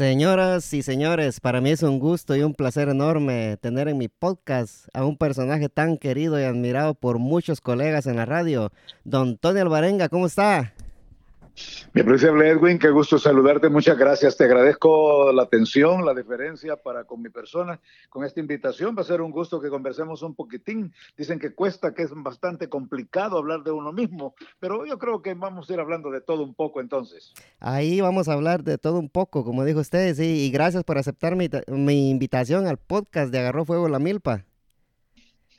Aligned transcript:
Señoras 0.00 0.72
y 0.72 0.82
señores, 0.82 1.40
para 1.40 1.60
mí 1.60 1.68
es 1.68 1.82
un 1.82 1.98
gusto 1.98 2.34
y 2.34 2.42
un 2.42 2.54
placer 2.54 2.88
enorme 2.88 3.58
tener 3.58 3.86
en 3.86 3.98
mi 3.98 4.08
podcast 4.08 4.88
a 4.94 5.04
un 5.04 5.18
personaje 5.18 5.68
tan 5.68 5.98
querido 5.98 6.40
y 6.40 6.44
admirado 6.44 6.94
por 6.94 7.18
muchos 7.18 7.60
colegas 7.60 8.06
en 8.06 8.16
la 8.16 8.24
radio, 8.24 8.72
don 9.04 9.36
Tony 9.36 9.60
Alvarenga, 9.60 10.08
¿cómo 10.08 10.24
está? 10.24 10.72
Mi 11.92 12.02
apreciable 12.02 12.48
Edwin, 12.48 12.78
qué 12.78 12.90
gusto 12.90 13.18
saludarte, 13.18 13.68
muchas 13.68 13.98
gracias. 13.98 14.36
Te 14.36 14.44
agradezco 14.44 15.32
la 15.32 15.42
atención, 15.42 16.04
la 16.04 16.14
deferencia 16.14 16.76
para 16.76 17.04
con 17.04 17.20
mi 17.20 17.28
persona, 17.28 17.80
con 18.08 18.24
esta 18.24 18.40
invitación. 18.40 18.94
Va 18.96 19.02
a 19.02 19.04
ser 19.04 19.20
un 19.20 19.30
gusto 19.30 19.60
que 19.60 19.68
conversemos 19.68 20.22
un 20.22 20.34
poquitín. 20.34 20.92
Dicen 21.16 21.38
que 21.38 21.54
cuesta, 21.54 21.94
que 21.94 22.02
es 22.02 22.10
bastante 22.14 22.68
complicado 22.68 23.38
hablar 23.38 23.62
de 23.62 23.72
uno 23.72 23.92
mismo, 23.92 24.34
pero 24.58 24.86
yo 24.86 24.98
creo 24.98 25.22
que 25.22 25.34
vamos 25.34 25.68
a 25.68 25.72
ir 25.72 25.80
hablando 25.80 26.10
de 26.10 26.20
todo 26.20 26.42
un 26.42 26.54
poco 26.54 26.80
entonces. 26.80 27.32
Ahí 27.58 28.00
vamos 28.00 28.28
a 28.28 28.34
hablar 28.34 28.62
de 28.62 28.78
todo 28.78 28.98
un 28.98 29.08
poco, 29.08 29.44
como 29.44 29.64
dijo 29.64 29.80
usted, 29.80 30.14
sí, 30.14 30.46
y 30.46 30.50
gracias 30.50 30.84
por 30.84 30.98
aceptar 30.98 31.36
mi, 31.36 31.48
mi 31.68 32.10
invitación 32.10 32.66
al 32.66 32.78
podcast 32.78 33.32
de 33.32 33.40
Agarró 33.40 33.64
Fuego 33.64 33.88
la 33.88 33.98
Milpa. 33.98 34.44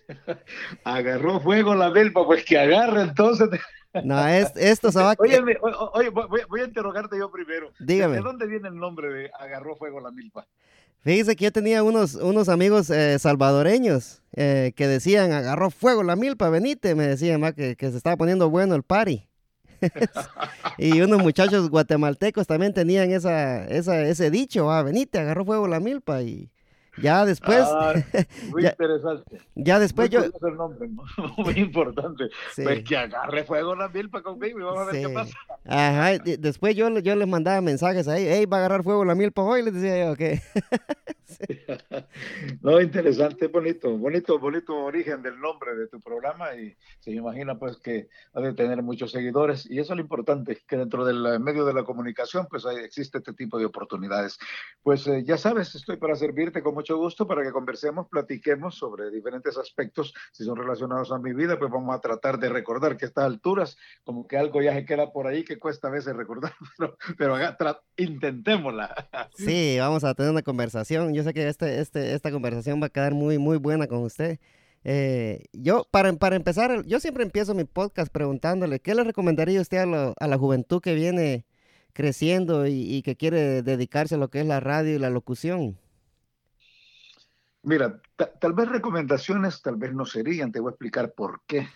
Agarró 0.83 1.39
fuego 1.39 1.75
la 1.75 1.89
milpa, 1.89 2.25
pues 2.25 2.43
que 2.43 2.57
agarre 2.57 3.01
entonces. 3.01 3.49
No, 4.03 4.27
es, 4.27 4.51
esto 4.55 4.91
se 4.91 4.99
va 4.99 5.11
a... 5.11 5.15
Oye, 5.19 5.39
oye 5.93 6.09
voy, 6.09 6.41
voy, 6.49 6.61
a 6.61 6.63
interrogarte 6.65 7.17
yo 7.17 7.29
primero. 7.31 7.71
Dígame. 7.79 8.15
¿De 8.15 8.21
dónde 8.21 8.47
viene 8.47 8.69
el 8.69 8.75
nombre 8.75 9.11
de 9.11 9.31
Agarró 9.37 9.75
Fuego 9.75 9.99
la 9.99 10.11
Milpa? 10.11 10.47
Fíjese 11.01 11.35
que 11.35 11.45
yo 11.45 11.51
tenía 11.51 11.81
unos, 11.81 12.13
unos 12.13 12.47
amigos 12.47 12.91
eh, 12.91 13.17
salvadoreños 13.17 14.21
eh, 14.33 14.71
que 14.75 14.87
decían, 14.87 15.31
agarró 15.31 15.71
fuego 15.71 16.03
la 16.03 16.15
milpa, 16.15 16.49
venite, 16.49 16.93
me 16.93 17.07
decían, 17.07 17.41
que, 17.53 17.75
que 17.75 17.89
se 17.89 17.97
estaba 17.97 18.17
poniendo 18.17 18.51
bueno 18.51 18.75
el 18.75 18.83
party. 18.83 19.27
y 20.77 21.01
unos 21.01 21.23
muchachos 21.23 21.71
guatemaltecos 21.71 22.45
también 22.45 22.73
tenían 22.73 23.09
esa, 23.09 23.65
esa, 23.65 23.99
ese 24.03 24.29
dicho, 24.29 24.71
ah, 24.71 24.83
venite, 24.83 25.17
agarró 25.17 25.43
fuego 25.43 25.67
la 25.67 25.79
milpa. 25.79 26.21
Y, 26.21 26.51
ya 26.97 27.25
después. 27.25 27.63
Ah, 27.63 27.93
muy 28.49 28.65
interesante. 28.65 29.41
Ya 29.55 29.79
después 29.79 30.09
yo. 30.09 30.23
El 30.23 30.55
nombre, 30.55 30.89
muy 31.37 31.53
importante. 31.55 32.29
Pues 32.55 32.83
que 32.83 32.97
agarre 32.97 33.43
fuego 33.43 33.75
la 33.75 33.87
milpa 33.87 34.21
conmigo 34.21 34.59
y 34.59 34.63
vamos 34.63 34.81
a 34.81 34.91
ver 34.91 35.07
qué 35.07 35.13
pasa. 35.13 35.33
Ajá, 35.65 36.17
después 36.39 36.75
yo, 36.75 36.89
yo 36.99 37.15
les 37.15 37.27
mandaba 37.27 37.61
mensajes 37.61 38.07
ahí, 38.07 38.25
hey, 38.27 38.45
va 38.45 38.57
a 38.57 38.59
agarrar 38.61 38.83
fuego 38.83 39.05
la 39.05 39.15
milpa 39.15 39.41
hoy, 39.41 39.63
les 39.63 39.73
decía 39.73 40.05
yo, 40.05 40.11
ok. 40.13 40.19
no, 42.61 42.81
interesante, 42.81 43.47
bonito, 43.47 43.97
bonito, 43.97 44.39
bonito 44.39 44.75
origen 44.75 45.21
del 45.21 45.39
nombre 45.39 45.75
de 45.75 45.87
tu 45.87 45.99
programa 45.99 46.55
y 46.55 46.75
se 46.99 47.11
imagina 47.11 47.57
pues 47.57 47.77
que 47.77 48.09
ha 48.33 48.41
de 48.41 48.53
tener 48.53 48.81
muchos 48.83 49.11
seguidores 49.11 49.69
y 49.69 49.79
eso 49.79 49.93
es 49.93 49.97
lo 49.97 50.01
importante, 50.01 50.61
que 50.67 50.77
dentro 50.77 51.05
del 51.05 51.39
medio 51.39 51.65
de 51.65 51.73
la 51.73 51.83
comunicación 51.83 52.47
pues 52.49 52.65
existe 52.65 53.19
este 53.19 53.33
tipo 53.33 53.57
de 53.57 53.65
oportunidades. 53.65 54.37
Pues 54.83 55.07
eh, 55.07 55.23
ya 55.23 55.37
sabes, 55.37 55.75
estoy 55.75 55.97
para 55.97 56.15
servirte 56.15 56.61
con 56.61 56.73
mucho 56.73 56.97
gusto 56.97 57.27
para 57.27 57.43
que 57.43 57.51
conversemos, 57.51 58.07
platiquemos 58.07 58.75
sobre 58.75 59.09
diferentes 59.09 59.57
aspectos, 59.57 60.13
si 60.31 60.43
son 60.43 60.57
relacionados 60.57 61.11
a 61.11 61.19
mi 61.19 61.33
vida, 61.33 61.57
pues 61.57 61.71
vamos 61.71 61.95
a 61.95 62.01
tratar 62.01 62.39
de 62.39 62.49
recordar 62.49 62.97
que 62.97 63.05
a 63.05 63.07
estas 63.07 63.25
alturas 63.25 63.77
como 64.03 64.27
que 64.27 64.37
algo 64.37 64.61
ya 64.61 64.73
se 64.73 64.85
queda 64.85 65.11
por 65.11 65.27
ahí 65.27 65.43
que 65.43 65.59
cuesta 65.59 65.87
a 65.87 65.91
veces 65.91 66.15
recordar, 66.15 66.53
pero, 66.77 67.37
pero 67.57 67.81
intentémosla. 67.97 69.29
Sí, 69.35 69.77
vamos 69.79 70.03
a 70.03 70.13
tener 70.13 70.31
una 70.31 70.41
conversación. 70.41 71.13
Yo 71.13 71.20
sé 71.23 71.33
que 71.33 71.47
este, 71.47 71.79
este, 71.79 72.13
esta 72.13 72.31
conversación 72.31 72.81
va 72.81 72.87
a 72.87 72.89
quedar 72.89 73.13
muy, 73.13 73.37
muy 73.37 73.57
buena 73.57 73.87
con 73.87 74.03
usted. 74.03 74.39
Eh, 74.83 75.45
yo, 75.53 75.87
para, 75.91 76.11
para 76.13 76.35
empezar, 76.35 76.85
yo 76.85 76.99
siempre 76.99 77.23
empiezo 77.23 77.53
mi 77.53 77.65
podcast 77.65 78.11
preguntándole, 78.11 78.79
¿qué 78.79 78.95
le 78.95 79.03
recomendaría 79.03 79.61
usted 79.61 79.77
a, 79.77 80.13
a 80.19 80.27
la 80.27 80.37
juventud 80.37 80.81
que 80.81 80.95
viene 80.95 81.45
creciendo 81.93 82.67
y, 82.67 83.01
que 83.03 83.15
quiere 83.15 83.61
dedicarse 83.61 84.15
a 84.15 84.17
lo 84.17 84.29
que 84.29 84.41
es 84.41 84.45
la 84.45 84.59
radio 84.59 84.95
y 84.95 84.99
la 84.99 85.09
locución? 85.09 85.77
Mira, 87.63 88.01
tal 88.39 88.53
vez 88.53 88.69
recomendaciones, 88.69 89.61
tal 89.61 89.75
vez 89.75 89.93
no 89.93 90.05
serían, 90.05 90.51
te 90.51 90.59
voy 90.59 90.69
a 90.69 90.71
explicar 90.71 91.13
por 91.13 91.41
qué. 91.45 91.67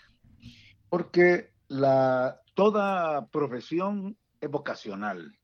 Porque 0.89 1.51
la, 1.67 2.41
toda 2.55 3.27
profesión 3.27 4.17
es 4.41 4.49
vocacional. 4.49 5.37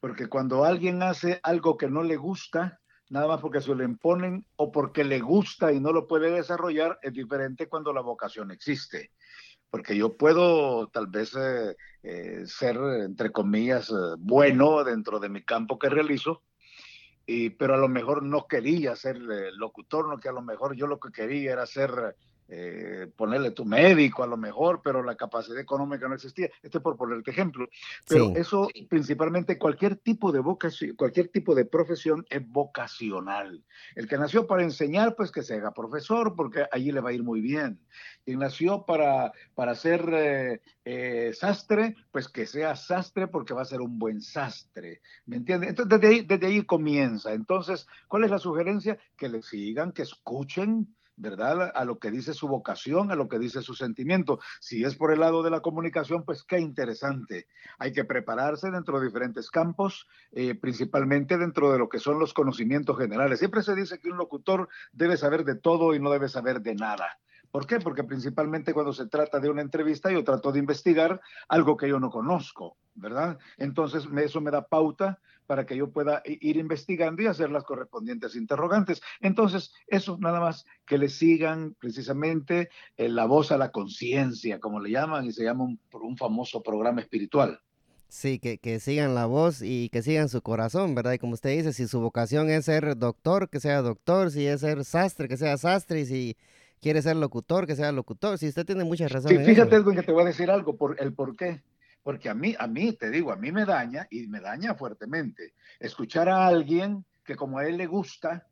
Porque 0.00 0.28
cuando 0.28 0.64
alguien 0.64 1.02
hace 1.02 1.40
algo 1.42 1.76
que 1.76 1.90
no 1.90 2.02
le 2.02 2.16
gusta, 2.16 2.79
nada 3.10 3.26
más 3.26 3.40
porque 3.40 3.60
se 3.60 3.74
lo 3.74 3.84
imponen 3.84 4.46
o 4.56 4.72
porque 4.72 5.04
le 5.04 5.20
gusta 5.20 5.72
y 5.72 5.80
no 5.80 5.92
lo 5.92 6.06
puede 6.06 6.30
desarrollar, 6.30 6.98
es 7.02 7.12
diferente 7.12 7.68
cuando 7.68 7.92
la 7.92 8.00
vocación 8.00 8.50
existe. 8.52 9.10
Porque 9.68 9.96
yo 9.96 10.16
puedo 10.16 10.88
tal 10.88 11.08
vez 11.08 11.34
eh, 11.36 11.76
eh, 12.02 12.42
ser, 12.46 12.76
entre 13.04 13.30
comillas, 13.30 13.90
eh, 13.90 14.14
bueno 14.18 14.82
dentro 14.84 15.18
de 15.18 15.28
mi 15.28 15.42
campo 15.44 15.78
que 15.78 15.90
realizo, 15.90 16.42
y, 17.26 17.50
pero 17.50 17.74
a 17.74 17.78
lo 17.78 17.88
mejor 17.88 18.22
no 18.22 18.46
quería 18.46 18.96
ser 18.96 19.18
locutor, 19.18 20.08
no 20.08 20.18
que 20.18 20.28
a 20.28 20.32
lo 20.32 20.42
mejor 20.42 20.74
yo 20.74 20.86
lo 20.86 20.98
que 20.98 21.12
quería 21.12 21.52
era 21.52 21.66
ser 21.66 22.16
eh, 22.52 23.06
ponerle 23.14 23.52
tu 23.52 23.64
médico 23.64 24.24
a 24.24 24.26
lo 24.26 24.36
mejor, 24.36 24.80
pero 24.82 25.04
la 25.04 25.14
capacidad 25.14 25.60
económica 25.60 26.08
no 26.08 26.16
existía. 26.16 26.50
Este 26.62 26.80
por 26.80 26.96
ponerte 26.96 27.30
ejemplo. 27.30 27.68
Pero 28.08 28.34
eso 28.34 28.68
principalmente 28.88 29.56
cualquier 29.56 29.94
tipo 29.94 30.32
de 30.32 30.40
vocación, 30.40 30.96
cualquier 30.96 31.28
tipo 31.28 31.54
de 31.54 31.64
profesión 31.64 32.26
es 32.28 32.44
vocacional. 32.48 33.64
El 33.94 34.08
que 34.08 34.18
nació 34.18 34.48
para 34.48 34.64
enseñar, 34.64 35.14
pues 35.14 35.30
que 35.30 35.44
se 35.44 35.54
haga 35.54 35.72
profesor, 35.72 36.34
porque 36.34 36.66
allí 36.72 36.90
le 36.90 37.00
va 37.00 37.10
a 37.10 37.12
ir 37.12 37.22
muy 37.22 37.40
bien. 37.40 37.78
Quien 38.24 38.40
nació 38.40 38.84
para, 38.84 39.32
para 39.54 39.76
ser 39.76 40.04
eh, 40.12 40.60
eh, 40.84 41.30
sastre, 41.32 41.94
pues 42.10 42.28
que 42.28 42.46
sea 42.46 42.74
sastre 42.74 43.28
porque 43.28 43.54
va 43.54 43.62
a 43.62 43.66
ser 43.66 43.80
un 43.80 43.96
buen 43.96 44.20
sastre. 44.20 45.02
¿Me 45.24 45.36
entiendes? 45.36 45.70
Entonces 45.70 46.00
desde 46.00 46.14
ahí, 46.14 46.22
desde 46.22 46.46
ahí 46.48 46.62
comienza. 46.64 47.32
Entonces, 47.32 47.86
¿cuál 48.08 48.24
es 48.24 48.30
la 48.32 48.40
sugerencia? 48.40 48.98
Que 49.16 49.28
le 49.28 49.40
sigan, 49.42 49.92
que 49.92 50.02
escuchen 50.02 50.96
¿verdad? 51.20 51.70
A 51.74 51.84
lo 51.84 51.98
que 51.98 52.10
dice 52.10 52.32
su 52.32 52.48
vocación, 52.48 53.12
a 53.12 53.14
lo 53.14 53.28
que 53.28 53.38
dice 53.38 53.60
su 53.60 53.74
sentimiento. 53.74 54.40
Si 54.58 54.84
es 54.84 54.96
por 54.96 55.12
el 55.12 55.20
lado 55.20 55.42
de 55.42 55.50
la 55.50 55.60
comunicación, 55.60 56.24
pues 56.24 56.42
qué 56.44 56.58
interesante. 56.58 57.46
Hay 57.78 57.92
que 57.92 58.04
prepararse 58.04 58.70
dentro 58.70 58.98
de 58.98 59.06
diferentes 59.06 59.50
campos, 59.50 60.08
eh, 60.32 60.54
principalmente 60.54 61.36
dentro 61.36 61.70
de 61.72 61.78
lo 61.78 61.88
que 61.88 61.98
son 61.98 62.18
los 62.18 62.32
conocimientos 62.32 62.96
generales. 62.96 63.38
Siempre 63.38 63.62
se 63.62 63.74
dice 63.74 64.00
que 64.00 64.10
un 64.10 64.16
locutor 64.16 64.68
debe 64.92 65.16
saber 65.16 65.44
de 65.44 65.56
todo 65.56 65.94
y 65.94 66.00
no 66.00 66.10
debe 66.10 66.28
saber 66.28 66.62
de 66.62 66.74
nada. 66.74 67.18
¿Por 67.50 67.66
qué? 67.66 67.80
Porque 67.80 68.04
principalmente 68.04 68.72
cuando 68.72 68.92
se 68.92 69.08
trata 69.08 69.40
de 69.40 69.50
una 69.50 69.60
entrevista 69.60 70.10
yo 70.10 70.22
trato 70.22 70.52
de 70.52 70.60
investigar 70.60 71.20
algo 71.48 71.76
que 71.76 71.88
yo 71.88 71.98
no 71.98 72.10
conozco, 72.10 72.76
¿verdad? 72.94 73.38
Entonces 73.58 74.06
eso 74.16 74.40
me 74.40 74.52
da 74.52 74.66
pauta 74.66 75.18
para 75.50 75.66
que 75.66 75.76
yo 75.76 75.90
pueda 75.90 76.22
ir 76.24 76.58
investigando 76.58 77.22
y 77.22 77.26
hacer 77.26 77.50
las 77.50 77.64
correspondientes 77.64 78.36
interrogantes. 78.36 79.02
Entonces, 79.20 79.72
eso 79.88 80.16
nada 80.20 80.38
más 80.38 80.64
que 80.86 80.96
le 80.96 81.08
sigan 81.08 81.74
precisamente 81.80 82.68
eh, 82.96 83.08
la 83.08 83.24
voz 83.24 83.50
a 83.50 83.58
la 83.58 83.72
conciencia, 83.72 84.60
como 84.60 84.78
le 84.78 84.92
llaman, 84.92 85.26
y 85.26 85.32
se 85.32 85.42
llama 85.42 85.64
un, 85.64 85.80
un 85.90 86.16
famoso 86.16 86.62
programa 86.62 87.00
espiritual. 87.00 87.60
Sí, 88.06 88.38
que, 88.38 88.58
que, 88.58 88.78
sigan 88.78 89.16
la 89.16 89.26
voz 89.26 89.60
y 89.60 89.88
que 89.88 90.02
sigan 90.02 90.28
su 90.28 90.40
corazón, 90.40 90.94
¿verdad? 90.94 91.14
Y 91.14 91.18
como 91.18 91.32
usted 91.32 91.50
dice, 91.50 91.72
si 91.72 91.88
su 91.88 92.00
vocación 92.00 92.48
es 92.48 92.66
ser 92.66 92.96
doctor, 92.96 93.50
que 93.50 93.58
sea 93.58 93.82
doctor, 93.82 94.30
si 94.30 94.46
es 94.46 94.60
ser 94.60 94.84
sastre, 94.84 95.26
que 95.26 95.36
sea 95.36 95.56
sastre, 95.56 96.02
y 96.02 96.06
si 96.06 96.36
quiere 96.80 97.02
ser 97.02 97.16
locutor, 97.16 97.66
que 97.66 97.74
sea 97.74 97.90
locutor. 97.90 98.38
Si 98.38 98.46
usted 98.46 98.64
tiene 98.64 98.84
muchas 98.84 99.10
razones. 99.10 99.44
Sí, 99.44 99.44
fíjate, 99.44 99.74
Edwin, 99.74 99.96
que 99.96 100.04
te 100.04 100.12
voy 100.12 100.22
a 100.22 100.26
decir 100.26 100.48
algo, 100.48 100.76
por 100.76 100.94
el 101.00 101.12
por 101.12 101.34
qué. 101.34 101.60
Porque 102.02 102.28
a 102.28 102.34
mí, 102.34 102.54
a 102.58 102.66
mí, 102.66 102.92
te 102.92 103.10
digo, 103.10 103.32
a 103.32 103.36
mí 103.36 103.52
me 103.52 103.64
daña 103.64 104.06
y 104.10 104.26
me 104.26 104.40
daña 104.40 104.74
fuertemente 104.74 105.54
escuchar 105.78 106.28
a 106.28 106.46
alguien 106.46 107.04
que 107.24 107.36
como 107.36 107.58
a 107.58 107.66
él 107.66 107.76
le 107.76 107.86
gusta, 107.86 108.46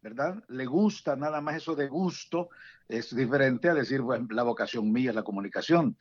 ¿verdad? 0.00 0.42
Le 0.48 0.66
gusta 0.66 1.16
nada 1.16 1.40
más 1.40 1.56
eso 1.56 1.74
de 1.74 1.88
gusto, 1.88 2.48
es 2.88 3.14
diferente 3.14 3.68
a 3.68 3.74
decir, 3.74 4.00
bueno, 4.00 4.26
la 4.30 4.42
vocación 4.42 4.90
mía 4.90 5.10
es 5.10 5.16
la 5.16 5.22
comunicación. 5.22 5.96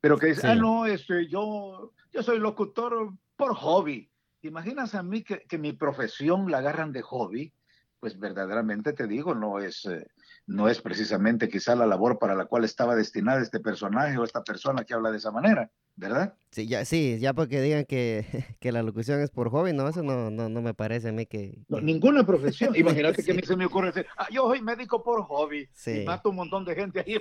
Pero 0.00 0.16
que 0.16 0.28
dice, 0.28 0.46
ah, 0.46 0.54
no, 0.54 0.86
este, 0.86 1.26
yo, 1.28 1.92
yo 2.12 2.22
soy 2.22 2.38
locutor 2.38 3.12
por 3.36 3.54
hobby. 3.54 4.10
¿Te 4.40 4.48
imaginas 4.48 4.94
a 4.94 5.02
mí 5.02 5.24
que, 5.24 5.40
que 5.48 5.58
mi 5.58 5.72
profesión 5.72 6.50
la 6.50 6.58
agarran 6.58 6.92
de 6.92 7.02
hobby? 7.02 7.52
Pues 7.98 8.18
verdaderamente 8.18 8.92
te 8.92 9.08
digo, 9.08 9.34
no 9.34 9.58
es, 9.58 9.84
eh, 9.86 10.06
no 10.46 10.68
es 10.68 10.80
precisamente 10.80 11.48
quizá 11.48 11.74
la 11.74 11.86
labor 11.86 12.18
para 12.20 12.36
la 12.36 12.44
cual 12.44 12.64
estaba 12.64 12.94
destinada 12.94 13.42
este 13.42 13.58
personaje 13.58 14.16
o 14.18 14.24
esta 14.24 14.44
persona 14.44 14.84
que 14.84 14.94
habla 14.94 15.10
de 15.10 15.16
esa 15.16 15.32
manera, 15.32 15.68
¿verdad? 15.98 16.34
Sí, 16.50 16.66
ya, 16.66 16.84
sí, 16.84 17.18
ya 17.20 17.34
porque 17.34 17.60
digan 17.60 17.84
que, 17.84 18.24
que 18.60 18.72
la 18.72 18.82
locución 18.82 19.20
es 19.20 19.30
por 19.30 19.50
hobby, 19.50 19.72
no, 19.72 19.88
eso 19.88 20.02
no, 20.02 20.30
no, 20.30 20.48
no 20.48 20.62
me 20.62 20.72
parece 20.72 21.10
a 21.10 21.12
mí 21.12 21.26
que... 21.26 21.58
ninguna 21.68 22.24
profesión. 22.24 22.74
Imagínate 22.76 23.22
que 23.22 23.32
a 23.32 23.34
mí 23.34 23.42
se 23.44 23.56
me 23.56 23.66
ocurre 23.66 23.88
decir, 23.88 24.06
ah, 24.16 24.28
yo 24.30 24.48
soy 24.48 24.62
médico 24.62 25.02
por 25.02 25.22
hobby 25.24 25.68
y 25.86 26.04
mato 26.04 26.30
un 26.30 26.36
montón 26.36 26.64
de 26.64 26.74
gente 26.74 27.00
ahí 27.00 27.18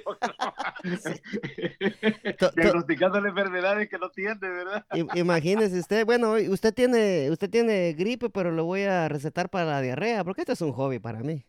diagnosticándole 2.55 3.29
enfermedades 3.29 3.89
que 3.89 3.97
no 3.97 4.09
tiene, 4.11 4.37
¿verdad? 4.39 4.85
Imagínese 5.15 5.79
usted, 5.79 6.05
bueno, 6.05 6.33
usted 6.49 6.73
tiene, 6.73 7.29
usted 7.31 7.49
tiene 7.49 7.93
gripe, 7.93 8.29
pero 8.29 8.51
lo 8.51 8.63
voy 8.65 8.83
a 8.83 9.09
recetar 9.09 9.49
para 9.49 9.65
la 9.65 9.81
diarrea, 9.81 10.23
porque 10.23 10.41
esto 10.41 10.53
es 10.53 10.61
un 10.61 10.71
hobby 10.71 10.99
para 10.99 11.19
mí. 11.19 11.45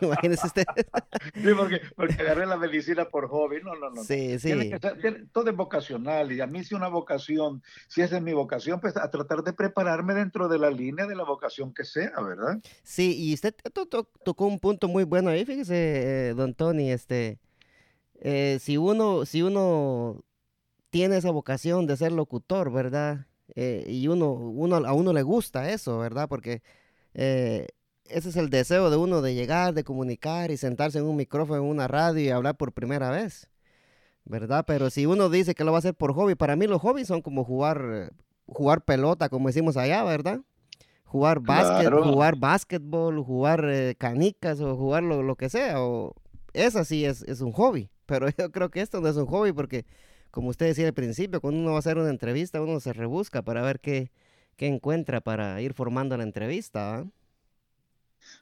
Imagínese 0.00 0.46
usted. 0.46 0.64
sí, 1.34 1.48
porque, 1.56 1.80
porque 1.94 2.14
agarré 2.14 2.46
la 2.46 2.56
medicina 2.56 3.04
por 3.04 3.28
hobby. 3.28 3.60
No, 3.62 3.74
no, 3.76 3.90
no. 3.90 4.02
Sí, 4.02 4.38
sí. 4.38 4.52
todo 5.32 5.50
es 5.50 5.56
vocacional 5.56 6.32
y 6.32 6.40
a 6.40 6.46
mí 6.46 6.53
si 6.62 6.74
una 6.74 6.88
vocación, 6.88 7.62
si 7.88 8.02
esa 8.02 8.18
es 8.18 8.22
mi 8.22 8.32
vocación, 8.32 8.80
pues 8.80 8.96
a 8.96 9.10
tratar 9.10 9.42
de 9.42 9.52
prepararme 9.52 10.14
dentro 10.14 10.46
de 10.46 10.58
la 10.58 10.70
línea 10.70 11.06
de 11.06 11.16
la 11.16 11.24
vocación 11.24 11.72
que 11.72 11.84
sea, 11.84 12.12
¿verdad? 12.20 12.60
Sí, 12.82 13.16
y 13.18 13.34
usted 13.34 13.54
tocó 13.72 14.46
un 14.46 14.60
punto 14.60 14.86
muy 14.86 15.04
bueno 15.04 15.30
ahí, 15.30 15.44
fíjese, 15.44 16.28
eh, 16.28 16.34
don 16.34 16.54
Tony, 16.54 16.92
este, 16.92 17.40
eh, 18.20 18.58
si 18.60 18.76
uno, 18.76 19.24
si 19.24 19.42
uno 19.42 20.22
tiene 20.90 21.16
esa 21.16 21.30
vocación 21.30 21.86
de 21.86 21.96
ser 21.96 22.12
locutor, 22.12 22.70
¿verdad? 22.70 23.26
Eh, 23.56 23.84
y 23.88 24.06
uno, 24.08 24.32
uno, 24.32 24.76
a 24.76 24.92
uno 24.92 25.12
le 25.12 25.22
gusta 25.22 25.70
eso, 25.70 25.98
¿verdad? 25.98 26.28
Porque 26.28 26.62
ese 27.14 28.28
es 28.28 28.36
el 28.36 28.50
deseo 28.50 28.90
de 28.90 28.96
uno 28.96 29.22
de 29.22 29.34
llegar, 29.34 29.72
de 29.72 29.84
comunicar 29.84 30.50
y 30.50 30.56
sentarse 30.56 30.98
en 30.98 31.04
un 31.04 31.16
micrófono, 31.16 31.62
en 31.62 31.68
una 31.68 31.88
radio 31.88 32.20
y 32.20 32.28
hablar 32.28 32.56
por 32.56 32.72
primera 32.72 33.10
vez, 33.10 33.48
¿verdad? 34.24 34.64
Pero 34.66 34.90
si 34.90 35.06
uno 35.06 35.28
dice 35.28 35.54
que 35.54 35.64
lo 35.64 35.72
va 35.72 35.78
a 35.78 35.80
hacer 35.80 35.94
por 35.94 36.14
hobby, 36.14 36.34
para 36.34 36.56
mí 36.56 36.66
los 36.66 36.80
hobbies 36.80 37.08
son 37.08 37.22
como 37.22 37.44
jugar, 37.44 38.12
jugar 38.46 38.82
pelota, 38.82 39.28
como 39.28 39.48
decimos 39.48 39.76
allá, 39.76 40.02
¿verdad? 40.04 40.40
Jugar 41.04 41.40
básquet, 41.40 41.92
jugar 41.92 42.36
básquetbol, 42.36 43.22
jugar 43.22 43.64
eh, 43.68 43.94
canicas 43.96 44.60
o 44.60 44.76
jugar 44.76 45.02
lo, 45.02 45.22
lo, 45.22 45.36
que 45.36 45.48
sea. 45.48 45.80
O, 45.80 46.14
esa 46.52 46.84
sí 46.84 47.04
es, 47.04 47.22
es 47.22 47.40
un 47.40 47.52
hobby, 47.52 47.90
pero 48.06 48.28
yo 48.36 48.50
creo 48.50 48.70
que 48.70 48.80
esto 48.80 49.00
no 49.00 49.08
es 49.08 49.16
un 49.16 49.26
hobby 49.26 49.52
porque 49.52 49.84
como 50.34 50.48
usted 50.48 50.66
decía 50.66 50.88
al 50.88 50.94
principio, 50.94 51.40
cuando 51.40 51.60
uno 51.60 51.70
va 51.70 51.76
a 51.76 51.78
hacer 51.78 51.96
una 51.96 52.10
entrevista, 52.10 52.60
uno 52.60 52.80
se 52.80 52.92
rebusca 52.92 53.42
para 53.42 53.62
ver 53.62 53.78
qué, 53.78 54.10
qué 54.56 54.66
encuentra 54.66 55.20
para 55.20 55.60
ir 55.60 55.74
formando 55.74 56.16
la 56.16 56.24
entrevista. 56.24 57.06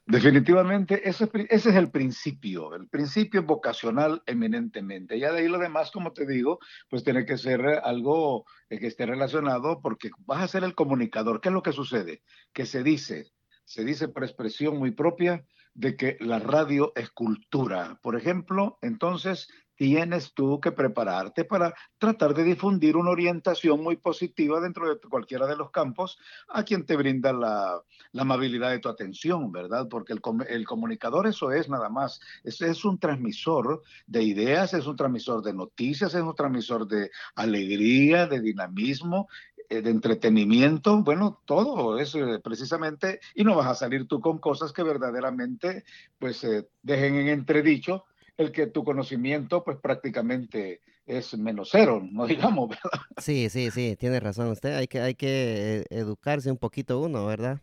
Definitivamente, 0.06 1.08
ese, 1.08 1.30
es 1.48 1.66
el 1.66 1.90
principio, 1.90 2.74
el 2.74 2.88
principio 2.88 3.44
vocacional 3.44 4.22
eminentemente. 4.26 5.18
Ya 5.18 5.32
de 5.32 5.40
ahí 5.40 5.48
lo 5.48 5.58
demás, 5.58 5.92
como 5.92 6.12
te 6.12 6.26
digo, 6.26 6.58
pues 6.90 7.04
tiene 7.04 7.24
que 7.24 7.38
ser 7.38 7.60
algo 7.84 8.44
eh, 8.68 8.78
que 8.78 8.88
esté 8.88 9.06
relacionado 9.06 9.80
porque 9.80 10.10
vas 10.26 10.42
a 10.42 10.48
ser 10.48 10.64
el 10.64 10.74
comunicador. 10.74 11.40
¿Qué 11.40 11.50
es 11.50 11.54
lo 11.54 11.62
que 11.62 11.72
sucede? 11.72 12.22
Que 12.52 12.66
se 12.66 12.82
dice, 12.82 13.32
se 13.64 13.84
dice 13.84 14.08
por 14.08 14.24
expresión 14.24 14.76
muy 14.76 14.90
propia 14.90 15.44
de 15.74 15.96
que 15.96 16.16
la 16.20 16.38
radio 16.38 16.92
es 16.96 17.10
cultura. 17.10 17.98
Por 18.02 18.16
ejemplo, 18.16 18.78
entonces 18.82 19.48
tienes 19.82 20.32
tú 20.32 20.60
que 20.60 20.70
prepararte 20.70 21.44
para 21.44 21.74
tratar 21.98 22.34
de 22.34 22.44
difundir 22.44 22.96
una 22.96 23.10
orientación 23.10 23.82
muy 23.82 23.96
positiva 23.96 24.60
dentro 24.60 24.88
de 24.88 25.00
cualquiera 25.00 25.48
de 25.48 25.56
los 25.56 25.72
campos 25.72 26.20
a 26.50 26.62
quien 26.62 26.86
te 26.86 26.94
brinda 26.94 27.32
la, 27.32 27.82
amabilidad 28.16 28.70
de 28.70 28.78
tu 28.78 28.88
atención, 28.88 29.50
¿verdad? 29.50 29.88
Porque 29.90 30.12
el, 30.12 30.64
comunicador 30.66 31.26
eso 31.26 31.50
es 31.50 31.68
nada 31.68 31.88
más, 31.88 32.20
es, 32.44 32.84
un 32.84 33.00
transmisor 33.00 33.82
de 34.06 34.22
ideas, 34.22 34.72
es 34.72 34.86
un 34.86 34.94
transmisor 34.94 35.42
de 35.42 35.52
noticias, 35.52 36.14
es 36.14 36.22
un 36.22 36.36
transmisor 36.36 36.86
de 36.86 37.10
alegría, 37.34 38.28
de 38.28 38.40
dinamismo, 38.40 39.26
eh, 39.68 39.82
de 39.82 39.90
entretenimiento, 39.90 41.02
bueno, 41.02 41.42
todo 41.44 41.98
es 41.98 42.14
eh, 42.14 42.38
precisamente, 42.38 43.18
y 43.34 43.42
no 43.42 43.56
vas 43.56 43.66
a 43.66 43.74
salir 43.74 44.06
tú 44.06 44.20
con 44.20 44.38
cosas 44.38 44.72
que 44.72 44.84
verdaderamente 44.84 45.82
pues 46.20 46.44
eh, 46.44 46.68
dejen 46.82 47.16
en 47.16 47.26
entredicho 47.26 48.04
el 48.42 48.52
que 48.52 48.66
tu 48.66 48.84
conocimiento 48.84 49.64
pues 49.64 49.78
prácticamente 49.78 50.80
es 51.06 51.36
menos 51.36 51.70
cero, 51.72 52.02
no 52.02 52.26
digamos, 52.26 52.68
¿verdad? 52.68 53.00
Sí, 53.18 53.48
sí, 53.48 53.70
sí, 53.70 53.96
tiene 53.98 54.20
razón 54.20 54.48
usted, 54.48 54.76
hay 54.76 54.86
que, 54.86 55.00
hay 55.00 55.14
que 55.14 55.80
eh, 55.80 55.84
educarse 55.90 56.50
un 56.50 56.58
poquito 56.58 57.00
uno, 57.00 57.26
¿verdad? 57.26 57.60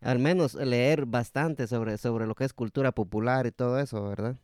Al 0.00 0.18
menos 0.18 0.54
leer 0.54 1.06
bastante 1.06 1.66
sobre, 1.66 1.98
sobre 1.98 2.26
lo 2.26 2.34
que 2.34 2.44
es 2.44 2.52
cultura 2.52 2.92
popular 2.92 3.46
y 3.46 3.52
todo 3.52 3.80
eso, 3.80 4.08
¿verdad? 4.08 4.36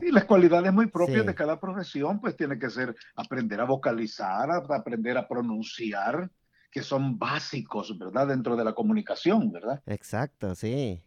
Y 0.00 0.10
las 0.10 0.24
cualidades 0.24 0.72
muy 0.72 0.86
propias 0.86 1.24
de 1.24 1.34
cada 1.34 1.60
profesión, 1.60 2.20
pues 2.20 2.36
tiene 2.36 2.58
que 2.58 2.68
ser 2.70 2.94
aprender 3.14 3.60
a 3.60 3.64
vocalizar, 3.64 4.48
aprender 4.70 5.16
a 5.16 5.28
pronunciar, 5.28 6.30
que 6.70 6.82
son 6.82 7.18
básicos, 7.18 7.96
¿verdad? 7.96 8.26
Dentro 8.26 8.56
de 8.56 8.64
la 8.64 8.74
comunicación, 8.74 9.52
¿verdad? 9.52 9.82
Exacto, 9.86 10.54
sí. 10.54 11.00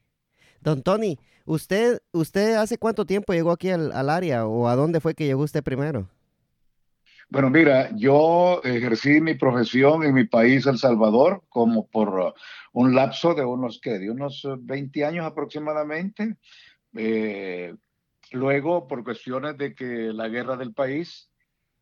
Don 0.62 0.82
Tony, 0.84 1.18
¿usted, 1.46 2.00
usted 2.12 2.56
hace 2.56 2.78
cuánto 2.78 3.06
tiempo 3.06 3.34
llegó 3.34 3.52
aquí 3.52 3.70
al, 3.70 4.10
área 4.10 4.46
o 4.46 4.68
a 4.68 4.76
dónde 4.76 5.00
fue 5.00 5.16
que 5.16 5.26
llegó 5.26 5.44
usted 5.44 5.64
primero? 5.64 6.10
Bueno, 7.30 7.50
mira, 7.50 7.90
yo 7.96 8.62
ejercí 8.64 9.20
mi 9.20 9.34
profesión 9.34 10.04
en 10.04 10.14
mi 10.14 10.24
país, 10.24 10.66
El 10.66 10.78
Salvador, 10.78 11.44
como 11.50 11.88
por 11.88 12.10
uh, 12.20 12.34
un 12.72 12.96
lapso 12.96 13.34
de 13.34 13.44
unos, 13.44 13.82
¿qué? 13.82 14.00
De 14.00 14.10
unos 14.10 14.48
20 14.60 15.02
uh, 15.02 15.08
años 15.08 15.26
aproximadamente. 15.26 16.38
Eh, 16.96 17.76
luego, 18.32 18.88
por 18.88 19.04
cuestiones 19.04 19.58
de 19.58 19.76
que 19.76 20.14
la 20.14 20.30
guerra 20.30 20.56
del 20.56 20.74
país, 20.74 21.30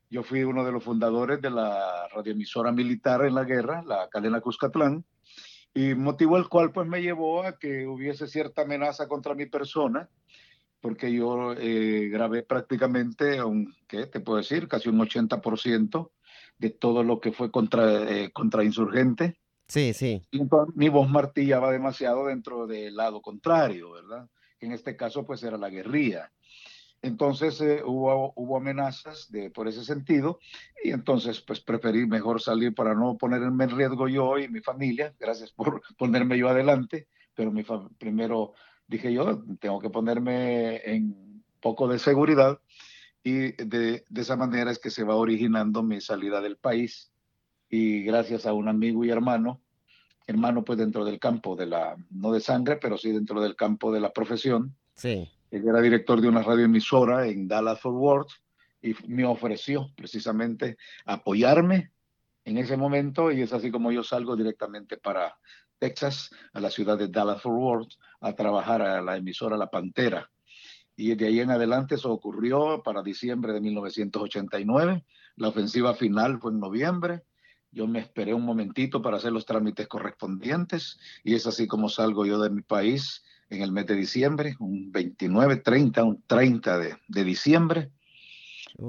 yo 0.10 0.24
fui 0.24 0.44
uno 0.44 0.66
de 0.66 0.72
los 0.72 0.84
fundadores 0.84 1.40
de 1.42 1.52
la 1.52 2.08
radioemisora 2.08 2.72
militar 2.72 3.24
en 3.24 3.36
la 3.36 3.44
guerra, 3.44 3.84
la 3.86 4.10
cadena 4.10 4.42
Cuscatlán 4.42 5.06
y 5.76 5.94
motivo 5.94 6.38
el 6.38 6.48
cual 6.48 6.72
pues 6.72 6.88
me 6.88 7.02
llevó 7.02 7.44
a 7.44 7.60
que 7.60 7.86
hubiese 7.86 8.28
cierta 8.28 8.62
amenaza 8.62 9.10
contra 9.10 9.36
mi 9.36 9.46
persona, 9.46 10.10
porque 10.80 11.12
yo 11.12 11.52
eh, 11.52 12.08
grabé 12.10 12.44
prácticamente, 12.44 13.44
un, 13.44 13.76
¿qué 13.86 14.06
te 14.08 14.22
puedo 14.22 14.38
decir? 14.38 14.70
Casi 14.70 14.88
un 14.88 15.00
80% 15.00 16.12
de 16.58 16.70
todo 16.70 17.04
lo 17.04 17.20
que 17.20 17.34
fue 17.34 17.52
contra, 17.52 18.10
eh, 18.10 18.32
contra 18.32 18.64
insurgente. 18.64 19.38
Sí, 19.68 19.94
sí. 19.94 20.26
Y 20.32 20.42
entonces, 20.42 20.74
mi 20.78 20.88
voz 20.88 21.10
martillaba 21.10 21.72
demasiado 21.74 22.28
dentro 22.28 22.68
del 22.68 22.96
lado 22.96 23.22
contrario, 23.22 23.92
¿verdad? 23.92 24.30
En 24.62 24.72
este 24.72 24.96
caso 24.96 25.26
pues 25.26 25.44
era 25.44 25.58
la 25.58 25.70
guerrilla. 25.70 26.32
Entonces 27.06 27.62
eh, 27.62 27.84
hubo, 27.86 28.58
amenazas 28.58 29.30
por 29.54 29.68
ese 29.68 29.86
sentido 29.86 30.40
y 30.84 30.90
entonces 30.90 31.40
pues 31.40 31.60
preferí 31.60 32.08
mejor 32.08 32.42
salir 32.42 32.74
para 32.74 32.96
no 32.96 33.16
ponerme 33.16 33.66
en 33.66 33.78
riesgo 33.78 34.08
yo 34.08 34.40
y 34.40 34.48
mi 34.48 34.60
familia. 34.60 35.14
Gracias 35.20 35.52
por 35.52 35.84
ponerme 36.00 36.36
yo 36.40 36.50
adelante, 36.50 37.08
pero 37.36 37.52
mi 37.52 37.64
primero 38.00 38.54
dije 38.88 39.14
yo, 39.14 39.44
tengo 39.60 39.80
que 39.80 39.92
ponerme 39.92 40.78
en 40.78 41.44
poco 41.60 41.88
de 41.88 42.00
seguridad 42.00 42.60
y 43.22 43.52
de, 43.52 44.04
de 44.10 44.22
esa 44.22 44.36
manera 44.36 44.72
es 44.72 44.80
que 44.80 44.90
se 44.90 45.04
va 45.04 45.16
originando 45.16 45.84
mi 45.84 46.02
salida 46.02 46.42
del 46.42 46.58
país 46.58 47.12
y 47.70 48.02
gracias 48.02 48.48
a 48.48 48.54
un 48.54 48.68
amigo 48.68 49.06
y 49.06 49.12
hermano, 49.12 49.62
hermano 50.26 50.66
pues 50.66 50.80
dentro 50.80 51.06
del 51.06 51.20
campo 51.20 51.56
de 51.56 51.68
la, 51.68 51.98
no 52.10 52.32
de 52.32 52.40
sangre, 52.40 52.78
pero 52.78 52.98
sí 52.98 53.12
dentro 53.12 53.42
del 53.42 53.56
campo 53.56 53.92
de 53.92 54.00
la 54.00 54.12
profesión. 54.12 54.76
Sí 54.96 55.30
él 55.52 55.68
era 55.68 55.82
director 55.82 56.22
de 56.22 56.28
una 56.28 56.42
radioemisora 56.42 57.28
en 57.28 57.48
Dallas 57.48 57.80
Fort 57.80 57.96
Worth 57.96 58.32
y 58.82 58.96
me 59.08 59.26
ofreció 59.26 59.90
precisamente 59.96 60.78
apoyarme 61.06 61.92
en 62.44 62.58
ese 62.58 62.78
momento 62.78 63.32
y 63.32 63.42
es 63.42 63.54
así 63.54 63.72
como 63.72 63.92
yo 63.92 64.04
salgo 64.04 64.36
directamente 64.36 64.98
para 64.98 65.38
Texas, 65.80 66.30
a 66.54 66.60
la 66.60 66.70
ciudad 66.70 66.98
de 66.98 67.08
Dallas 67.08 67.42
Fort 67.42 67.58
Worth, 67.58 67.92
a 68.22 68.34
trabajar 68.34 68.82
a 68.82 69.02
la 69.02 69.18
emisora 69.18 69.58
La 69.58 69.70
Pantera. 69.70 70.30
Y 70.96 71.14
de 71.16 71.28
ahí 71.28 71.40
en 71.42 71.52
adelante 71.52 71.96
eso 71.96 72.12
ocurrió 72.12 72.82
para 72.84 73.04
diciembre 73.04 73.52
de 73.54 73.62
1989. 73.62 75.06
La 75.36 75.50
ofensiva 75.50 75.94
final 75.94 76.40
fue 76.40 76.52
en 76.52 76.60
noviembre. 76.60 77.24
Yo 77.72 77.88
me 77.88 78.00
esperé 78.00 78.34
un 78.34 78.46
momentito 78.46 79.02
para 79.02 79.18
hacer 79.18 79.34
los 79.34 79.46
trámites 79.46 79.88
correspondientes 79.88 80.98
y 81.24 81.36
es 81.36 81.46
así 81.46 81.68
como 81.68 81.90
salgo 81.90 82.26
yo 82.26 82.40
de 82.40 82.50
mi 82.50 82.62
país 82.62 83.24
en 83.50 83.62
el 83.62 83.72
mes 83.72 83.86
de 83.86 83.96
diciembre, 83.96 84.56
un 84.60 84.92
29, 84.92 85.58
30, 85.58 86.04
un 86.04 86.24
30 86.28 86.78
de, 86.80 86.96
de 87.08 87.24
diciembre, 87.24 87.92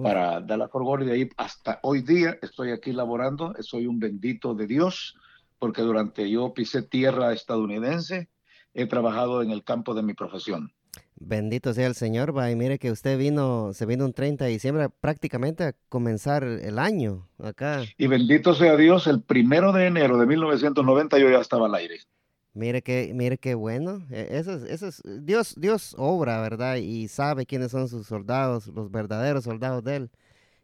para 0.03 0.41
dar 0.41 0.59
la 0.59 0.69
Fort 0.69 1.03
y 1.03 1.07
de 1.07 1.13
ahí 1.13 1.29
hasta 1.37 1.79
hoy 1.83 2.03
día 2.03 2.37
estoy 2.43 2.73
aquí 2.73 2.93
laborando, 2.93 3.55
soy 3.61 3.87
un 3.87 4.01
bendito 4.01 4.55
de 4.55 4.67
Dios, 4.67 5.17
porque 5.59 5.83
durante 5.83 6.29
yo 6.29 6.53
pisé 6.53 6.83
tierra 6.83 7.33
estadounidense, 7.33 8.29
he 8.75 8.87
trabajado 8.87 9.43
en 9.43 9.51
el 9.51 9.63
campo 9.63 9.95
de 9.95 10.03
mi 10.03 10.15
profesión. 10.15 10.73
Bendito 11.19 11.73
sea 11.73 11.87
el 11.87 11.95
Señor, 11.95 12.37
va, 12.37 12.51
y 12.51 12.57
mire 12.57 12.79
que 12.79 12.91
usted 12.91 13.17
vino, 13.17 13.73
se 13.73 13.87
vino 13.87 14.05
un 14.05 14.13
30 14.13 14.45
de 14.45 14.51
diciembre 14.51 14.89
prácticamente 14.89 15.65
a 15.65 15.75
comenzar 15.89 16.45
el 16.45 16.79
año 16.79 17.29
acá. 17.39 17.85
Y 17.97 18.07
bendito 18.07 18.55
sea 18.55 18.77
Dios, 18.77 19.07
el 19.07 19.23
primero 19.23 19.73
de 19.73 19.87
enero 19.87 20.19
de 20.19 20.27
1990 20.27 21.19
yo 21.19 21.31
ya 21.31 21.41
estaba 21.41 21.67
al 21.67 21.75
aire. 21.75 22.01
Mire 22.57 22.81
que, 22.83 23.13
mire 23.15 23.37
qué 23.37 23.55
bueno. 23.55 24.07
E, 24.11 24.39
es, 24.39 24.47
es, 24.49 25.03
Dios, 25.05 25.55
Dios 25.59 25.95
obra, 25.99 26.41
¿verdad? 26.41 26.77
Y 26.77 27.07
sabe 27.09 27.45
quiénes 27.45 27.71
son 27.71 27.87
sus 27.89 28.07
soldados, 28.07 28.69
los 28.69 28.91
verdaderos 28.91 29.45
soldados 29.45 29.85
de 29.85 29.97
él. 29.97 30.11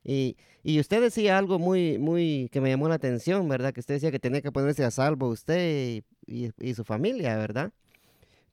Y, 0.04 0.36
y 0.62 0.80
usted 0.80 1.02
decía 1.02 1.36
algo 1.38 1.58
muy, 1.58 1.98
muy, 1.98 2.48
que 2.50 2.62
me 2.62 2.70
llamó 2.70 2.88
la 2.88 2.94
atención, 2.94 3.46
¿verdad? 3.48 3.74
Que 3.74 3.80
usted 3.80 3.94
decía 3.94 4.10
que 4.10 4.18
tenía 4.18 4.40
que 4.40 4.50
ponerse 4.52 4.84
a 4.84 4.90
salvo 4.90 5.28
usted 5.28 6.02
y, 6.26 6.52
y, 6.58 6.74
su 6.74 6.84
familia, 6.84 7.36
¿verdad? 7.36 7.72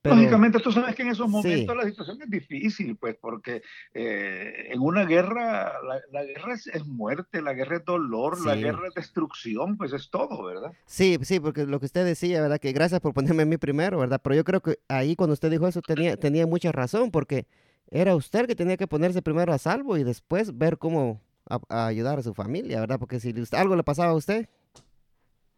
Lógicamente, 0.01 0.59
tú 0.59 0.71
sabes 0.71 0.95
que 0.95 1.01
en 1.01 1.09
esos 1.09 1.27
momentos 1.27 1.75
la 1.75 1.83
situación 1.83 2.21
es 2.21 2.29
difícil, 2.29 2.95
pues, 2.95 3.17
porque 3.19 3.61
eh, 3.93 4.69
en 4.71 4.79
una 4.79 5.03
guerra, 5.05 5.73
la, 6.09 6.23
guerra 6.23 6.53
es, 6.53 6.85
muerte, 6.85 7.41
la 7.41 7.53
guerra 7.53 7.77
es 7.77 7.85
dolor, 7.85 8.39
la 8.45 8.55
guerra 8.55 8.87
es 8.87 8.93
destrucción, 8.93 9.75
pues 9.77 9.91
es 9.91 10.09
todo, 10.09 10.45
¿verdad? 10.45 10.71
Sí, 10.85 11.17
sí, 11.23 11.41
porque 11.41 11.65
lo 11.65 11.79
que 11.79 11.87
usted 11.87 12.05
decía, 12.05 12.41
¿verdad? 12.41 12.59
Que 12.59 12.71
gracias 12.71 13.01
por 13.01 13.13
ponerme 13.13 13.43
a 13.43 13.45
mí 13.45 13.57
primero, 13.57 13.99
¿verdad? 13.99 14.21
Pero 14.23 14.35
yo 14.35 14.45
creo 14.45 14.61
que 14.61 14.79
ahí 14.87 15.17
cuando 15.17 15.33
usted 15.33 15.51
dijo 15.51 15.67
eso 15.67 15.81
tenía, 15.81 16.15
tenía 16.15 16.47
mucha 16.47 16.71
razón, 16.71 17.11
porque 17.11 17.45
era 17.91 18.15
usted 18.15 18.47
que 18.47 18.55
tenía 18.55 18.77
que 18.77 18.87
ponerse 18.87 19.21
primero 19.21 19.51
a 19.51 19.57
salvo 19.57 19.97
y 19.97 20.05
después 20.05 20.57
ver 20.57 20.77
cómo 20.77 21.21
ayudar 21.67 22.19
a 22.19 22.23
su 22.23 22.33
familia, 22.33 22.79
¿verdad? 22.79 22.99
Porque 22.99 23.19
si 23.19 23.33
algo 23.51 23.75
le 23.75 23.83
pasaba 23.83 24.11
a 24.11 24.15
usted, 24.15 24.47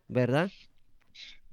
¿verdad? 0.08 0.50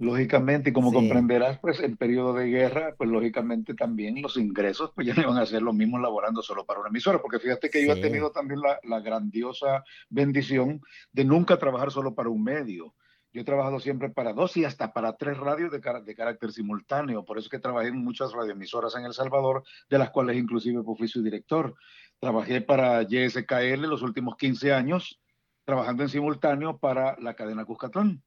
Lógicamente, 0.01 0.71
y 0.71 0.73
como 0.73 0.93
comprenderás, 0.93 1.59
pues 1.59 1.81
en 1.81 1.97
periodo 1.97 2.33
de 2.33 2.47
guerra, 2.47 2.95
pues 2.97 3.11
lógicamente 3.11 3.75
también 3.75 4.23
los 4.23 4.37
ingresos 4.37 4.93
pues 4.95 5.09
ya 5.09 5.15
no 5.15 5.23
iban 5.23 5.39
a 5.39 5.47
ser 5.47 5.61
los 5.63 5.75
mismos 5.75 6.01
laborando 6.01 6.41
solo 6.41 6.65
para 6.65 6.79
una 6.79 6.89
emisora, 6.89 7.21
porque 7.21 7.41
fíjate 7.41 7.69
que 7.69 7.85
yo 7.85 7.95
he 7.95 8.01
tenido 8.01 8.31
también 8.31 8.61
la, 8.61 9.01
grandiosa 9.01 9.83
bendición 10.09 10.81
de 11.13 11.25
nunca 11.25 11.59
trabajar 11.59 11.91
solo 11.91 12.15
para 12.15 12.29
un 12.29 12.45
medio. 12.45 12.95
Yo 13.33 13.41
he 13.41 13.45
trabajado 13.45 13.81
siempre 13.81 14.09
para 14.09 14.33
dos 14.33 14.57
y 14.57 14.65
hasta 14.65 14.93
para 14.93 15.17
tres 15.17 15.37
radios 15.37 15.73
de, 15.73 15.81
de 16.05 16.15
carácter 16.15 16.53
simultáneo. 16.53 17.25
Por 17.25 17.39
eso 17.39 17.47
es 17.47 17.51
que 17.51 17.59
trabajé 17.59 17.89
en 17.89 17.99
muchas 17.99 18.33
radioemisoras 18.33 18.95
en 18.95 19.05
El 19.05 19.15
Salvador, 19.15 19.65
de 19.91 19.99
las 19.99 20.11
cuales 20.11 20.37
inclusive 20.37 20.81
fui 20.97 21.09
su 21.09 21.23
director. 21.25 21.75
Trabajé 22.21 22.61
para 22.61 23.03
YSKL 23.03 23.83
los 23.83 24.03
últimos 24.03 24.37
15 24.37 24.73
años, 24.73 25.21
trabajando 25.65 26.05
en 26.05 26.09
simultáneo 26.09 26.79
para 26.79 27.17
la 27.21 27.35
cadena 27.35 27.65
Cuscatlán. 27.65 28.23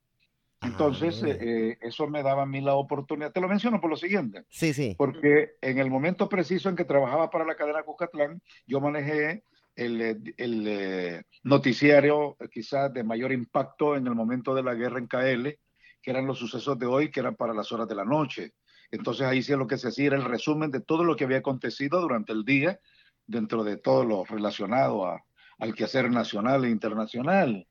Entonces, 0.62 1.24
ah, 1.24 1.30
eh, 1.30 1.38
eh, 1.42 1.78
eso 1.82 2.08
me 2.08 2.22
daba 2.22 2.44
a 2.44 2.46
mí 2.46 2.62
la 2.62 2.76
oportunidad. 2.76 3.32
Te 3.32 3.42
lo 3.42 3.48
menciono 3.48 3.82
por 3.82 3.90
lo 3.90 3.98
siguiente. 3.98 4.44
Sí, 4.50 4.74
sí. 4.74 4.96
Porque 4.98 5.56
en 5.60 5.80
el 5.80 5.90
momento 5.90 6.30
preciso 6.30 6.70
en 6.70 6.76
que 6.76 6.86
trabajaba 6.86 7.30
para 7.32 7.46
la 7.46 7.56
cadena 7.56 7.84
Cuscatlán, 7.84 8.42
yo 8.68 8.80
manejé 8.80 9.44
el, 9.76 10.02
eh, 10.02 10.18
el 10.38 11.26
noticiario 11.44 12.38
quizás 12.52 12.94
de 12.94 13.04
mayor 13.04 13.32
impacto 13.32 13.96
en 13.96 14.06
el 14.06 14.14
momento 14.14 14.54
de 14.54 14.64
la 14.64 14.76
guerra 14.76 15.00
en 15.00 15.08
KL, 15.08 15.58
que 16.02 16.12
eran 16.12 16.28
los 16.28 16.38
sucesos 16.38 16.78
de 16.78 16.86
hoy, 16.86 17.10
que 17.10 17.22
eran 17.22 17.36
para 17.36 17.54
las 17.54 17.72
horas 17.72 17.88
de 17.88 17.96
la 17.96 18.06
noche. 18.06 18.54
Entonces 18.92 19.26
ahí 19.26 19.42
sí 19.42 19.56
lo 19.56 19.68
que 19.68 19.78
se 19.78 19.88
hacía 19.88 20.08
era 20.08 20.18
el 20.18 20.26
resumen 20.26 20.70
de 20.70 20.82
todo 20.82 21.04
lo 21.04 21.16
que 21.16 21.24
había 21.24 21.38
acontecido 21.38 22.02
durante 22.02 22.34
el 22.34 22.46
día, 22.46 22.80
dentro 23.26 23.64
de 23.64 23.78
todo 23.78 24.04
lo 24.04 24.26
relacionado 24.26 25.06
a, 25.06 25.24
al 25.58 25.74
quehacer 25.74 26.12
nacional 26.12 26.66
e 26.66 26.70
internacional. 26.70 27.68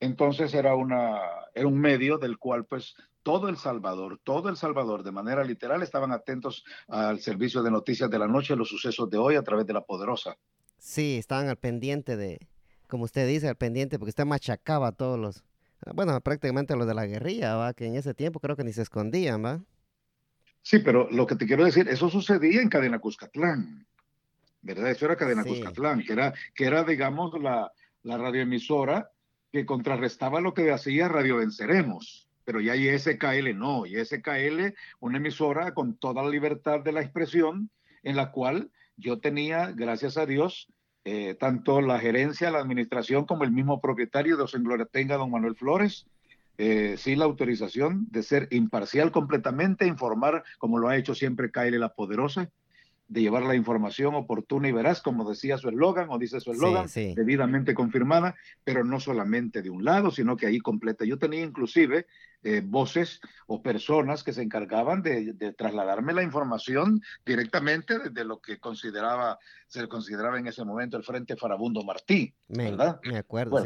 Entonces 0.00 0.54
era, 0.54 0.74
una, 0.74 1.20
era 1.54 1.68
un 1.68 1.78
medio 1.78 2.16
del 2.16 2.38
cual 2.38 2.64
pues 2.64 2.96
todo 3.22 3.48
El 3.48 3.58
Salvador, 3.58 4.18
todo 4.24 4.48
El 4.48 4.56
Salvador 4.56 5.02
de 5.02 5.12
manera 5.12 5.44
literal 5.44 5.82
estaban 5.82 6.10
atentos 6.10 6.64
al 6.88 7.20
servicio 7.20 7.62
de 7.62 7.70
noticias 7.70 8.10
de 8.10 8.18
la 8.18 8.26
noche, 8.26 8.56
los 8.56 8.70
sucesos 8.70 9.10
de 9.10 9.18
hoy 9.18 9.36
a 9.36 9.42
través 9.42 9.66
de 9.66 9.74
la 9.74 9.82
poderosa. 9.82 10.36
Sí, 10.78 11.18
estaban 11.18 11.48
al 11.48 11.56
pendiente 11.56 12.16
de, 12.16 12.48
como 12.88 13.04
usted 13.04 13.28
dice, 13.28 13.48
al 13.48 13.56
pendiente, 13.56 13.98
porque 13.98 14.10
usted 14.10 14.24
machacaba 14.24 14.88
a 14.88 14.92
todos 14.92 15.18
los, 15.18 15.44
bueno, 15.94 16.18
prácticamente 16.22 16.74
los 16.76 16.86
de 16.86 16.94
la 16.94 17.06
guerrilla, 17.06 17.56
¿va? 17.56 17.74
Que 17.74 17.86
en 17.86 17.96
ese 17.96 18.14
tiempo 18.14 18.40
creo 18.40 18.56
que 18.56 18.64
ni 18.64 18.72
se 18.72 18.82
escondían, 18.82 19.44
¿va? 19.44 19.60
Sí, 20.62 20.78
pero 20.78 21.10
lo 21.10 21.26
que 21.26 21.36
te 21.36 21.46
quiero 21.46 21.64
decir, 21.64 21.88
eso 21.88 22.08
sucedía 22.08 22.62
en 22.62 22.70
Cadena 22.70 22.98
Cuscatlán, 22.98 23.86
¿verdad? 24.62 24.90
Eso 24.90 25.04
era 25.04 25.16
Cadena 25.16 25.44
Cuscatlán, 25.44 26.02
que 26.02 26.12
era, 26.14 26.32
que 26.54 26.64
era 26.64 26.84
digamos, 26.84 27.38
la, 27.40 27.70
la 28.02 28.16
radioemisora 28.16 29.10
que 29.52 29.66
contrarrestaba 29.66 30.40
lo 30.40 30.54
que 30.54 30.70
hacía 30.70 31.08
Radio 31.08 31.38
Venceremos. 31.38 32.28
Pero 32.44 32.60
ya 32.60 32.74
ISKL 32.74 33.56
no, 33.56 33.86
ISKL, 33.86 34.74
una 35.00 35.18
emisora 35.18 35.74
con 35.74 35.96
toda 35.96 36.22
la 36.22 36.30
libertad 36.30 36.80
de 36.80 36.92
la 36.92 37.02
expresión, 37.02 37.70
en 38.02 38.16
la 38.16 38.32
cual 38.32 38.70
yo 38.96 39.20
tenía, 39.20 39.72
gracias 39.72 40.16
a 40.16 40.26
Dios, 40.26 40.68
eh, 41.04 41.34
tanto 41.34 41.80
la 41.80 41.98
gerencia, 41.98 42.50
la 42.50 42.58
administración, 42.58 43.24
como 43.24 43.44
el 43.44 43.52
mismo 43.52 43.80
propietario 43.80 44.36
de 44.36 44.42
Osengloria 44.42 44.86
Tenga, 44.86 45.16
don 45.16 45.30
Manuel 45.30 45.56
Flores, 45.56 46.06
eh, 46.58 46.96
la 47.16 47.24
autorización 47.24 48.06
de 48.10 48.22
ser 48.22 48.48
imparcial 48.50 49.10
completamente, 49.10 49.86
informar, 49.86 50.44
como 50.58 50.78
lo 50.78 50.88
ha 50.88 50.96
hecho 50.96 51.14
siempre 51.14 51.50
KL 51.50 51.78
La 51.78 51.94
Poderosa, 51.94 52.50
de 53.10 53.22
llevar 53.22 53.42
la 53.42 53.56
información 53.56 54.14
oportuna 54.14 54.68
y 54.68 54.72
veraz, 54.72 55.02
como 55.02 55.28
decía 55.28 55.58
su 55.58 55.68
eslogan 55.68 56.06
o 56.10 56.18
dice 56.18 56.38
su 56.38 56.52
eslogan, 56.52 56.86
debidamente 56.94 57.74
confirmada, 57.74 58.36
pero 58.62 58.84
no 58.84 59.00
solamente 59.00 59.62
de 59.62 59.70
un 59.70 59.84
lado, 59.84 60.12
sino 60.12 60.36
que 60.36 60.46
ahí 60.46 60.60
completa. 60.60 61.04
Yo 61.04 61.18
tenía 61.18 61.42
inclusive 61.42 62.06
eh, 62.44 62.62
voces 62.64 63.20
o 63.48 63.62
personas 63.62 64.22
que 64.22 64.32
se 64.32 64.42
encargaban 64.42 65.02
de, 65.02 65.34
trasladarme 65.58 66.12
la 66.12 66.22
información 66.22 67.02
directamente 67.26 67.98
desde 67.98 68.24
lo 68.24 68.40
que 68.40 68.60
consideraba, 68.60 69.40
se 69.66 69.88
consideraba 69.88 70.38
en 70.38 70.46
ese 70.46 70.64
momento 70.64 70.96
el 70.96 71.02
Frente 71.02 71.36
Farabundo 71.36 71.82
Martí, 71.82 72.32
¿verdad? 72.46 73.00
Me 73.02 73.18
acuerdo, 73.18 73.60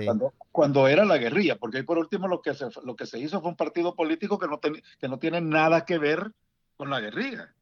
cuando, 0.50 0.88
era 0.88 1.04
la 1.04 1.18
guerrilla, 1.18 1.56
porque 1.56 1.76
ahí 1.76 1.82
por 1.82 1.98
último 1.98 2.28
lo 2.28 2.40
que 2.40 2.54
se, 2.54 2.64
lo 2.82 2.96
que 2.96 3.04
se 3.04 3.18
hizo 3.18 3.42
fue 3.42 3.50
un 3.50 3.56
partido 3.56 3.94
político 3.94 4.38
que 4.38 4.48
no, 4.48 4.58
que 4.58 5.08
no 5.08 5.18
tiene 5.18 5.42
nada 5.42 5.84
que 5.84 5.98
ver 5.98 6.32
con 6.78 6.88
la 6.88 7.00
guerrilla 7.00 7.54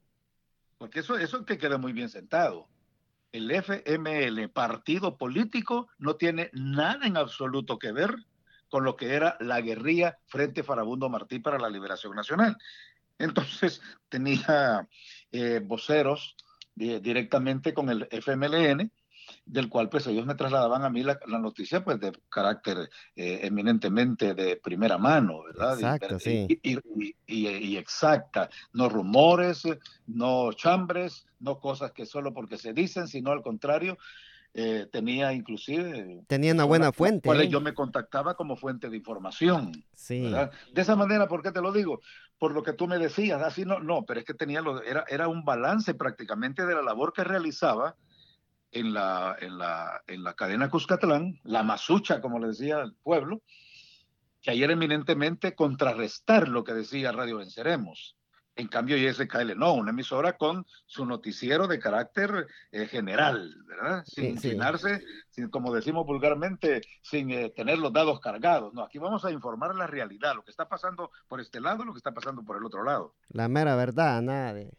porque 0.83 0.99
eso, 0.99 1.17
eso 1.17 1.47
que 1.47 1.59
queda 1.59 1.79
muy 1.79 1.93
bien 1.93 2.09
sentado. 2.09 2.67
El 3.31 3.53
FML, 3.53 4.49
partido 4.49 5.17
político, 5.17 5.87
no 5.97 6.17
tiene 6.17 6.51
nada 6.55 7.07
en 7.07 7.17
absoluto 7.17 7.79
que 7.79 7.93
ver 7.93 8.17
con 8.69 8.83
lo 8.83 8.97
que 8.97 9.15
era 9.15 9.37
la 9.39 9.61
guerrilla 9.61 10.19
Frente 10.27 10.65
Farabundo 10.65 11.09
Martí 11.09 11.39
para 11.39 11.61
la 11.61 11.71
Liberación 11.71 12.17
Nacional. 12.17 12.57
Entonces 13.17 13.81
tenía 14.09 14.89
eh, 15.31 15.61
voceros 15.62 16.35
eh, 16.77 16.99
directamente 17.01 17.75
con 17.75 17.89
el 17.89 18.09
FMLN 18.11 18.91
del 19.45 19.69
cual 19.69 19.88
pues 19.88 20.07
ellos 20.07 20.26
me 20.26 20.35
trasladaban 20.35 20.85
a 20.85 20.91
mí 20.91 21.02
la, 21.02 21.19
noticia 21.26 21.85
pues 21.85 22.00
de 22.00 22.12
carácter 22.29 22.88
eh, 23.17 23.41
eminentemente 23.43 24.35
de 24.35 24.57
primera 24.57 24.99
mano, 24.99 25.43
¿verdad? 25.43 25.75
Exacto, 25.75 26.17
y, 26.17 26.21
sí. 26.21 26.62
Y, 27.26 27.76
exacta, 27.76 28.49
no 28.73 28.88
rumores, 28.88 29.62
no 30.07 30.52
chambres, 30.52 31.26
no 31.41 31.59
cosas 31.59 31.93
que 31.93 32.07
solo 32.07 32.33
porque 32.33 32.59
se 32.59 32.73
dicen, 32.73 33.09
sino 33.09 33.33
al 33.33 33.43
contrario, 33.43 33.99
eh, 34.55 34.87
tenía 34.93 35.33
inclusive... 35.33 36.25
Tenía 36.26 36.52
una 36.52 36.64
buena 36.64 36.93
fuente. 36.93 37.29
¿eh? 37.31 37.49
Yo 37.49 37.61
me 37.61 37.75
contactaba 37.75 38.35
como 38.35 38.57
fuente 38.57 38.91
de 38.91 38.97
información. 38.99 39.73
Sí. 39.95 40.31
De 40.73 40.83
esa 40.83 40.95
manera, 40.95 41.26
¿por 41.26 41.43
qué 41.43 41.52
te 41.52 41.62
lo 41.62 41.73
digo? 41.73 42.00
Por 42.38 42.52
lo 42.52 42.62
que 42.62 42.75
tú 42.75 42.87
me 42.87 42.99
decías, 42.99 43.41
así 43.43 43.64
no, 43.64 43.81
no, 43.81 44.05
pero 44.05 44.21
es 44.21 44.26
que 44.26 44.35
tenía 44.35 44.61
lo, 44.61 44.83
era, 44.83 45.05
era 45.09 45.29
un 45.29 45.45
balance 45.45 45.95
prácticamente 45.95 46.67
de 46.67 46.75
la 46.75 46.83
labor 46.83 47.12
que 47.12 47.25
realizaba 47.25 47.97
en 48.73 48.93
la, 48.95 49.37
en 49.41 49.59
la, 49.59 50.02
en 50.07 50.25
la 50.25 50.35
cadena 50.35 50.71
Cuscatlán, 50.71 51.38
la 51.45 51.62
masucha, 51.62 52.21
como 52.21 52.38
le 52.38 52.49
decía 52.49 52.81
el 52.81 52.95
pueblo, 52.95 53.43
que 54.41 54.50
ayer 54.50 54.71
eminentemente 54.71 55.55
contrarrestar 55.55 56.49
lo 56.49 56.64
que 56.64 56.73
decía 56.73 57.12
Radio 57.12 57.38
Venceremos. 57.38 58.17
En 58.55 58.69
cambio, 58.69 58.99
YSKL 58.99 59.57
no, 59.57 59.73
una 59.73 59.93
emisora 59.93 60.37
con 60.37 60.67
su 60.85 61.07
noticiero 61.07 61.67
de 61.69 61.79
carácter 61.79 62.47
eh, 62.71 62.87
general, 62.87 63.55
¿verdad? 63.67 64.05
Sin 64.05 64.26
inclinarse, 64.26 65.02
sin, 65.31 65.49
como 65.49 65.73
decimos 65.73 66.05
vulgarmente, 66.05 66.83
sin 67.00 67.31
eh, 67.31 67.50
tener 67.57 67.79
los 67.79 67.95
dados 67.95 68.21
cargados. 68.21 68.75
No, 68.75 68.83
aquí 68.83 68.99
vamos 68.99 69.25
a 69.25 69.31
informar 69.31 69.75
la 69.75 69.87
realidad, 69.87 70.35
lo 70.35 70.45
que 70.45 70.50
está 70.50 70.69
pasando 70.69 71.11
por 71.29 71.41
este 71.41 71.61
lado, 71.61 71.85
lo 71.85 71.95
que 71.95 71.99
está 71.99 72.12
pasando 72.12 72.43
por 72.43 72.59
el 72.59 72.64
otro 72.64 72.85
lado. 72.85 73.14
La 73.31 73.49
mera 73.49 73.75
verdad, 73.75 74.21
nada 74.21 74.52
de 74.52 74.71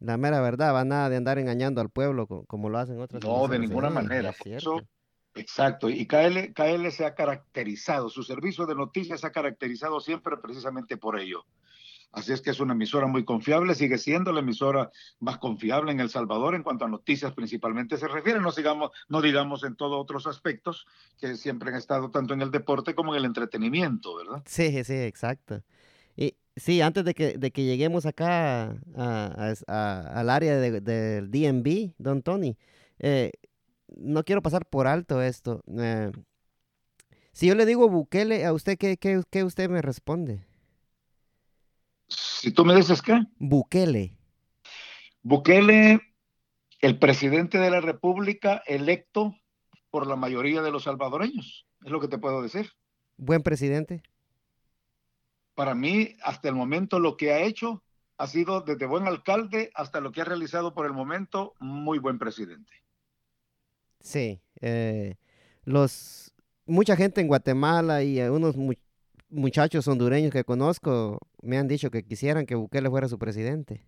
la 0.00 0.16
mera 0.16 0.40
verdad, 0.40 0.74
va 0.74 0.84
nada 0.84 1.08
de 1.08 1.16
andar 1.16 1.38
engañando 1.38 1.80
al 1.80 1.90
pueblo 1.90 2.26
como, 2.26 2.68
lo 2.68 2.78
hacen 2.78 3.00
otras 3.00 3.22
No, 3.24 3.48
de 3.48 3.58
ninguna 3.58 3.90
manera. 3.90 4.34
exacto. 5.34 5.88
Y 5.88 6.06
KL, 6.06 6.52
KL 6.54 6.90
se 6.90 7.04
ha 7.04 7.14
caracterizado, 7.14 8.08
su 8.08 8.22
servicio 8.22 8.66
de 8.66 8.74
noticias 8.74 9.20
se 9.20 9.26
ha 9.26 9.32
caracterizado 9.32 10.00
siempre 10.00 10.36
precisamente 10.36 10.96
por 10.96 11.18
ello. 11.18 11.44
Así 12.12 12.32
es 12.32 12.40
que 12.40 12.50
es 12.50 12.60
una 12.60 12.72
emisora 12.72 13.06
muy 13.06 13.24
confiable, 13.24 13.74
sigue 13.74 13.98
siendo 13.98 14.32
la 14.32 14.40
emisora 14.40 14.90
más 15.20 15.36
confiable 15.36 15.92
en 15.92 16.00
El 16.00 16.08
Salvador 16.08 16.54
en 16.54 16.62
cuanto 16.62 16.86
a 16.86 16.88
noticias 16.88 17.34
principalmente 17.34 17.98
se 17.98 18.08
refiere, 18.08 18.40
no, 18.40 18.52
sigamos, 18.52 18.90
no 19.08 19.20
digamos 19.20 19.64
en 19.64 19.76
todos 19.76 20.00
otros 20.00 20.26
aspectos 20.26 20.86
que 21.20 21.36
siempre 21.36 21.68
han 21.70 21.76
estado 21.76 22.10
tanto 22.10 22.32
en 22.32 22.40
el 22.40 22.50
deporte 22.50 22.94
como 22.94 23.12
en 23.12 23.18
el 23.18 23.26
entretenimiento, 23.26 24.16
¿verdad? 24.16 24.42
Sí, 24.46 24.82
sí, 24.84 24.94
exacto. 24.94 25.62
Sí, 26.56 26.80
antes 26.80 27.04
de 27.04 27.12
que, 27.12 27.36
de 27.36 27.50
que 27.50 27.64
lleguemos 27.64 28.06
acá 28.06 28.78
al 28.96 30.30
área 30.30 30.56
del 30.56 31.30
DMV, 31.30 31.92
don 31.98 32.22
Tony, 32.22 32.56
eh, 32.98 33.32
no 33.94 34.24
quiero 34.24 34.40
pasar 34.40 34.64
por 34.64 34.86
alto 34.86 35.20
esto. 35.20 35.62
Eh, 35.78 36.10
si 37.32 37.46
yo 37.46 37.54
le 37.54 37.66
digo 37.66 37.90
Bukele, 37.90 38.46
¿a 38.46 38.54
usted 38.54 38.78
qué, 38.78 38.96
qué, 38.96 39.44
usted 39.44 39.68
me 39.68 39.82
responde? 39.82 40.46
Si 42.08 42.50
tú 42.50 42.64
me 42.64 42.74
dices 42.74 43.02
qué? 43.02 43.20
Bukele. 43.38 44.16
Bukele, 45.22 46.00
el 46.80 46.98
presidente 46.98 47.58
de 47.58 47.68
la 47.68 47.82
República 47.82 48.62
electo 48.66 49.36
por 49.90 50.06
la 50.06 50.16
mayoría 50.16 50.62
de 50.62 50.70
los 50.70 50.84
salvadoreños, 50.84 51.66
es 51.84 51.90
lo 51.90 52.00
que 52.00 52.08
te 52.08 52.16
puedo 52.16 52.40
decir. 52.40 52.70
Buen 53.18 53.42
presidente 53.42 54.02
para 55.56 55.74
mí, 55.74 56.16
hasta 56.22 56.48
el 56.48 56.54
momento, 56.54 57.00
lo 57.00 57.16
que 57.16 57.32
ha 57.32 57.40
hecho 57.40 57.82
ha 58.18 58.26
sido 58.26 58.60
desde 58.60 58.86
buen 58.86 59.06
alcalde 59.06 59.70
hasta 59.74 60.00
lo 60.00 60.12
que 60.12 60.20
ha 60.20 60.24
realizado 60.24 60.74
por 60.74 60.86
el 60.86 60.92
momento, 60.92 61.54
muy 61.58 61.98
buen 61.98 62.18
presidente. 62.18 62.72
Sí, 64.00 64.40
eh, 64.60 65.16
los 65.64 66.32
mucha 66.66 66.94
gente 66.94 67.20
en 67.20 67.28
Guatemala 67.28 68.02
y 68.02 68.20
unos 68.20 68.54
muchachos 69.30 69.88
hondureños 69.88 70.30
que 70.30 70.44
conozco 70.44 71.18
me 71.40 71.58
han 71.58 71.68
dicho 71.68 71.90
que 71.90 72.04
quisieran 72.04 72.44
que 72.44 72.54
Bukele 72.54 72.90
fuera 72.90 73.08
su 73.08 73.18
presidente. 73.18 73.86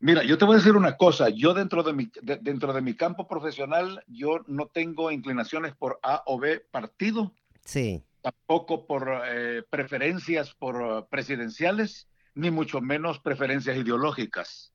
Mira, 0.00 0.24
yo 0.24 0.36
te 0.36 0.44
voy 0.44 0.54
a 0.54 0.58
decir 0.58 0.74
una 0.74 0.96
cosa, 0.96 1.28
yo 1.28 1.54
dentro 1.54 1.84
de 1.84 1.92
mi, 1.92 2.10
dentro 2.22 2.72
de 2.72 2.82
mi 2.82 2.94
campo 2.94 3.28
profesional, 3.28 4.02
yo 4.08 4.40
no 4.48 4.66
tengo 4.66 5.12
inclinaciones 5.12 5.76
por 5.76 6.00
A 6.02 6.24
o 6.26 6.40
B 6.40 6.58
partido. 6.58 7.32
Sí. 7.64 8.04
Tampoco 8.22 8.86
por 8.86 9.22
eh, 9.26 9.62
preferencias 9.68 10.54
por 10.54 10.76
eh, 10.76 11.04
presidenciales, 11.10 12.08
ni 12.34 12.50
mucho 12.50 12.80
menos 12.80 13.18
preferencias 13.20 13.76
ideológicas. 13.76 14.72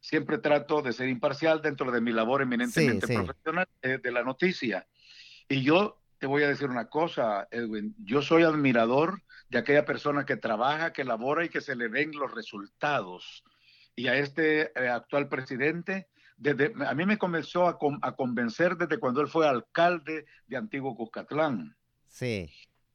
Siempre 0.00 0.38
trato 0.38 0.82
de 0.82 0.92
ser 0.92 1.08
imparcial 1.08 1.62
dentro 1.62 1.90
de 1.92 2.00
mi 2.00 2.12
labor 2.12 2.42
eminentemente 2.42 3.06
profesional 3.06 3.68
eh, 3.82 3.98
de 4.02 4.12
la 4.12 4.22
noticia. 4.22 4.86
Y 5.48 5.62
yo 5.62 6.00
te 6.18 6.26
voy 6.26 6.42
a 6.42 6.48
decir 6.48 6.68
una 6.68 6.88
cosa, 6.88 7.46
Edwin, 7.50 7.94
yo 7.98 8.22
soy 8.22 8.42
admirador 8.42 9.22
de 9.48 9.58
aquella 9.58 9.84
persona 9.84 10.24
que 10.24 10.36
trabaja, 10.36 10.92
que 10.92 11.04
labora 11.04 11.44
y 11.44 11.48
que 11.48 11.60
se 11.60 11.76
le 11.76 11.88
ven 11.88 12.12
los 12.12 12.34
resultados 12.34 13.44
y 13.96 14.08
a 14.08 14.16
este 14.16 14.72
eh, 14.74 14.88
actual 14.88 15.28
presidente, 15.28 16.08
desde, 16.36 16.72
a 16.84 16.94
mí 16.94 17.06
me 17.06 17.18
comenzó 17.18 17.68
a, 17.68 17.78
convencer 18.16 18.76
desde 18.76 18.98
cuando 18.98 19.20
él 19.20 19.28
fue 19.28 19.46
alcalde 19.46 20.26
de 20.46 20.56
Antiguo 20.56 20.96
Cuscatlán. 20.96 21.76
Sí. 22.14 22.48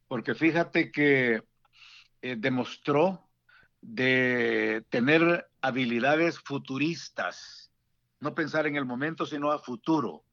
Porque 0.08 0.34
fíjate 0.34 0.90
que 0.90 1.42
eh, 2.22 2.36
demostró 2.38 3.28
de 3.82 4.82
tener 4.88 5.46
habilidades 5.60 6.38
futuristas, 6.38 7.70
no 8.18 8.34
pensar 8.34 8.66
en 8.66 8.76
el 8.76 8.86
momento, 8.86 9.26
sino 9.26 9.52
a 9.52 9.58
futuro. 9.58 10.24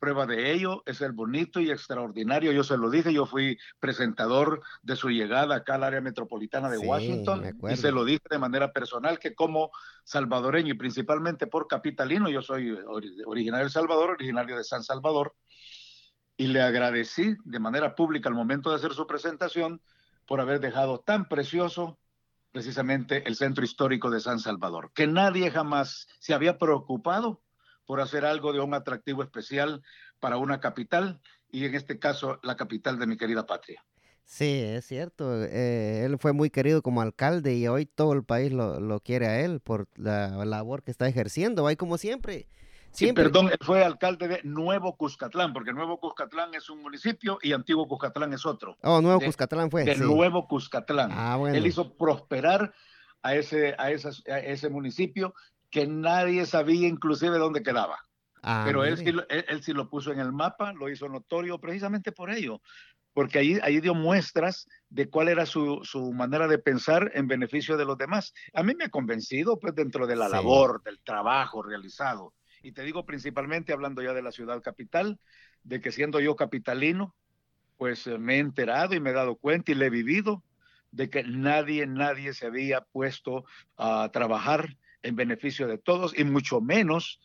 Prueba 0.00 0.26
de 0.26 0.52
ello 0.52 0.82
es 0.84 1.00
el 1.00 1.12
bonito 1.12 1.60
y 1.60 1.70
extraordinario, 1.70 2.50
yo 2.50 2.64
se 2.64 2.76
lo 2.76 2.90
dije, 2.90 3.14
yo 3.14 3.24
fui 3.24 3.56
presentador 3.78 4.62
de 4.82 4.96
su 4.96 5.10
llegada 5.10 5.54
acá 5.54 5.76
al 5.76 5.84
área 5.84 6.00
metropolitana 6.00 6.68
de 6.68 6.78
Washington 6.78 7.56
y 7.70 7.76
se 7.76 7.92
lo 7.92 8.04
dije 8.04 8.24
de 8.28 8.38
manera 8.38 8.72
personal 8.72 9.20
que 9.20 9.34
como 9.34 9.70
salvadoreño 10.02 10.74
y 10.74 10.76
principalmente 10.76 11.46
por 11.46 11.68
capitalino, 11.68 12.28
yo 12.28 12.42
soy 12.42 12.76
originario 13.24 13.66
de 13.66 13.70
Salvador, 13.70 14.10
originario 14.10 14.56
de 14.56 14.64
San 14.64 14.82
Salvador, 14.82 15.34
y 16.36 16.48
le 16.48 16.62
agradecí 16.62 17.36
de 17.44 17.60
manera 17.60 17.94
pública 17.94 18.28
al 18.28 18.34
momento 18.34 18.70
de 18.70 18.76
hacer 18.76 18.92
su 18.92 19.06
presentación 19.06 19.80
por 20.26 20.40
haber 20.40 20.60
dejado 20.60 21.00
tan 21.00 21.28
precioso 21.28 21.98
precisamente 22.52 23.26
el 23.26 23.34
centro 23.34 23.64
histórico 23.64 24.10
de 24.10 24.20
San 24.20 24.38
Salvador, 24.38 24.92
que 24.94 25.06
nadie 25.06 25.50
jamás 25.50 26.06
se 26.20 26.34
había 26.34 26.56
preocupado 26.58 27.42
por 27.84 28.00
hacer 28.00 28.24
algo 28.24 28.52
de 28.52 28.60
un 28.60 28.74
atractivo 28.74 29.22
especial 29.22 29.82
para 30.20 30.36
una 30.36 30.60
capital 30.60 31.20
y 31.50 31.64
en 31.64 31.74
este 31.74 31.98
caso 31.98 32.38
la 32.42 32.56
capital 32.56 32.98
de 32.98 33.06
mi 33.06 33.16
querida 33.16 33.44
patria. 33.44 33.84
Sí, 34.24 34.62
es 34.62 34.86
cierto. 34.86 35.44
Eh, 35.44 36.04
él 36.04 36.16
fue 36.18 36.32
muy 36.32 36.48
querido 36.48 36.80
como 36.80 37.02
alcalde 37.02 37.54
y 37.54 37.68
hoy 37.68 37.86
todo 37.86 38.14
el 38.14 38.24
país 38.24 38.52
lo, 38.52 39.00
quiere 39.00 39.26
a 39.26 39.40
él 39.40 39.60
por 39.60 39.88
la 39.96 40.44
labor 40.44 40.82
que 40.82 40.90
está 40.90 41.06
ejerciendo. 41.08 41.66
Hay 41.66 41.76
como 41.76 41.98
siempre. 41.98 42.48
Sí, 42.94 43.12
perdón, 43.12 43.48
él 43.48 43.58
fue 43.60 43.84
alcalde 43.84 44.28
de 44.28 44.40
Nuevo 44.44 44.96
Cuscatlán, 44.96 45.52
porque 45.52 45.72
Nuevo 45.72 45.98
Cuscatlán 45.98 46.54
es 46.54 46.70
un 46.70 46.80
municipio 46.80 47.38
y 47.42 47.52
Antiguo 47.52 47.88
Cuscatlán 47.88 48.32
es 48.32 48.46
otro. 48.46 48.76
Oh, 48.82 49.00
Nuevo 49.00 49.20
Cuscatlán 49.20 49.70
fue. 49.70 49.84
De 49.84 49.96
Nuevo 49.96 50.46
Cuscatlán. 50.46 51.10
Ah, 51.12 51.36
bueno. 51.36 51.56
Él 51.56 51.66
hizo 51.66 51.96
prosperar 51.96 52.72
a 53.22 53.34
ese, 53.34 53.74
a, 53.78 53.84
a 53.84 54.38
ese 54.38 54.68
municipio 54.68 55.34
que 55.70 55.88
nadie 55.88 56.46
sabía 56.46 56.86
inclusive 56.86 57.36
dónde 57.36 57.64
quedaba. 57.64 57.98
Ah, 58.42 58.62
Pero 58.64 58.84
él 58.84 58.96
sí, 58.98 59.06
él, 59.28 59.62
sí, 59.62 59.72
lo 59.72 59.88
puso 59.88 60.12
en 60.12 60.20
el 60.20 60.30
mapa, 60.30 60.72
lo 60.72 60.88
hizo 60.88 61.08
notorio 61.08 61.58
precisamente 61.58 62.12
por 62.12 62.30
ello, 62.30 62.60
porque 63.14 63.38
ahí, 63.38 63.58
ahí 63.62 63.80
dio 63.80 63.94
muestras 63.94 64.68
de 64.90 65.08
cuál 65.08 65.28
era 65.28 65.46
su, 65.46 65.80
su, 65.82 66.12
manera 66.12 66.46
de 66.46 66.58
pensar 66.58 67.10
en 67.14 67.26
beneficio 67.26 67.76
de 67.76 67.86
los 67.86 67.96
demás. 67.96 68.34
A 68.52 68.62
mí 68.62 68.74
me 68.74 68.84
ha 68.84 68.88
convencido, 68.90 69.58
pues, 69.58 69.74
dentro 69.74 70.06
de 70.06 70.14
la 70.14 70.28
labor, 70.28 70.82
del 70.82 71.00
trabajo 71.00 71.62
realizado. 71.62 72.34
Y 72.64 72.72
te 72.72 72.82
digo 72.82 73.04
principalmente, 73.04 73.74
hablando 73.74 74.02
ya 74.02 74.14
de 74.14 74.22
la 74.22 74.32
ciudad 74.32 74.62
capital, 74.62 75.20
de 75.64 75.82
que 75.82 75.92
siendo 75.92 76.18
yo 76.18 76.34
capitalino, 76.34 77.14
pues 77.76 78.06
eh, 78.06 78.16
me 78.16 78.36
he 78.36 78.38
enterado 78.38 78.94
y 78.94 79.00
me 79.00 79.10
he 79.10 79.12
dado 79.12 79.36
cuenta 79.36 79.70
y 79.70 79.74
le 79.74 79.86
he 79.86 79.90
vivido 79.90 80.42
de 80.90 81.10
que 81.10 81.24
nadie, 81.24 81.86
nadie 81.86 82.32
se 82.32 82.46
había 82.46 82.80
puesto 82.80 83.44
a 83.76 84.08
trabajar 84.14 84.78
en 85.02 85.14
beneficio 85.14 85.68
de 85.68 85.76
todos 85.76 86.18
y 86.18 86.24
mucho 86.24 86.62
menos 86.62 87.20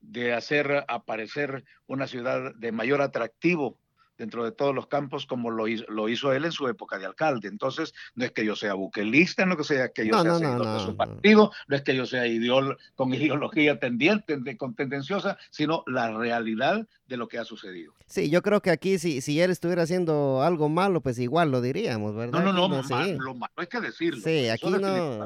de 0.00 0.32
hacer 0.34 0.84
aparecer 0.86 1.64
una 1.88 2.06
ciudad 2.06 2.54
de 2.54 2.70
mayor 2.70 3.02
atractivo 3.02 3.80
dentro 4.18 4.44
de 4.44 4.52
todos 4.52 4.74
los 4.74 4.86
campos 4.86 5.26
como 5.26 5.50
lo 5.50 5.68
hizo, 5.68 5.84
lo 5.88 6.08
hizo 6.08 6.32
él 6.32 6.44
en 6.44 6.52
su 6.52 6.68
época 6.68 6.98
de 6.98 7.06
alcalde. 7.06 7.48
Entonces, 7.48 7.94
no 8.14 8.24
es 8.24 8.32
que 8.32 8.44
yo 8.44 8.56
sea 8.56 8.74
buquelista, 8.74 9.46
no 9.46 9.52
es 9.52 9.58
que 9.58 9.64
sea 9.64 9.88
que 9.90 10.06
yo 10.06 10.20
sea 10.22 10.38
no, 10.38 10.74
de 10.74 10.80
su 10.80 10.96
partido, 10.96 11.52
no 11.68 11.76
es 11.76 11.82
que 11.82 11.94
yo 11.94 12.06
sea 12.06 12.24
con 12.94 13.14
ideología 13.14 13.78
tendiente, 13.78 14.56
con 14.56 14.74
tendenciosa, 14.74 15.38
sino 15.50 15.84
la 15.86 16.10
realidad 16.16 16.86
de 17.08 17.16
lo 17.16 17.28
que 17.28 17.38
ha 17.38 17.44
sucedido. 17.44 17.92
Sí, 18.06 18.30
yo 18.30 18.42
creo 18.42 18.60
que 18.60 18.70
aquí 18.70 18.98
si, 18.98 19.20
si 19.20 19.40
él 19.40 19.50
estuviera 19.50 19.82
haciendo 19.82 20.42
algo 20.42 20.68
malo, 20.68 21.00
pues 21.00 21.18
igual 21.18 21.50
lo 21.50 21.60
diríamos, 21.60 22.14
¿verdad? 22.14 22.40
No, 22.40 22.52
no, 22.52 22.68
no, 22.68 22.82
lo 23.18 23.34
malo 23.34 23.52
hay 23.56 23.66
que 23.66 23.80
decirlo. 23.80 24.20
Sí, 24.22 24.48
aquí 24.48 24.70
no. 24.70 25.22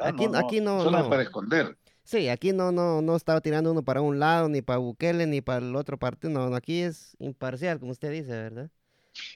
Aquí 0.00 0.28
no, 0.28 0.38
aquí 0.38 0.60
no, 0.60 0.90
no, 0.90 1.08
puede 1.08 1.24
esconder. 1.24 1.76
Sí, 2.10 2.28
aquí 2.28 2.52
no, 2.52 2.72
no, 2.72 3.02
no 3.02 3.14
estaba 3.14 3.40
tirando 3.40 3.70
uno 3.70 3.84
para 3.84 4.00
un 4.00 4.18
lado, 4.18 4.48
ni 4.48 4.62
para 4.62 4.80
Bukele, 4.80 5.28
ni 5.28 5.42
para 5.42 5.64
el 5.64 5.76
otro 5.76 5.96
partido. 5.96 6.32
No, 6.32 6.56
aquí 6.56 6.80
es 6.80 7.16
imparcial, 7.20 7.78
como 7.78 7.92
usted 7.92 8.10
dice, 8.10 8.32
¿verdad? 8.32 8.68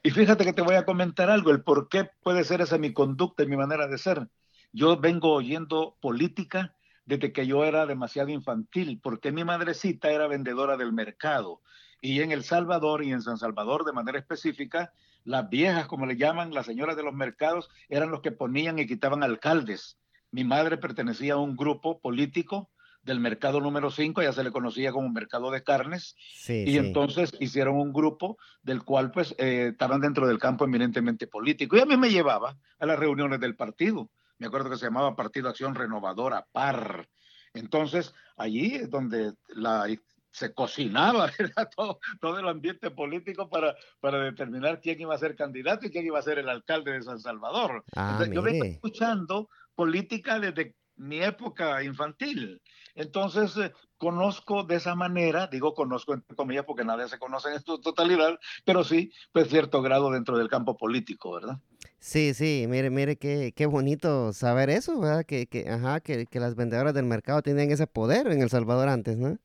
Y 0.03 0.11
fíjate 0.11 0.45
que 0.45 0.53
te 0.53 0.61
voy 0.61 0.75
a 0.75 0.85
comentar 0.85 1.31
algo, 1.31 1.53
el 1.53 1.63
por 1.63 1.89
qué 1.89 2.11
puede 2.25 2.43
ser 2.43 2.63
esa 2.63 2.77
mi 2.77 2.93
conducta 2.93 3.45
y 3.45 3.47
mi 3.47 3.57
manera 3.57 3.87
de 3.87 3.97
ser. 3.97 4.29
Yo 4.73 4.99
vengo 4.99 5.35
oyendo 5.35 5.97
política 6.01 6.75
desde 7.07 7.33
que 7.33 7.47
yo 7.47 7.65
era 7.65 7.87
demasiado 7.87 8.31
infantil, 8.31 8.99
porque 9.01 9.31
mi 9.31 9.45
madrecita 9.45 10.11
era 10.11 10.27
vendedora 10.27 10.77
del 10.77 10.93
mercado. 10.93 11.61
Y 12.01 12.23
en 12.23 12.33
El 12.33 12.43
Salvador 12.43 13.05
y 13.05 13.13
en 13.13 13.23
San 13.23 13.39
Salvador 13.39 13.85
de 13.85 13.93
manera 13.93 14.19
específica, 14.19 14.93
las 15.23 15.49
viejas, 15.49 15.87
como 15.87 16.07
le 16.07 16.17
llaman, 16.17 16.53
las 16.53 16.67
señoras 16.67 16.97
de 16.97 17.05
los 17.05 17.15
mercados, 17.15 17.71
eran 17.89 18.11
los 18.11 18.21
que 18.21 18.33
ponían 18.33 18.81
y 18.81 18.89
quitaban 18.89 19.23
alcaldes 19.23 19.97
mi 20.35 20.43
madre 20.43 20.79
pertenecía 20.79 21.35
a 21.35 21.37
un 21.37 21.55
grupo 21.55 22.01
político 22.01 22.69
del 23.05 23.21
mercado 23.21 23.61
número 23.61 23.93
5, 23.93 24.21
ya 24.21 24.33
se 24.33 24.43
le 24.43 24.51
conocía 24.51 24.91
como 24.91 25.09
mercado 25.09 25.53
de 25.53 25.63
carnes, 25.63 26.17
y 26.49 26.77
entonces 26.77 27.33
hicieron 27.39 27.77
un 27.77 27.93
grupo 27.93 28.37
del 28.61 28.83
cual 28.83 29.13
pues 29.13 29.37
eh, 29.39 29.69
estaban 29.71 30.01
dentro 30.01 30.27
del 30.27 30.41
campo 30.41 30.65
eminentemente 30.65 31.29
político. 31.29 31.77
Y 31.77 31.81
a 31.81 31.87
mí 31.87 31.97
me 31.97 32.11
llevaba 32.11 32.57
a 32.81 32.87
las 32.87 32.99
reuniones 32.99 33.39
del 33.39 33.55
partido. 33.55 34.11
Me 34.39 34.49
acuerdo 34.49 34.71
que 34.71 34.77
se 34.77 34.87
llamaba 34.87 35.15
Partido 35.15 35.49
Acción 35.49 35.77
Renovadora, 35.77 36.45
PAR. 36.51 37.09
Entonces, 37.53 38.13
allí 38.37 38.75
es 38.75 38.91
donde 38.91 39.35
la, 39.51 39.87
se 40.35 40.53
cocinaba 40.53 41.31
todo, 41.77 42.01
todo 42.21 42.41
el 42.41 42.49
ambiente 42.49 42.91
político 42.91 43.49
para, 43.49 43.77
para 44.01 44.19
determinar 44.19 44.81
quién 44.81 45.01
iba 45.01 45.15
a 45.15 45.19
ser 45.19 45.37
candidato 45.37 45.87
y 45.87 45.91
quién 45.91 46.05
iba 46.07 46.19
a 46.19 46.23
ser 46.23 46.41
el 46.41 46.49
alcalde 46.49 46.91
de 46.91 47.03
San 47.03 47.21
Salvador. 47.21 47.85
Ah, 47.95 48.27
yo 48.29 48.43
vengo 48.43 48.65
escuchando 48.65 49.49
política 49.75 50.39
desde 50.39 50.75
mi 50.97 51.21
época 51.21 51.83
infantil. 51.83 52.61
Entonces, 52.95 53.57
eh, 53.57 53.73
conozco 53.99 54.65
de 54.65 54.77
esa 54.77 54.95
manera, 54.95 55.49
digo 55.49 55.75
conozco 55.75 56.15
entre 56.15 56.37
comillas 56.37 56.65
porque 56.65 56.85
nadie 56.85 57.09
se 57.09 57.19
conoce 57.19 57.53
en 57.53 57.61
su 57.61 57.81
totalidad, 57.81 58.39
pero 58.65 58.85
sí, 58.85 59.11
pues 59.33 59.49
cierto 59.49 59.83
grado 59.83 60.11
dentro 60.11 60.39
del 60.39 60.49
campo 60.49 60.77
político, 60.77 61.33
¿verdad? 61.33 61.59
Sí, 61.99 62.35
sí, 62.35 62.67
mire, 62.69 62.91
mire 62.91 63.17
qué, 63.17 63.53
qué 63.57 63.67
bonito 63.67 64.33
saber 64.33 64.71
eso, 64.71 65.01
¿verdad? 65.01 65.25
Que, 65.25 65.47
que, 65.47 65.69
ajá, 65.69 66.01
que, 66.01 66.27
que 66.27 66.41
las 66.41 66.55
vendedoras 66.55 66.95
del 66.95 67.07
mercado 67.07 67.43
tienen 67.43 67.71
ese 67.71 67.87
poder 67.87 68.27
en 68.29 68.43
El 68.43 68.51
Salvador 68.51 68.89
antes, 68.89 69.17
¿no? 69.17 69.39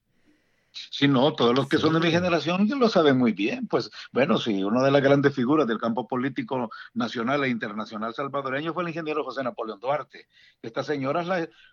Sí, 0.72 1.08
no, 1.08 1.34
todos 1.34 1.56
los 1.56 1.68
que 1.68 1.78
son 1.78 1.94
de 1.94 2.00
mi 2.00 2.12
generación 2.12 2.68
lo 2.78 2.90
saben 2.90 3.18
muy 3.18 3.34
bien. 3.34 3.68
Pues 3.68 3.90
bueno, 4.12 4.38
sí, 4.38 4.64
una 4.64 4.84
de 4.84 4.92
las 4.92 5.02
grandes 5.02 5.34
figuras 5.34 5.68
del 5.68 5.80
campo 5.80 6.08
político 6.08 6.70
nacional 6.94 7.44
e 7.44 7.50
internacional 7.50 8.14
salvadoreño 8.14 8.74
fue 8.74 8.84
el 8.84 8.90
ingeniero 8.90 9.24
José 9.24 9.44
Napoleón 9.44 9.80
Duarte. 9.80 10.28
Estas 10.62 10.86
señoras 10.86 11.28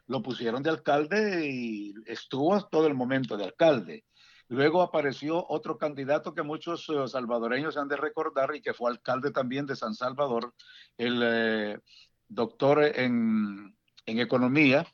lo 0.07 0.23
pusieron 0.23 0.63
de 0.63 0.71
alcalde 0.71 1.47
y 1.47 1.95
estuvo 2.07 2.61
todo 2.69 2.87
el 2.87 2.95
momento 2.95 3.37
de 3.37 3.45
alcalde. 3.45 4.05
Luego 4.49 4.83
apareció 4.83 5.45
otro 5.49 5.77
candidato 5.77 6.33
que 6.33 6.43
muchos 6.43 6.89
eh, 6.89 7.09
salvadoreños 7.09 7.77
han 7.77 7.89
de 7.89 7.97
recordar 7.97 8.55
y 8.55 8.63
que 8.63 8.75
fue 8.75 8.91
alcalde 8.91 9.33
también 9.33 9.67
de 9.67 9.75
San 9.75 9.95
Salvador, 9.95 10.55
el 10.97 11.21
eh, 11.23 11.79
doctor 12.29 12.85
en, 12.85 13.77
en 14.07 14.21
economía, 14.21 14.87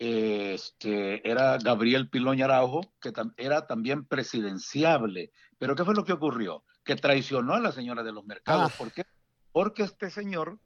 este, 0.00 1.28
era 1.28 1.58
Gabriel 1.58 2.08
Piloña 2.08 2.46
Araujo, 2.46 2.80
que 3.02 3.12
era 3.36 3.66
también 3.66 4.06
presidenciable. 4.06 5.30
Pero 5.58 5.76
¿qué 5.76 5.84
fue 5.84 5.94
lo 5.94 6.04
que 6.04 6.14
ocurrió? 6.14 6.64
Que 6.84 6.96
traicionó 6.96 7.52
a 7.52 7.60
la 7.60 7.70
señora 7.70 8.02
de 8.02 8.10
los 8.10 8.24
mercados. 8.24 8.72
Ah. 8.72 8.74
¿Por 8.78 8.92
qué? 8.92 9.04
Porque 9.52 9.82
este 9.82 10.10
señor 10.10 10.58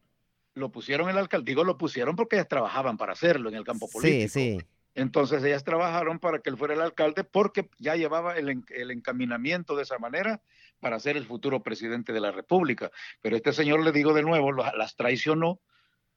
lo 0.55 0.71
pusieron 0.71 1.09
en 1.09 1.17
el 1.17 1.23
alcalde, 1.23 1.51
digo 1.51 1.65
lo 1.65 1.77
pusieron 1.77 2.15
porque 2.15 2.37
ellas 2.37 2.47
trabajaban 2.47 2.97
para 2.97 3.15
hacerlo 3.15 3.49
en 3.49 3.57
el 3.57 3.65
campo 3.65 3.89
político. 3.91 4.33
Sí, 4.33 4.59
sí. 4.59 4.67
Entonces 4.95 5.43
ellas 5.43 5.65
trabajaron 5.65 6.21
para 6.21 6.39
que 6.39 6.51
él 6.51 6.57
fuera 6.57 6.75
el 6.75 6.81
alcalde 6.81 7.25
porque 7.25 7.69
ya 7.79 7.97
llevaba 7.97 8.37
el, 8.37 8.63
el, 8.69 8.91
encaminamiento 8.93 9.75
de 9.75 9.83
esa 9.83 9.99
manera 9.99 10.41
para 10.79 11.01
ser 11.01 11.17
el 11.17 11.27
futuro 11.27 11.65
presidente 11.65 12.13
de 12.13 12.21
la 12.21 12.31
República. 12.31 12.93
Pero 13.21 13.35
este 13.35 13.53
señor, 13.53 13.83
le 13.83 13.91
digo 13.91 14.15
de 14.15 14.23
nuevo, 14.23 14.53
las 14.53 14.95
traicionó 14.95 15.59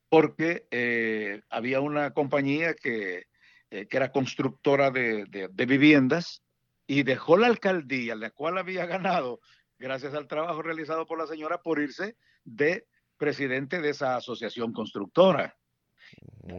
porque 0.10 0.68
eh, 0.72 1.42
había 1.50 1.82
una 1.82 2.12
compañía 2.12 2.74
que, 2.74 3.26
eh, 3.70 3.88
que 3.88 3.98
era 3.98 4.12
constructora 4.12 4.92
de, 4.92 5.26
de, 5.26 5.50
de, 5.52 5.66
viviendas 5.66 6.44
y 6.86 7.04
dejó 7.04 7.38
la 7.38 7.48
alcaldía, 7.48 8.16
la 8.16 8.30
cual 8.30 8.58
había 8.58 8.86
ganado 8.86 9.40
gracias 9.78 10.14
al 10.14 10.28
trabajo 10.28 10.62
realizado 10.62 11.06
por 11.06 11.18
la 11.20 11.28
señora, 11.28 11.62
por 11.62 11.80
irse 11.80 12.16
de 12.44 12.88
presidente 13.18 13.82
de 13.82 13.90
esa 13.90 14.16
asociación 14.16 14.74
constructora. 14.74 15.56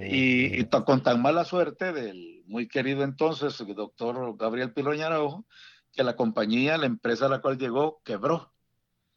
Y, 0.00 0.64
con 0.66 1.02
tan 1.02 1.22
mala 1.22 1.44
suerte 1.44 1.92
del 1.92 2.42
muy 2.46 2.68
querido 2.68 3.02
entonces 3.02 3.58
el 3.60 3.74
doctor 3.74 4.36
Gabriel 4.36 4.72
Piloña 4.72 5.06
Araujo, 5.06 5.46
que 5.92 6.04
la 6.04 6.16
compañía, 6.16 6.76
la 6.76 6.86
empresa 6.86 7.26
a 7.26 7.30
la 7.30 7.40
cual 7.40 7.58
llegó, 7.58 8.02
quebró. 8.04 8.52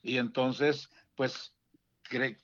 Y 0.02 0.18
entonces, 0.18 0.90
pues 1.16 1.54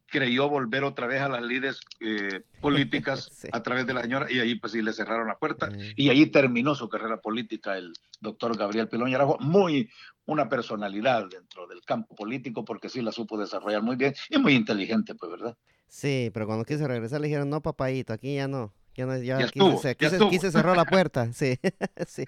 creyó 0.08 0.49
volver 0.49 0.84
otra 0.84 1.08
vez 1.08 1.21
a 1.21 1.30
las 1.30 1.41
líderes 1.41 1.80
eh, 1.99 2.41
políticas 2.62 3.32
a 3.51 3.62
través 3.63 3.86
de 3.86 3.93
la 3.93 4.01
señora 4.01 4.32
y 4.32 4.39
ahí 4.39 4.56
pues 4.56 4.73
sí 4.73 4.82
le 4.82 4.93
cerraron 4.93 5.27
la 5.27 5.38
puerta 5.38 5.69
y 5.95 6.10
ahí 6.10 6.25
terminó 6.27 6.75
su 6.75 6.89
carrera 6.89 7.21
política 7.21 7.77
el 7.77 7.93
doctor 8.21 8.58
Gabriel 8.58 8.88
Pilón 8.88 9.13
Araujo, 9.13 9.38
muy 9.39 9.89
una 10.25 10.49
personalidad 10.49 11.27
dentro 11.30 11.67
del 11.67 11.82
campo 11.82 12.15
político 12.15 12.65
porque 12.65 12.89
sí 12.89 13.01
la 13.01 13.12
supo 13.12 13.38
desarrollar 13.38 13.82
muy 13.82 13.95
bien 13.95 14.13
y 14.30 14.38
muy 14.38 14.53
inteligente 14.56 15.15
pues, 15.15 15.32
¿verdad? 15.32 15.58
Sí, 15.88 16.30
pero 16.34 16.45
cuando 16.45 16.65
quiso 16.65 16.88
regresar 16.88 17.21
le 17.21 17.27
dijeron, 17.27 17.49
no, 17.49 17.62
papayito, 17.62 18.13
aquí 18.13 18.36
ya 18.36 18.47
no. 18.47 18.73
Ya, 18.98 19.06
no, 19.06 19.16
ya, 19.16 19.38
aquí, 19.38 20.40
se, 20.40 20.52
cerró 20.52 20.74
la 20.74 20.84
puerta, 20.84 21.30
sí. 21.34 21.60
sí. 22.08 22.26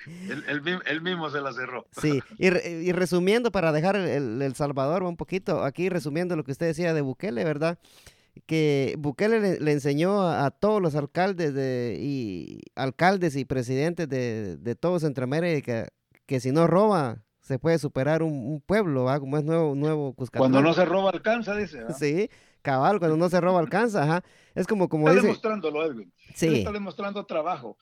Él, 0.48 1.02
mismo 1.02 1.32
se 1.32 1.42
la 1.42 1.52
cerró. 1.52 1.88
Sí, 2.00 2.22
y, 2.38 2.92
resumiendo, 2.92 3.52
para 3.52 3.72
dejar 3.72 3.96
el, 3.96 4.40
el, 4.40 4.56
Salvador 4.56 5.02
un 5.02 5.18
poquito, 5.18 5.64
aquí 5.64 5.90
resumiendo 5.90 6.36
lo 6.36 6.44
que 6.44 6.52
usted 6.52 6.68
decía 6.68 6.94
de 6.94 7.02
Bukele, 7.02 7.44
¿verdad? 7.44 7.80
Que 8.46 8.94
Bukele 9.00 9.60
le, 9.60 9.72
enseñó 9.72 10.30
a, 10.30 10.52
todos 10.52 10.80
los 10.80 10.94
alcaldes 10.96 11.56
de, 11.56 11.98
y 12.00 12.62
alcaldes 12.76 13.36
y 13.36 13.46
presidentes 13.46 14.08
de, 14.08 14.58
de 14.58 14.76
todo 14.76 15.00
Centroamérica 15.00 15.88
que 16.28 16.40
si 16.40 16.52
no 16.52 16.68
roba, 16.68 17.24
se 17.50 17.58
puede 17.58 17.80
superar 17.80 18.22
un, 18.22 18.62
pueblo, 18.64 19.06
¿va? 19.06 19.20
Como 19.20 19.36
es 19.40 19.44
nuevo, 19.44 19.74
nuevo 19.74 20.14
Cuscatlán. 20.14 20.52
Cuando 20.52 20.62
no 20.62 20.76
se 20.76 20.86
roba, 20.86 21.10
alcanza, 21.10 21.56
dice. 21.56 21.80
Sí, 21.98 22.30
cabal, 22.62 23.00
cuando 23.00 23.18
no 23.18 23.30
se 23.30 23.42
roba 23.42 23.60
alcanza, 23.60 24.04
ajá. 24.04 24.24
Es 24.56 24.68
como, 24.68 24.90
como 24.90 25.10
está 25.10 25.22
demostrándolo, 25.22 25.86
Edwin. 25.86 26.14
Sí. 26.36 26.60
está 26.60 26.72
demostrando 26.72 27.26
trabajo. 27.26 27.78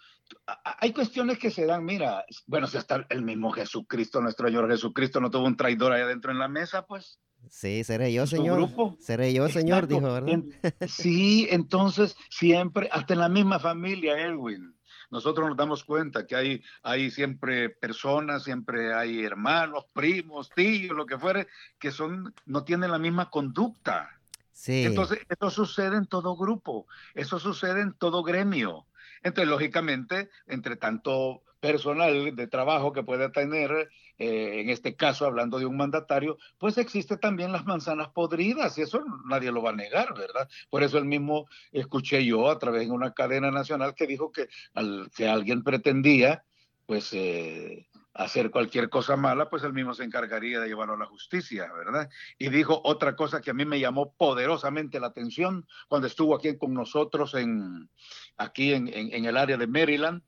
Hay 0.80 0.94
cuestiones 0.94 1.40
que 1.40 1.52
se 1.52 1.66
dan, 1.66 1.86
mira, 1.86 2.26
bueno, 2.46 2.68
si 2.68 2.78
hasta 2.78 3.06
el 3.10 3.22
mismo 3.22 3.52
Jesucristo, 3.52 4.22
nuestro 4.22 4.48
Señor 4.48 4.70
Jesucristo, 4.70 5.20
no 5.20 5.32
tuvo 5.32 5.46
un 5.46 5.58
traidor 5.58 5.94
ahí 5.94 6.02
adentro 6.02 6.32
en 6.32 6.40
la 6.40 6.48
mesa, 6.48 6.86
pues. 6.86 7.20
Sí, 7.50 7.84
seré 7.84 8.12
yo, 8.12 8.28
señor. 8.28 8.58
Grupo? 8.58 8.98
Seré 9.00 9.34
yo, 9.34 9.48
señor, 9.48 9.88
dijo, 9.88 10.02
¿verdad? 10.02 10.44
sí, 10.88 11.48
entonces 11.50 12.18
siempre, 12.30 12.90
hasta 12.92 13.14
en 13.14 13.20
la 13.20 13.30
misma 13.30 13.60
familia, 13.60 14.20
Edwin. 14.20 14.76
Nosotros 15.10 15.48
nos 15.48 15.56
damos 15.56 15.86
cuenta 15.86 16.28
que 16.28 16.36
hay, 16.36 16.64
hay 16.84 17.10
siempre 17.12 17.70
personas, 17.70 18.44
siempre 18.44 18.94
hay 18.94 19.24
hermanos, 19.24 19.86
primos, 19.94 20.50
tíos, 20.50 20.98
lo 20.98 21.06
que 21.06 21.18
fuere, 21.18 21.48
que 21.80 21.92
son, 21.92 22.34
no 22.46 22.64
tienen 22.66 22.92
la 22.92 23.00
misma 23.00 23.30
conducta 23.30 24.17
entonces, 24.66 25.20
eso 25.30 25.50
sucede 25.50 25.98
en 25.98 26.08
todo 26.08 26.36
grupo, 26.36 26.88
eso 27.14 27.40
sucede 27.40 27.82
en 27.82 27.94
todo 27.94 28.24
gremio. 28.24 28.86
Entonces, 29.24 29.50
lógicamente, 29.50 30.30
entre 30.48 30.76
tanto 30.76 31.44
personal 31.60 32.36
de 32.36 32.48
trabajo 32.48 32.94
que 32.94 33.04
puede 33.04 33.30
tener, 33.30 33.90
eh, 34.20 34.62
en 34.62 34.70
este 34.70 34.96
caso 34.96 35.26
hablando 35.26 35.60
de 35.60 35.66
un 35.66 35.78
mandatario, 35.78 36.38
pues 36.58 36.78
existe 36.78 37.18
también 37.18 37.52
las 37.52 37.66
manzanas 37.66 38.10
podridas 38.10 38.78
y 38.78 38.82
eso 38.84 39.04
nadie 39.28 39.52
lo 39.52 39.62
va 39.62 39.72
a 39.72 39.76
negar, 39.76 40.14
¿verdad? 40.14 40.48
Por 40.70 40.84
eso 40.84 40.98
el 40.98 41.06
mismo 41.06 41.48
escuché 41.72 42.24
yo 42.26 42.50
a 42.50 42.60
través 42.60 42.88
de 42.88 42.92
una 42.92 43.14
cadena 43.14 43.52
nacional 43.52 43.96
que 43.96 44.08
dijo 44.08 44.32
que 44.32 44.50
al, 44.74 45.10
que 45.16 45.28
alguien 45.28 45.64
pretendía, 45.64 46.44
pues, 46.86 47.12
eh, 47.14 47.88
hacer 48.18 48.50
cualquier 48.50 48.90
cosa 48.90 49.16
mala, 49.16 49.50
pues 49.50 49.64
él 49.64 49.74
mismo 49.74 49.94
se 49.94 50.04
encargaría 50.04 50.60
de 50.60 50.68
llevarlo 50.68 50.96
a 50.96 50.98
la 50.98 51.06
justicia, 51.06 51.72
¿verdad? 51.72 52.10
Y 52.40 52.50
dijo 52.50 52.82
otra 52.84 53.16
cosa 53.16 53.42
que 53.42 53.52
a 53.52 53.54
mí 53.54 53.64
me 53.64 53.80
llamó 53.80 54.12
poderosamente 54.14 55.00
la 55.00 55.08
atención 55.08 55.68
cuando 55.88 56.08
estuvo 56.08 56.36
aquí 56.36 56.58
con 56.58 56.74
nosotros 56.74 57.36
en, 57.36 57.90
aquí 58.36 58.74
en, 58.74 58.88
el 58.88 59.38
área 59.38 59.58
de 59.58 59.68
Maryland. 59.68 60.24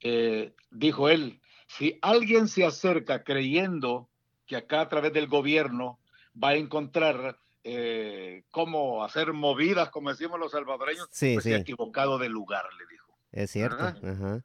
Eh, 0.00 0.54
dijo 0.70 1.08
él, 1.08 1.40
si 1.66 1.98
alguien 2.02 2.46
se 2.46 2.64
acerca 2.64 3.24
creyendo 3.24 4.08
que 4.46 4.56
acá 4.56 4.82
a 4.82 4.88
través 4.88 5.12
del 5.12 5.26
gobierno 5.26 5.98
va 6.42 6.50
a 6.50 6.54
encontrar 6.54 7.40
eh, 7.64 8.44
cómo 8.52 9.02
hacer 9.02 9.32
movidas, 9.32 9.90
como 9.90 10.10
decimos 10.10 10.38
los 10.38 10.52
salvadoreños, 10.52 11.08
sí, 11.10 11.34
pues 11.34 11.44
se 11.44 11.54
ha 11.54 11.58
equivocado 11.58 12.16
de 12.18 12.28
lugar, 12.28 12.64
le 12.78 12.86
dijo. 12.86 13.07
Es 13.32 13.50
cierto. 13.50 13.94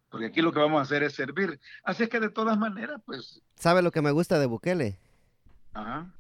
Porque 0.09 0.27
aquí 0.27 0.41
lo 0.41 0.51
que 0.51 0.59
vamos 0.59 0.79
a 0.79 0.83
hacer 0.83 1.03
es 1.03 1.13
servir. 1.13 1.59
Así 1.83 2.03
es 2.03 2.09
que 2.09 2.19
de 2.19 2.29
todas 2.29 2.57
maneras, 2.57 3.01
pues... 3.05 3.41
¿Sabe 3.55 3.81
lo 3.81 3.91
que 3.91 4.01
me 4.01 4.11
gusta 4.11 4.39
de 4.39 4.45
Bukele? 4.45 4.99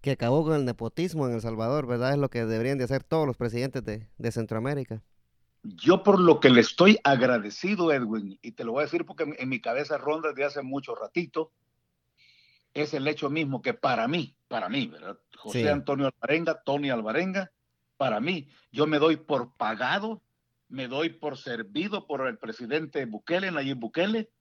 Que 0.01 0.11
acabó 0.11 0.43
con 0.43 0.55
el 0.55 0.65
nepotismo 0.65 1.27
en 1.27 1.35
El 1.35 1.41
Salvador, 1.41 1.85
¿verdad? 1.85 2.13
Es 2.13 2.17
lo 2.17 2.29
que 2.29 2.45
deberían 2.45 2.77
de 2.77 2.85
hacer 2.85 3.03
todos 3.03 3.27
los 3.27 3.37
presidentes 3.37 3.83
de, 3.83 4.07
de 4.17 4.31
Centroamérica. 4.31 5.03
Yo 5.63 6.03
por 6.03 6.19
lo 6.19 6.39
que 6.39 6.49
le 6.49 6.61
estoy 6.61 6.99
agradecido, 7.03 7.93
Edwin, 7.93 8.39
y 8.41 8.51
te 8.51 8.63
lo 8.63 8.73
voy 8.73 8.81
a 8.81 8.85
decir 8.85 9.05
porque 9.05 9.33
en 9.37 9.49
mi 9.49 9.61
cabeza 9.61 9.97
ronda 9.97 10.29
desde 10.29 10.45
hace 10.45 10.61
mucho 10.61 10.95
ratito, 10.95 11.51
es 12.73 12.93
el 12.93 13.07
hecho 13.07 13.29
mismo 13.29 13.61
que 13.61 13.73
para 13.73 14.07
mí, 14.07 14.35
para 14.47 14.67
mí, 14.67 14.87
¿verdad? 14.87 15.17
José 15.37 15.69
Antonio 15.69 16.07
Alvarenga, 16.07 16.61
Tony 16.63 16.89
Alvarenga, 16.89 17.51
para 17.97 18.19
mí, 18.19 18.49
yo 18.71 18.87
me 18.87 18.99
doy 18.99 19.17
por 19.17 19.53
pagado 19.55 20.21
me 20.73 20.87
doy 20.87 21.09
por 21.09 21.37
servido 21.37 22.07
por 22.07 22.27
el 22.27 22.39
presidente 22.39 23.05
Bukele, 23.05 23.51
Nayib 23.51 23.77
Bukele, 23.77 24.31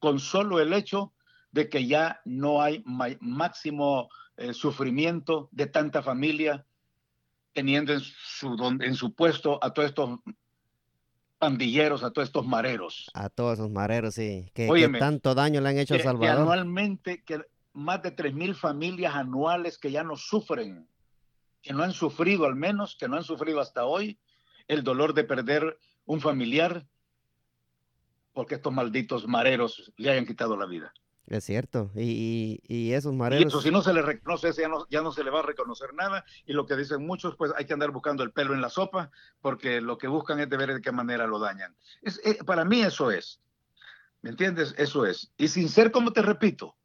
con 0.00 0.18
solo 0.18 0.58
el 0.58 0.72
hecho 0.72 1.14
de 1.52 1.68
que 1.68 1.86
ya 1.86 2.20
no 2.24 2.60
hay 2.60 2.82
máximo 3.20 4.08
eh, 4.36 4.52
sufrimiento 4.52 5.48
de 5.52 5.68
tanta 5.68 6.02
familia 6.02 6.66
teniendo 7.52 7.92
en 7.92 8.00
su, 8.00 8.78
en 8.80 8.94
su 8.96 9.14
puesto 9.14 9.60
a 9.62 9.72
todos 9.72 9.90
estos 9.90 10.18
pandilleros, 11.38 12.02
a 12.02 12.10
todos 12.10 12.28
estos 12.28 12.44
mareros. 12.44 13.08
A 13.14 13.28
todos 13.28 13.54
esos 13.54 13.70
mareros, 13.70 14.14
sí. 14.14 14.50
Que, 14.54 14.68
tanto 14.98 15.36
daño 15.36 15.60
le 15.60 15.68
han 15.68 15.78
hecho 15.78 15.94
a 15.94 16.00
Salvador. 16.00 16.20
Que 16.20 16.42
anualmente, 16.42 17.22
que 17.22 17.40
más 17.72 18.02
de 18.02 18.14
3.000 18.14 18.56
familias 18.56 19.14
anuales 19.14 19.78
que 19.78 19.92
ya 19.92 20.02
no 20.02 20.16
sufren, 20.16 20.88
que 21.62 21.72
no 21.72 21.84
han 21.84 21.92
sufrido 21.92 22.44
al 22.44 22.56
menos, 22.56 22.96
que 22.98 23.06
no 23.08 23.16
han 23.16 23.24
sufrido 23.24 23.60
hasta 23.60 23.84
hoy, 23.84 24.18
el 24.68 24.84
dolor 24.84 25.14
de 25.14 25.24
perder 25.24 25.78
un 26.04 26.20
familiar 26.20 26.86
porque 28.32 28.56
estos 28.56 28.72
malditos 28.72 29.26
mareros 29.26 29.92
le 29.96 30.10
hayan 30.10 30.26
quitado 30.26 30.56
la 30.56 30.66
vida. 30.66 30.92
Es 31.26 31.42
cierto, 31.44 31.90
y, 31.96 32.60
y, 32.68 32.92
esos 32.92 33.12
mareros... 33.12 33.44
Y 33.44 33.48
eso, 33.48 33.60
si 33.60 33.70
no 33.72 33.82
se 33.82 33.92
le 33.92 34.00
reconoce, 34.02 34.52
ya 34.52 34.68
no, 34.68 34.86
ya 34.88 35.02
no 35.02 35.10
se 35.10 35.24
le 35.24 35.30
va 35.30 35.40
a 35.40 35.42
reconocer 35.42 35.92
nada, 35.94 36.24
y 36.44 36.52
lo 36.52 36.66
que 36.66 36.76
dicen 36.76 37.04
muchos, 37.04 37.34
pues 37.34 37.52
hay 37.56 37.64
que 37.64 37.72
andar 37.72 37.90
buscando 37.90 38.22
el 38.22 38.30
pelo 38.30 38.54
en 38.54 38.60
la 38.60 38.68
sopa, 38.68 39.10
porque 39.40 39.80
lo 39.80 39.98
que 39.98 40.06
buscan 40.06 40.38
es 40.38 40.48
de 40.48 40.56
ver 40.56 40.74
de 40.74 40.80
qué 40.80 40.92
manera 40.92 41.26
lo 41.26 41.40
dañan. 41.40 41.74
Es, 42.02 42.20
eh, 42.24 42.38
para 42.44 42.64
mí 42.64 42.80
eso 42.82 43.10
es, 43.10 43.40
¿me 44.22 44.30
entiendes? 44.30 44.74
Eso 44.78 45.04
es. 45.04 45.32
Y 45.36 45.48
sin 45.48 45.68
ser, 45.68 45.90
como 45.90 46.12
te 46.12 46.22
repito, 46.22 46.76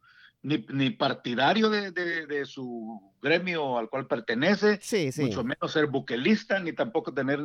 ni, 0.43 0.89
partidario 0.91 1.69
de, 1.69 2.45
su 2.45 3.13
gremio 3.21 3.77
al 3.77 3.89
cual 3.89 4.07
pertenece, 4.07 4.79
mucho 5.17 5.43
menos 5.43 5.71
ser 5.71 5.87
buquelista, 5.87 6.59
ni 6.59 6.73
tampoco 6.73 7.13
tener 7.13 7.39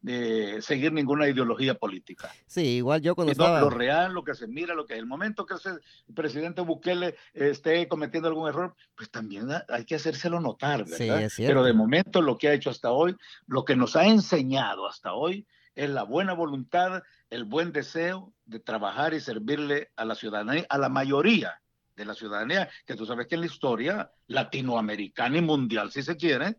de 0.00 0.62
seguir 0.62 0.92
ninguna 0.92 1.28
ideología 1.28 1.74
política. 1.74 2.32
Sí, 2.46 2.76
igual 2.76 3.02
yo 3.02 3.16
cuando 3.16 3.32
estaba... 3.32 3.60
Lo 3.60 3.70
real, 3.70 4.12
lo 4.12 4.22
que 4.22 4.34
se 4.34 4.46
mira, 4.46 4.74
lo 4.74 4.86
que 4.86 4.94
el 4.94 5.06
momento 5.06 5.46
que 5.46 5.54
el 5.54 6.14
presidente 6.14 6.60
Bukele 6.60 7.16
esté 7.34 7.88
cometiendo 7.88 8.28
algún 8.28 8.48
error, 8.48 8.74
pues 8.94 9.10
también 9.10 9.48
hay 9.68 9.84
que 9.84 9.96
hacérselo 9.96 10.40
notar, 10.40 10.84
¿verdad? 10.84 11.28
Pero 11.36 11.64
de 11.64 11.72
momento 11.72 12.22
lo 12.22 12.38
que 12.38 12.48
ha 12.48 12.52
hecho 12.52 12.70
hasta 12.70 12.92
hoy, 12.92 13.16
lo 13.46 13.64
que 13.64 13.74
nos 13.74 13.96
ha 13.96 14.06
enseñado 14.06 14.86
hasta 14.86 15.12
hoy, 15.12 15.46
es 15.74 15.90
la 15.90 16.02
buena 16.02 16.32
voluntad, 16.34 17.02
el 17.30 17.44
buen 17.44 17.72
deseo 17.72 18.32
de 18.46 18.58
trabajar 18.58 19.14
y 19.14 19.20
servirle 19.20 19.90
a 19.96 20.04
la 20.04 20.16
ciudadanía, 20.16 20.66
a 20.68 20.78
la 20.78 20.88
mayoría 20.88 21.60
de 21.98 22.04
la 22.06 22.14
ciudadanía, 22.14 22.68
que 22.86 22.94
tú 22.94 23.04
sabes 23.04 23.26
que 23.26 23.34
en 23.34 23.42
la 23.42 23.46
historia 23.48 24.10
latinoamericana 24.28 25.38
y 25.38 25.42
mundial, 25.42 25.90
si 25.90 26.02
se 26.02 26.16
quiere, 26.16 26.56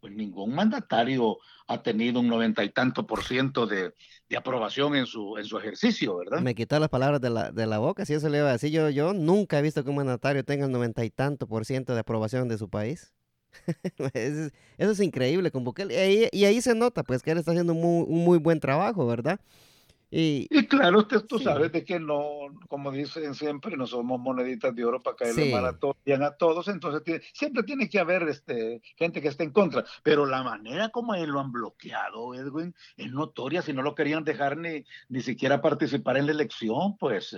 pues 0.00 0.14
ningún 0.14 0.54
mandatario 0.54 1.38
ha 1.66 1.82
tenido 1.82 2.20
un 2.20 2.28
noventa 2.28 2.62
y 2.62 2.70
tanto 2.70 3.06
por 3.06 3.24
ciento 3.24 3.66
de, 3.66 3.92
aprobación 4.36 4.94
en 4.94 5.06
su, 5.06 5.36
en 5.36 5.44
su 5.44 5.58
ejercicio, 5.58 6.16
¿verdad? 6.16 6.40
Me 6.40 6.54
quitó 6.54 6.78
las 6.78 6.88
palabras 6.88 7.20
de 7.20 7.30
la, 7.30 7.50
de 7.50 7.66
la 7.66 7.78
boca, 7.78 8.04
si 8.06 8.14
eso 8.14 8.28
le 8.28 8.38
iba 8.38 8.48
a 8.48 8.52
decir. 8.52 8.70
Yo, 8.70 8.88
yo 8.90 9.12
nunca 9.12 9.58
he 9.58 9.62
visto 9.62 9.82
que 9.82 9.90
un 9.90 9.96
mandatario 9.96 10.44
tenga 10.44 10.66
el 10.66 10.72
noventa 10.72 11.04
y 11.04 11.10
tanto 11.10 11.46
por 11.46 11.64
ciento 11.64 11.94
de 11.94 12.00
aprobación 12.00 12.48
de 12.48 12.58
su 12.58 12.68
país. 12.68 13.12
eso, 14.14 14.50
es, 14.78 15.00
increíble 15.00 15.50
con 15.50 15.64
Bukele. 15.64 16.28
Y 16.32 16.44
ahí, 16.44 16.60
se 16.60 16.74
nota, 16.74 17.02
pues, 17.02 17.22
que 17.22 17.32
él 17.32 17.38
está 17.38 17.50
haciendo 17.50 17.72
un 17.72 18.24
muy 18.24 18.38
buen 18.38 18.60
trabajo, 18.60 19.06
¿verdad? 19.06 19.40
Y, 20.08 20.46
claro, 20.68 20.98
usted, 20.98 21.22
tú 21.26 21.38
sabes 21.40 21.72
de 21.72 21.84
que 21.84 21.98
no, 21.98 22.22
como 22.68 22.92
dicen 22.92 23.34
siempre, 23.34 23.76
no 23.76 23.86
somos 23.86 24.20
moneditas 24.20 24.74
de 24.74 24.84
oro 24.84 25.02
para 25.02 25.16
caerle 25.16 25.50
mal 25.50 25.66
a 25.66 25.78
todos, 25.78 25.96
bien 26.04 26.22
a 26.22 26.30
todos, 26.36 26.68
entonces 26.68 27.22
siempre 27.32 27.64
tiene 27.64 27.88
que 27.88 27.98
haber 27.98 28.22
este, 28.24 28.80
gente 28.96 29.20
que 29.20 29.28
esté 29.28 29.42
en 29.42 29.50
contra, 29.50 29.84
pero 30.04 30.24
la 30.24 30.44
manera 30.44 30.90
como 30.90 31.14
él 31.14 31.30
lo 31.30 31.40
han 31.40 31.50
bloqueado, 31.50 32.34
Edwin, 32.34 32.72
es 32.96 33.10
notoria, 33.10 33.62
si 33.62 33.72
no 33.72 33.82
lo 33.82 33.96
querían 33.96 34.22
dejar 34.22 34.56
ni, 34.56 34.84
ni 35.08 35.22
siquiera 35.22 35.60
participar 35.60 36.16
en 36.16 36.26
la 36.26 36.32
elección, 36.32 36.96
pues 36.98 37.36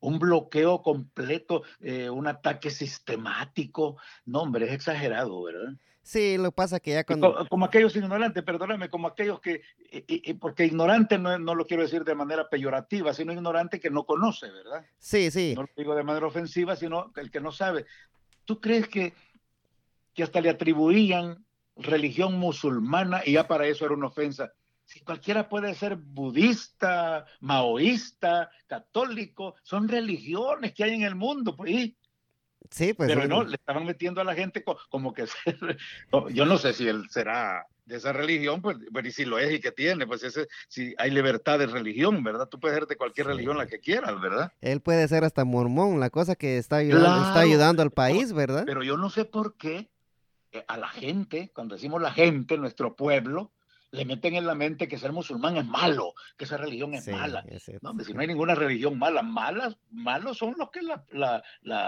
un 0.00 0.18
bloqueo 0.18 0.82
completo, 0.82 1.62
eh, 1.80 2.08
un 2.08 2.26
ataque 2.26 2.70
sistemático, 2.70 3.96
no 4.24 4.42
hombre, 4.42 4.66
es 4.66 4.72
exagerado, 4.72 5.42
¿verdad? 5.42 5.74
Sí, 6.06 6.38
lo 6.38 6.52
pasa 6.52 6.78
que 6.78 6.92
ya 6.92 7.02
cuando... 7.02 7.48
Como, 7.48 7.64
aquellos 7.64 7.96
ignorantes, 7.96 8.44
perdóname, 8.44 8.88
como 8.88 9.08
aquellos 9.08 9.40
que, 9.40 9.62
y, 9.90 10.34
porque 10.34 10.64
ignorante 10.64 11.18
no, 11.18 11.36
no, 11.36 11.56
lo 11.56 11.66
quiero 11.66 11.82
decir 11.82 12.04
de 12.04 12.14
manera 12.14 12.48
peyorativa, 12.48 13.12
sino 13.12 13.32
ignorante 13.32 13.80
que 13.80 13.90
no 13.90 14.04
conoce, 14.04 14.48
¿verdad? 14.52 14.86
Sí, 15.00 15.32
sí. 15.32 15.54
No 15.56 15.62
lo 15.62 15.68
digo 15.76 15.96
de 15.96 16.04
manera 16.04 16.28
ofensiva, 16.28 16.76
sino 16.76 17.10
el 17.16 17.28
que 17.32 17.40
no 17.40 17.50
sabe. 17.50 17.86
¿Tú 18.44 18.60
crees 18.60 18.86
que, 18.86 19.14
que 20.14 20.22
hasta 20.22 20.40
le 20.40 20.50
atribuían 20.50 21.44
religión 21.74 22.38
musulmana 22.38 23.22
y 23.24 23.32
ya 23.32 23.48
para 23.48 23.66
eso 23.66 23.84
era 23.84 23.94
una 23.94 24.06
ofensa? 24.06 24.52
Si 24.84 25.00
cualquiera 25.00 25.48
puede 25.48 25.74
ser 25.74 25.96
budista, 25.96 27.26
maoísta, 27.40 28.48
católico, 28.68 29.56
son 29.64 29.88
religiones 29.88 30.72
que 30.72 30.84
hay 30.84 30.94
en 30.94 31.02
el 31.02 31.16
mundo, 31.16 31.56
pues. 31.56 31.94
Sí, 32.70 32.92
pues. 32.92 33.08
Pero 33.08 33.26
no, 33.26 33.44
le 33.44 33.56
estaban 33.56 33.84
metiendo 33.84 34.20
a 34.20 34.24
la 34.24 34.34
gente 34.34 34.64
como 34.90 35.12
que. 35.12 35.26
yo 36.30 36.46
no 36.46 36.58
sé 36.58 36.72
si 36.72 36.88
él 36.88 37.04
será 37.10 37.66
de 37.86 37.96
esa 37.96 38.12
religión, 38.12 38.60
pues, 38.60 38.76
y 39.04 39.10
si 39.12 39.24
lo 39.24 39.38
es 39.38 39.52
y 39.52 39.60
que 39.60 39.70
tiene, 39.70 40.06
pues 40.06 40.24
ese, 40.24 40.48
si 40.68 40.92
hay 40.98 41.10
libertad 41.10 41.58
de 41.58 41.66
religión, 41.66 42.22
¿verdad? 42.24 42.48
Tú 42.48 42.58
puedes 42.58 42.76
ser 42.76 42.86
de 42.86 42.96
cualquier 42.96 43.28
religión 43.28 43.56
la 43.56 43.66
que 43.66 43.78
quieras, 43.78 44.20
¿verdad? 44.20 44.52
Él 44.60 44.80
puede 44.80 45.06
ser 45.06 45.22
hasta 45.22 45.44
mormón, 45.44 46.00
la 46.00 46.10
cosa 46.10 46.34
que 46.34 46.58
está 46.58 46.76
ayudando, 46.76 47.28
está 47.28 47.40
ayudando 47.40 47.82
al 47.82 47.92
país, 47.92 48.32
¿verdad? 48.32 48.64
Pero 48.66 48.82
yo 48.82 48.96
no 48.96 49.08
sé 49.08 49.24
por 49.24 49.56
qué 49.56 49.88
eh, 50.50 50.64
a 50.66 50.76
la 50.76 50.88
gente, 50.88 51.52
cuando 51.54 51.76
decimos 51.76 52.02
la 52.02 52.12
gente, 52.12 52.58
nuestro 52.58 52.96
pueblo, 52.96 53.52
le 53.90 54.04
meten 54.04 54.34
en 54.34 54.46
la 54.46 54.54
mente 54.54 54.88
que 54.88 54.98
ser 54.98 55.12
musulmán 55.12 55.56
es 55.56 55.64
malo, 55.64 56.14
que 56.36 56.44
esa 56.44 56.56
religión 56.56 56.94
es 56.94 57.08
mala. 57.08 57.44
no, 57.82 58.04
si 58.04 58.12
no 58.12 58.20
hay 58.20 58.26
ninguna 58.26 58.54
religión 58.54 58.98
mala, 58.98 59.22
malas, 59.22 59.76
malos 59.90 60.38
son 60.38 60.54
los 60.58 60.70
que 60.70 60.82
la, 60.82 61.04
la, 61.10 61.42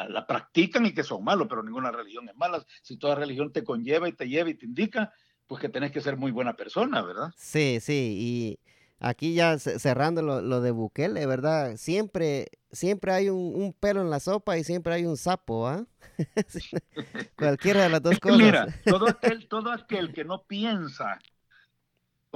la, 0.09 0.27
practican 0.27 0.87
y 0.87 0.93
que 0.93 1.03
son 1.03 1.25
malos, 1.25 1.47
pero 1.49 1.63
ninguna 1.63 1.91
religión 1.91 2.29
es 2.29 2.37
mala. 2.37 2.65
Si 2.83 2.97
toda 2.97 3.15
religión 3.15 3.53
te 3.53 3.65
conlleva 3.65 4.09
y 4.09 4.13
te 4.13 4.29
lleva 4.29 4.51
y 4.51 4.55
te 4.55 4.67
indica, 4.67 5.13
pues 5.47 5.61
que 5.61 5.69
tenés 5.69 5.93
que 5.93 6.01
ser 6.01 6.17
muy 6.17 6.31
buena 6.31 6.55
persona, 6.55 7.03
¿verdad? 7.03 7.33
Sí, 7.37 7.79
sí, 7.81 8.17
y 8.19 8.59
aquí 9.01 9.35
ya 9.35 9.59
cerrando 9.59 10.23
lo, 10.23 10.41
lo 10.41 10.61
de 10.61 10.71
Bukele, 10.71 11.27
¿verdad? 11.27 11.77
Siempre, 11.77 12.49
siempre 12.71 13.13
hay 13.13 13.29
un, 13.29 13.55
un, 13.55 13.73
pelo 13.73 14.01
en 14.01 14.11
la 14.11 14.21
sopa 14.21 14.57
y 14.57 14.65
siempre 14.65 14.95
hay 14.95 15.05
un 15.05 15.17
sapo, 15.17 15.69
¿ah? 15.69 15.85
Cualquiera 17.37 17.83
de 17.83 17.89
las 17.89 18.03
dos 18.03 18.19
cosas. 18.19 18.39
Mira, 18.39 18.67
todo 18.85 19.09
aquel, 19.09 19.47
todo 19.49 19.73
aquel 19.73 20.13
que 20.13 20.25
no 20.25 20.45
piensa 20.45 21.19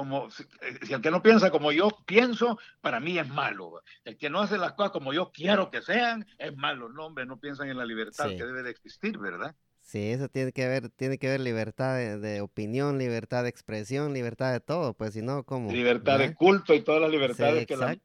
como 0.03 0.27
eh, 0.27 0.79
si, 0.83 0.93
el 0.93 1.01
que 1.01 1.13
no 1.13 1.23
piensa 1.23 1.53
como 1.53 1.71
yo 1.71 1.89
pienso, 2.07 2.59
para 2.81 2.99
mí 2.99 3.19
es 3.19 3.29
malo. 3.29 3.83
El 4.05 4.19
que 4.19 4.31
no 4.31 4.41
hace 4.41 4.59
las 4.59 4.73
cosas 4.73 4.91
como 4.91 5.13
yo 5.13 5.31
quiero 5.33 5.71
que 5.71 5.81
sean, 5.81 6.27
es 6.39 6.57
malo. 6.57 6.89
No, 6.89 7.07
hombre, 7.07 7.25
no 7.25 7.39
piensan 7.39 7.69
en 7.69 7.79
la 7.79 7.85
libertad 7.85 8.29
que 8.29 8.45
debe 8.45 8.65
de 8.65 8.71
existir, 8.71 9.17
¿verdad? 9.19 9.55
Sí, 9.83 10.11
eso 10.11 10.29
tiene 10.29 10.53
que 10.53 10.65
haber, 10.65 10.89
tiene 10.91 11.19
que 11.19 11.29
haber 11.29 11.41
libertad 11.41 11.97
de, 11.97 12.41
opinión, 12.41 12.99
libertad 12.99 13.43
de 13.43 13.51
expresión, 13.51 14.15
libertad 14.15 14.53
de 14.53 14.61
todo, 14.61 14.95
pues 14.95 15.13
si 15.13 15.23
no, 15.23 15.43
¿cómo? 15.45 15.71
Libertad 15.71 16.19
de 16.19 16.35
culto 16.35 16.73
y 16.73 16.81
todas 16.81 17.03
las 17.03 17.11
libertades 17.11 17.67
que 17.67 17.77
la, 17.77 17.99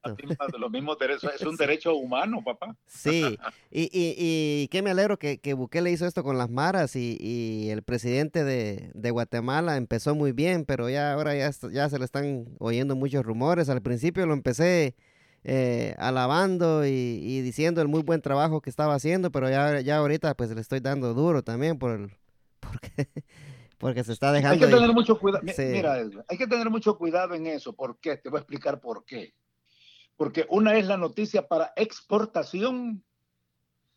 los 0.57 0.71
mismos 0.71 0.97
derechos, 0.99 1.31
es 1.33 1.41
un 1.43 1.55
derecho 1.55 1.95
humano, 1.95 2.43
papá. 2.43 2.75
Sí, 2.87 3.37
y, 3.71 3.83
y, 3.83 4.15
y 4.17 4.67
qué 4.69 4.81
me 4.81 4.89
alegro 4.89 5.17
que, 5.17 5.37
que 5.37 5.53
Bukele 5.53 5.91
hizo 5.91 6.05
esto 6.05 6.23
con 6.23 6.37
las 6.37 6.49
maras 6.49 6.95
y, 6.95 7.15
y 7.21 7.69
el 7.69 7.83
presidente 7.83 8.43
de, 8.43 8.91
de, 8.93 9.11
Guatemala 9.11 9.77
empezó 9.77 10.13
muy 10.15 10.33
bien, 10.33 10.65
pero 10.65 10.89
ya 10.89 11.13
ahora 11.13 11.35
ya, 11.35 11.51
ya 11.71 11.89
se 11.89 11.99
le 11.99 12.05
están 12.05 12.47
oyendo 12.59 12.95
muchos 12.95 13.23
rumores. 13.23 13.69
Al 13.69 13.81
principio 13.81 14.25
lo 14.25 14.33
empecé 14.33 14.95
eh, 15.49 15.95
alabando 15.97 16.85
y, 16.85 17.39
diciendo 17.39 17.81
el 17.81 17.87
muy 17.87 18.01
buen 18.01 18.21
trabajo 18.21 18.59
que 18.59 18.69
estaba 18.69 18.95
haciendo, 18.95 19.31
pero 19.31 19.49
ya, 19.49 19.79
ya 19.79 19.95
ahorita 19.95 20.35
pues 20.35 20.51
le 20.51 20.59
estoy 20.59 20.81
dando 20.81 21.13
duro 21.13 21.41
también 21.41 21.79
por 21.79 22.11
porque, 22.59 23.07
porque 23.77 24.03
se 24.03 24.11
está 24.11 24.33
dejando. 24.33 24.65
Hay 24.65 24.69
que 24.69 24.75
tener 24.75 24.93
mucho 24.93 25.17
cuidado. 25.17 25.45
Mira, 25.45 26.03
hay 26.27 26.37
que 26.37 26.47
tener 26.47 26.69
mucho 26.69 26.97
cuidado 26.97 27.33
en 27.33 27.47
eso. 27.47 27.71
¿Por 27.71 27.97
qué? 27.99 28.17
Te 28.17 28.27
voy 28.27 28.39
a 28.39 28.41
explicar 28.41 28.81
por 28.81 29.05
qué. 29.05 29.33
Porque 30.17 30.45
una 30.49 30.77
es 30.77 30.85
la 30.85 30.97
noticia 30.97 31.47
para 31.47 31.71
exportación 31.77 33.05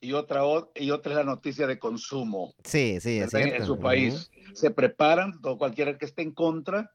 y 0.00 0.12
otra, 0.12 0.42
y 0.76 0.92
otra 0.92 1.12
es 1.12 1.16
la 1.16 1.24
noticia 1.24 1.66
de 1.66 1.80
consumo. 1.80 2.54
Sí, 2.62 3.00
sí, 3.00 3.18
es 3.18 3.30
cierto. 3.30 3.56
En 3.56 3.66
su 3.66 3.76
país. 3.76 4.30
Se 4.54 4.70
preparan, 4.70 5.40
todo 5.40 5.58
cualquiera 5.58 5.98
que 5.98 6.04
esté 6.04 6.22
en 6.22 6.30
contra, 6.30 6.92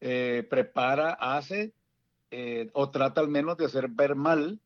eh, 0.00 0.46
prepara, 0.48 1.10
hace 1.12 1.74
eh, 2.34 2.70
o 2.72 2.90
trata 2.90 3.20
al 3.20 3.28
menos 3.28 3.58
de 3.58 3.66
hacer 3.66 3.88
ver 3.88 4.14
mal 4.14 4.58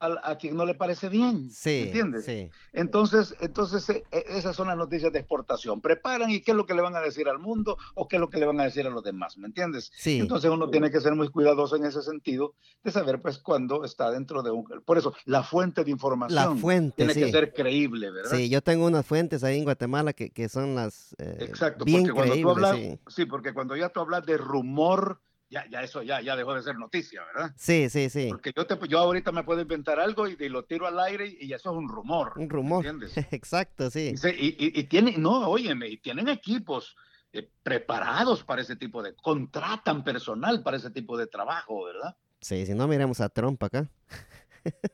a, 0.00 0.36
quien 0.36 0.56
no 0.56 0.64
le 0.66 0.74
parece 0.74 1.08
bien. 1.08 1.50
Sí, 1.50 1.84
¿Entiendes? 1.86 2.24
Sí. 2.24 2.50
Entonces, 2.72 3.34
entonces 3.40 3.88
eh, 3.90 4.04
eh, 4.10 4.24
esas 4.30 4.56
son 4.56 4.68
las 4.68 4.76
noticias 4.76 5.12
de 5.12 5.18
exportación. 5.18 5.80
Preparan 5.80 6.30
y 6.30 6.40
qué 6.40 6.52
es 6.52 6.56
lo 6.56 6.66
que 6.66 6.74
le 6.74 6.82
van 6.82 6.96
a 6.96 7.00
decir 7.00 7.28
al 7.28 7.38
mundo 7.38 7.76
o 7.94 8.08
qué 8.08 8.16
es 8.16 8.20
lo 8.20 8.28
que 8.30 8.38
le 8.38 8.46
van 8.46 8.60
a 8.60 8.64
decir 8.64 8.86
a 8.86 8.90
los 8.90 9.02
demás, 9.02 9.36
¿me 9.38 9.46
entiendes? 9.46 9.92
Sí. 9.94 10.18
Entonces 10.18 10.50
uno 10.50 10.68
tiene 10.70 10.90
que 10.90 11.00
ser 11.00 11.14
muy 11.14 11.28
cuidadoso 11.28 11.76
en 11.76 11.84
ese 11.84 12.02
sentido 12.02 12.54
de 12.82 12.90
saber 12.90 13.20
pues 13.20 13.38
cuándo 13.38 13.84
está 13.84 14.10
dentro 14.10 14.42
de 14.42 14.50
un... 14.50 14.64
Por 14.84 14.98
eso, 14.98 15.14
la 15.26 15.42
fuente 15.42 15.84
de 15.84 15.90
información 15.90 16.54
la 16.54 16.60
fuente, 16.60 16.96
tiene 16.96 17.14
que 17.14 17.30
ser 17.30 17.52
creíble, 17.52 18.10
¿verdad? 18.10 18.36
Sí, 18.36 18.48
yo 18.48 18.62
tengo 18.62 18.86
unas 18.86 19.06
fuentes 19.06 19.44
ahí 19.44 19.58
en 19.58 19.64
Guatemala 19.64 20.12
que, 20.12 20.30
que 20.30 20.48
son 20.48 20.74
las... 20.74 21.14
Exacto, 21.18 21.84
porque 21.84 22.12
cuando 22.12 22.34
tú 22.34 22.50
hablas... 22.50 22.78
sí, 23.08 23.26
porque 23.26 23.52
cuando 23.52 23.76
ya 23.76 23.88
tú 23.90 24.00
hablas 24.00 24.24
de 24.26 24.36
rumor 24.36 25.20
ya, 25.50 25.68
ya 25.70 25.82
eso 25.82 26.02
ya, 26.02 26.20
ya 26.20 26.36
dejó 26.36 26.54
de 26.54 26.62
ser 26.62 26.76
noticia, 26.76 27.22
¿verdad? 27.24 27.52
Sí, 27.56 27.88
sí, 27.88 28.10
sí. 28.10 28.28
Porque 28.28 28.52
yo, 28.56 28.66
te, 28.66 28.76
yo 28.88 28.98
ahorita 28.98 29.32
me 29.32 29.44
puedo 29.44 29.60
inventar 29.60 30.00
algo 30.00 30.26
y, 30.26 30.36
lo 30.48 30.64
tiro 30.64 30.86
al 30.86 30.98
aire 31.00 31.26
y, 31.40 31.52
eso 31.52 31.70
es 31.70 31.76
un 31.76 31.88
rumor. 31.88 32.32
Un 32.36 32.48
rumor. 32.48 32.84
¿Entiendes? 32.84 33.16
Exacto, 33.32 33.90
sí. 33.90 34.14
Y, 34.24 34.80
y, 34.80 34.84
tienen, 34.84 35.22
no, 35.22 35.48
óyeme, 35.48 35.88
y 35.88 35.98
tienen 35.98 36.28
equipos 36.28 36.96
eh, 37.32 37.48
preparados 37.62 38.44
para 38.44 38.62
ese 38.62 38.76
tipo 38.76 39.02
de, 39.02 39.14
contratan 39.14 40.04
personal 40.04 40.62
para 40.62 40.76
ese 40.76 40.90
tipo 40.90 41.16
de 41.16 41.26
trabajo, 41.26 41.84
¿verdad? 41.84 42.16
Sí, 42.40 42.64
si 42.66 42.74
no 42.74 42.86
miremos 42.86 43.20
a 43.20 43.28
Trump 43.28 43.62
acá. 43.62 43.88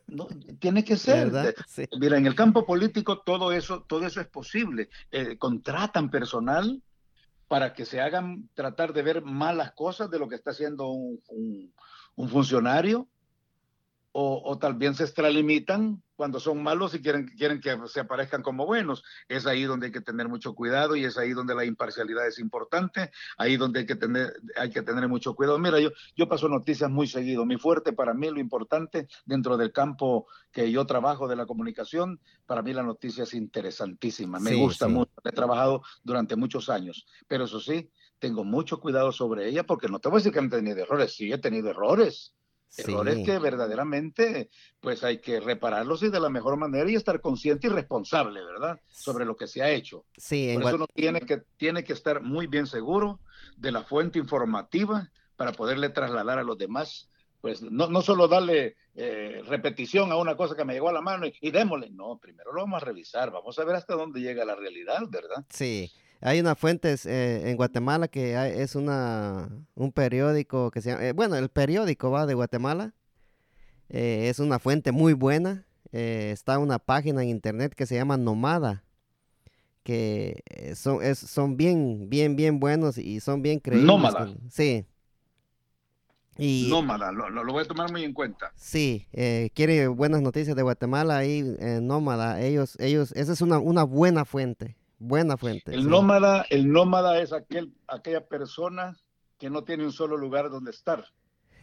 No, 0.09 0.27
tiene 0.59 0.83
que 0.83 0.97
ser. 0.97 1.31
Mira, 2.01 2.19
en 2.19 2.27
el 2.27 2.35
campo 2.35 2.67
político 2.67 3.21
todo 3.21 3.53
eso, 3.53 3.83
todo 3.83 4.05
eso 4.05 4.21
es 4.21 4.27
posible. 4.27 4.89
Eh, 5.13 5.39
contratan 5.39 6.11
personal 6.11 6.83
para 7.51 7.75
que 7.75 7.85
se 7.85 8.01
hagan 8.01 8.49
tratar 8.55 8.93
de 8.93 9.03
ver 9.03 9.23
malas 9.23 9.73
cosas 9.73 10.09
de 10.09 10.21
lo 10.21 10.29
que 10.29 10.37
está 10.37 10.53
haciendo 10.53 10.87
un, 10.87 11.75
funcionario, 12.29 13.09
o, 14.13 14.43
o, 14.45 14.59
tal 14.59 14.75
vez 14.75 14.97
se 14.97 15.05
extralimitan 15.05 16.03
cuando 16.17 16.41
son 16.41 16.63
malos 16.63 16.95
y 16.95 17.01
quieren, 17.01 17.27
quieren 17.29 17.61
que 17.61 17.77
se 17.87 18.01
aparezcan 18.01 18.43
como 18.43 18.67
buenos. 18.67 19.03
Es 19.29 19.47
ahí 19.47 19.65
donde 19.65 19.87
hay 19.87 19.93
que 19.93 20.01
tener 20.01 20.29
mucho 20.29 20.55
cuidado 20.55 20.97
y 20.97 21.05
es 21.05 21.17
ahí 21.17 21.33
donde 21.33 21.55
la 21.55 21.65
imparcialidad 21.65 22.27
es 22.27 22.39
importante, 22.39 23.11
ahí 23.39 23.57
donde 23.57 23.81
hay 23.81 23.87
que 23.87 23.95
tener, 23.95 24.35
hay 24.57 24.71
que 24.71 24.83
tener 24.83 25.09
mucho 25.09 25.35
cuidado. 25.35 25.59
Mira, 25.59 25.79
yo, 25.81 25.91
yo 26.17 26.29
paso 26.29 26.49
noticias 26.49 26.91
muy 26.91 27.07
seguido. 27.07 27.47
Mi 27.47 27.57
fuerte 27.57 27.93
para 27.93 28.13
mí, 28.13 28.29
lo 28.29 28.41
importante 28.41 29.09
dentro 29.25 29.57
del 29.57 29.73
campo 29.73 30.27
que 30.53 30.71
yo 30.71 30.85
trabajo 30.87 31.29
de 31.29 31.37
la 31.37 31.47
comunicación, 31.47 32.21
para 32.47 32.63
mí 32.63 32.73
la 32.73 32.83
noticia 32.83 33.25
es 33.25 33.33
interesantísima. 33.33 34.41
Me 34.41 34.57
gusta 34.57 34.89
mucho. 34.89 35.13
He 35.25 35.33
trabajado 35.33 35.83
durante 36.03 36.37
muchos 36.37 36.69
años, 36.69 37.07
pero 37.29 37.45
eso 37.45 37.61
sí, 37.61 37.91
tengo 38.19 38.45
mucho 38.45 38.81
cuidado 38.81 39.13
sobre 39.13 39.49
ella 39.49 39.65
porque 39.65 39.89
no 39.89 40.01
te 40.01 40.09
voy 40.09 40.17
a 40.17 40.19
decir 40.19 40.33
que 40.33 40.41
he 40.41 40.49
tenido 40.49 40.83
errores, 40.83 41.15
sí 41.15 41.33
he 41.33 41.39
tenido 41.39 41.71
errores 41.71 42.35
Errores 42.77 43.25
que 43.25 43.39
verdaderamente 43.39 44.49
pues 44.81 45.03
hay 45.03 45.19
que 45.19 45.41
repararlos 45.41 46.03
y 46.03 46.09
de 46.09 46.21
la 46.21 46.31
mejor 46.31 46.57
manera 46.57 46.89
y 46.91 46.95
estar 46.95 47.21
consciente 47.21 47.67
y 47.67 47.71
responsable, 47.71 48.45
¿verdad? 48.45 48.81
Sobre 48.89 49.25
lo 49.25 49.37
que 49.37 49.47
se 49.47 49.63
ha 49.63 49.71
hecho. 49.71 50.05
Sí, 50.17 50.51
Por 50.55 50.63
eso 50.63 50.77
uno 50.77 50.87
tiene 50.95 51.21
que, 51.23 51.43
tiene 51.57 51.83
que 51.83 51.93
estar 51.93 52.23
muy 52.23 52.47
bien 52.47 52.67
seguro 52.67 53.21
de 53.57 53.73
la 53.73 53.83
fuente 53.83 54.19
informativa 54.19 55.11
para 55.37 55.53
poderle 55.53 55.89
trasladar 55.89 56.39
a 56.39 56.45
los 56.45 56.59
demás 56.59 57.11
pues 57.41 57.63
no, 57.63 57.89
no 57.89 58.03
solo 58.03 58.29
darle 58.29 58.77
eh, 58.95 59.43
repetición 59.47 60.13
a 60.13 60.17
una 60.17 60.37
cosa 60.37 60.55
que 60.55 60.65
me 60.65 60.75
llegó 60.75 60.89
a 60.91 60.93
la 60.93 61.01
mano 61.01 61.27
y, 61.27 61.33
y, 61.41 61.51
démosle, 61.51 61.91
no, 61.91 62.19
primero 62.19 62.53
lo 62.53 62.61
vamos 62.63 62.83
a 62.83 62.85
revisar, 62.85 63.31
vamos 63.31 63.59
a 63.59 63.65
ver 63.65 63.77
hasta 63.77 63.95
dónde 63.95 64.21
llega 64.21 64.45
la 64.45 64.57
realidad, 64.57 65.01
¿verdad? 65.09 65.45
Sí, 65.49 65.91
hay 66.21 66.41
una 66.41 66.55
fuente 66.55 66.95
eh, 67.05 67.51
en 67.51 67.57
Guatemala 67.57 68.09
que 68.09 68.63
es 68.63 68.75
una, 68.75 69.49
un 69.75 69.93
periódico 69.93 70.71
que 70.71 70.81
se 70.83 70.91
llama, 70.91 71.05
eh, 71.05 71.13
bueno, 71.13 71.37
el 71.37 71.49
periódico 71.49 72.11
va 72.11 72.27
de 72.27 72.35
Guatemala. 72.35 72.95
Eh, 73.89 74.29
es 74.29 74.39
una 74.39 74.59
fuente 74.59 74.93
muy 74.93 75.15
buena. 75.15 75.67
está 75.93 76.59
una 76.59 76.79
página 76.79 77.23
en 77.23 77.31
internet 77.31 77.75
que 77.75 77.87
se 77.87 77.97
llama 77.97 78.17
Nomada, 78.17 78.85
que 79.83 80.43
son, 80.77 81.03
es, 81.03 81.19
son 81.19 81.57
bien, 81.57 82.09
bien, 82.09 82.37
bien 82.37 82.61
buenos 82.61 82.99
y 82.99 83.21
son 83.21 83.43
bien 83.43 83.59
creíbles. 83.59 83.87
Nómada. 83.87 84.33
Sí. 84.49 84.87
Y, 86.43 86.69
Nómada, 86.71 87.13
lo, 87.13 87.29
lo, 87.29 87.45
lo 87.45 87.53
voy 87.53 87.65
a 87.65 87.67
tomar 87.67 87.93
muy 87.93 88.03
en 88.03 88.15
cuenta. 88.15 88.51
Sí, 88.57 89.07
eh, 89.13 89.51
quiere 89.55 89.89
buenas 89.89 90.23
noticias 90.23 90.57
de 90.57 90.63
Guatemala 90.63 91.19
ahí, 91.19 91.57
eh, 91.59 91.81
Nómada. 91.83 92.41
Ellos, 92.41 92.77
ellos, 92.81 93.13
esa 93.13 93.35
es 93.35 93.43
una, 93.43 93.59
una 93.59 93.83
buena 93.85 94.25
fuente, 94.25 94.75
buena 95.01 95.37
fuente. 95.37 95.75
El 95.75 95.83
sí. 95.83 95.89
nómada, 95.89 96.47
el 96.51 96.71
nómada 96.71 97.21
es 97.21 97.33
aquel, 97.33 97.73
aquella 97.89 98.25
persona 98.29 98.97
que 99.39 99.51
no 99.51 99.65
tiene 99.65 99.85
un 99.85 99.93
solo 99.93 100.17
lugar 100.17 100.51
donde 100.51 100.71
estar. 100.71 101.05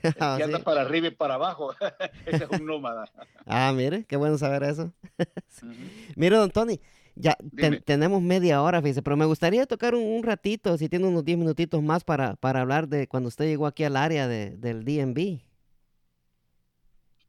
El 0.03 0.13
que 0.13 0.19
Ah, 0.19 0.35
anda 0.43 0.57
sí. 0.57 0.63
para 0.63 0.81
arriba 0.81 1.07
y 1.07 1.11
para 1.11 1.35
abajo. 1.35 1.73
Ese 2.25 2.43
es 2.43 2.49
un 2.49 2.65
nómada. 2.65 3.05
Ah, 3.45 3.71
mire, 3.73 4.03
qué 4.05 4.17
bueno 4.17 4.37
saber 4.37 4.63
eso. 4.63 4.91
Mire, 6.15 6.35
don 6.37 6.51
Tony, 6.51 6.79
ya 7.15 7.35
ten- 7.55 7.81
tenemos 7.83 8.21
media 8.21 8.61
hora, 8.61 8.81
fíjese, 8.81 9.01
pero 9.01 9.17
me 9.17 9.25
gustaría 9.25 9.65
tocar 9.65 9.95
un, 9.95 10.03
un 10.03 10.23
ratito, 10.23 10.77
si 10.77 10.89
tiene 10.89 11.07
unos 11.07 11.23
10 11.25 11.37
minutitos 11.37 11.81
más 11.81 12.03
para, 12.03 12.35
para 12.35 12.61
hablar 12.61 12.87
de 12.89 13.07
cuando 13.07 13.29
usted 13.29 13.45
llegó 13.45 13.65
aquí 13.67 13.83
al 13.85 13.95
área 13.97 14.27
de, 14.27 14.51
del 14.57 14.83
DMV. 14.85 15.41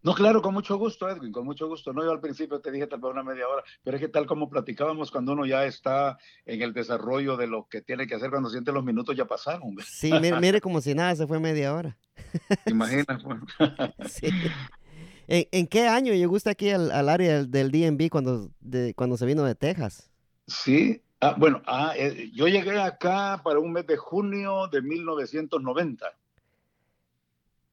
No, 0.08 0.14
claro, 0.14 0.40
con 0.40 0.54
mucho 0.54 0.78
gusto, 0.78 1.06
Edwin, 1.06 1.30
con 1.32 1.44
mucho 1.44 1.68
gusto. 1.68 1.92
No, 1.92 2.02
yo 2.02 2.10
al 2.10 2.20
principio 2.20 2.60
te 2.60 2.70
dije 2.70 2.86
tal 2.86 2.98
vez 2.98 3.12
una 3.12 3.22
media 3.22 3.46
hora, 3.46 3.62
pero 3.84 3.98
es 3.98 4.00
que 4.00 4.08
tal 4.08 4.24
como 4.24 4.48
platicábamos 4.48 5.10
cuando 5.10 5.34
uno 5.34 5.44
ya 5.44 5.66
está 5.66 6.16
en 6.46 6.62
el 6.62 6.72
desarrollo 6.72 7.36
de 7.36 7.46
lo 7.46 7.68
que 7.68 7.82
tiene 7.82 8.06
que 8.06 8.14
hacer 8.14 8.30
cuando 8.30 8.48
siente 8.48 8.72
los 8.72 8.82
minutos 8.82 9.14
ya 9.14 9.26
pasaron. 9.26 9.76
Sí, 9.86 10.10
mire, 10.10 10.40
mire 10.40 10.60
como 10.62 10.80
si 10.80 10.94
nada, 10.94 11.14
se 11.14 11.26
fue 11.26 11.38
media 11.40 11.74
hora. 11.74 11.98
Bueno. 13.22 13.46
Sí. 14.08 14.28
¿En, 15.26 15.46
en 15.52 15.66
qué 15.66 15.86
año 15.86 16.14
llegó 16.14 16.36
usted 16.36 16.52
aquí 16.52 16.70
al, 16.70 16.90
al 16.90 17.10
área 17.10 17.44
del, 17.44 17.70
DMV 17.70 18.08
cuando, 18.08 18.48
de, 18.60 18.94
cuando 18.94 19.18
se 19.18 19.26
vino 19.26 19.44
de 19.44 19.54
Texas? 19.54 20.10
Sí, 20.46 21.02
ah, 21.20 21.34
bueno, 21.36 21.60
ah, 21.66 21.92
eh, 21.98 22.30
yo 22.32 22.48
llegué 22.48 22.80
acá 22.80 23.42
para 23.44 23.58
un 23.58 23.72
mes 23.72 23.86
de 23.86 23.98
junio 23.98 24.68
de 24.68 24.80
1990. 24.80 26.06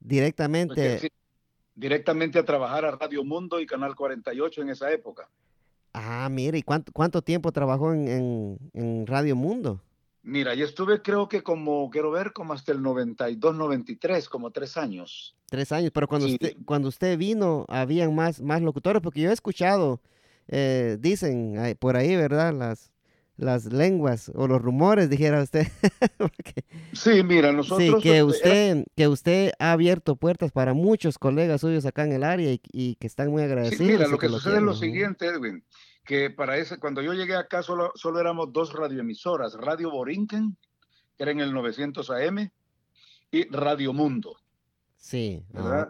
Directamente. 0.01 0.75
Porque, 0.75 0.99
sí, 0.99 1.09
directamente 1.75 2.39
a 2.39 2.45
trabajar 2.45 2.85
a 2.85 2.91
Radio 2.91 3.23
Mundo 3.23 3.59
y 3.59 3.65
Canal 3.65 3.95
48 3.95 4.61
en 4.61 4.69
esa 4.69 4.91
época. 4.91 5.29
Ah, 5.93 6.27
mire, 6.29 6.57
¿y 6.57 6.63
cuánto, 6.63 6.91
cuánto 6.91 7.21
tiempo 7.21 7.51
trabajó 7.51 7.93
en, 7.93 8.07
en, 8.07 8.57
en 8.73 9.07
Radio 9.07 9.35
Mundo? 9.35 9.81
Mira, 10.23 10.55
yo 10.55 10.65
estuve 10.65 11.01
creo 11.03 11.29
que 11.29 11.43
como, 11.43 11.89
quiero 11.91 12.09
ver, 12.11 12.33
como 12.33 12.53
hasta 12.53 12.71
el 12.71 12.81
92, 12.81 13.55
93, 13.55 14.27
como 14.27 14.49
tres 14.51 14.75
años. 14.75 15.35
Tres 15.45 15.71
años, 15.71 15.91
pero 15.93 16.07
cuando, 16.07 16.27
Sí. 16.27 16.33
usted, 16.33 16.57
cuando 16.65 16.87
usted 16.87 17.17
vino, 17.17 17.65
habían 17.67 18.15
más, 18.15 18.41
más 18.41 18.61
locutores, 18.61 19.01
porque 19.03 19.21
yo 19.21 19.29
he 19.29 19.33
escuchado, 19.33 20.01
eh, 20.47 20.97
dicen 20.99 21.77
por 21.79 21.95
ahí, 21.95 22.15
¿verdad? 22.15 22.53
Las, 22.53 22.91
las 23.37 23.65
lenguas 23.65 24.31
o 24.35 24.47
los 24.47 24.61
rumores, 24.61 25.09
dijera 25.09 25.41
usted. 25.43 25.67
Porque- 26.17 26.63
Sí, 26.93 27.23
mira, 27.23 27.49
sí, 27.51 27.55
nosotros... 27.57 28.01
que 28.03 28.09
este, 28.19 28.23
usted, 28.23 28.85
que 28.95 29.07
usted 29.07 29.51
ha 29.59 29.71
abierto 29.73 30.15
puertas 30.15 30.51
para 30.51 30.73
muchos 30.73 31.17
colegas 31.17 31.61
suyos 31.61 31.85
acá 31.85 32.03
en 32.05 32.13
el 32.13 32.23
área 32.23 32.51
y, 32.51 32.61
y 32.71 32.95
que 32.95 33.07
están 33.07 33.29
muy 33.29 33.41
Sí, 33.41 33.45
agradecidos. 33.45 33.87
mira, 33.91 34.07
lo 34.07 34.17
que 34.17 34.29
sucede 34.29 34.57
es 34.57 34.61
lo 34.63 34.73
siguiente, 34.73 35.25
Edwin, 35.27 35.63
que 36.05 36.29
para 36.29 36.57
ese, 36.57 36.77
cuando 36.79 37.01
yo 37.01 37.13
llegué 37.13 37.35
acá 37.35 37.63
solo, 37.63 37.91
solo 37.95 38.19
éramos 38.19 38.53
dos 38.53 38.73
radioemisoras, 38.73 39.55
Radio 39.55 39.91
Borinquen, 39.91 40.55
que 41.17 41.23
era 41.23 41.31
en 41.31 41.39
el 41.41 41.53
900 41.53 42.09
AM, 42.11 42.49
y 43.31 43.49
Radio 43.49 43.91
Mundo, 43.91 44.37
Sí, 45.05 45.45
ah, 45.53 45.85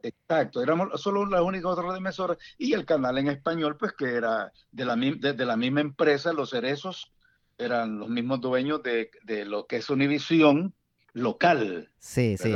Exacto, 0.00 0.62
éramos 0.62 1.00
solo 1.00 1.26
las 1.26 1.40
únicas 1.40 1.72
otras 1.72 1.86
radioemisoras, 1.86 2.38
y 2.56 2.72
el 2.72 2.84
canal 2.84 3.18
en 3.18 3.26
español, 3.26 3.76
pues 3.76 3.94
que 3.94 4.14
era 4.14 4.52
de 4.70 4.84
la, 4.84 4.94
de, 4.94 5.32
de 5.32 5.44
la 5.44 5.56
misma 5.56 5.80
empresa, 5.80 6.32
Los 6.32 6.50
Cerezos, 6.50 7.12
eran 7.58 7.98
los 7.98 8.08
mismos 8.08 8.40
dueños 8.40 8.80
de, 8.84 9.10
de 9.24 9.44
lo 9.44 9.66
que 9.66 9.78
es 9.78 9.90
Univisión 9.90 10.72
local, 11.14 11.90
Sí, 11.98 12.36
sí. 12.38 12.54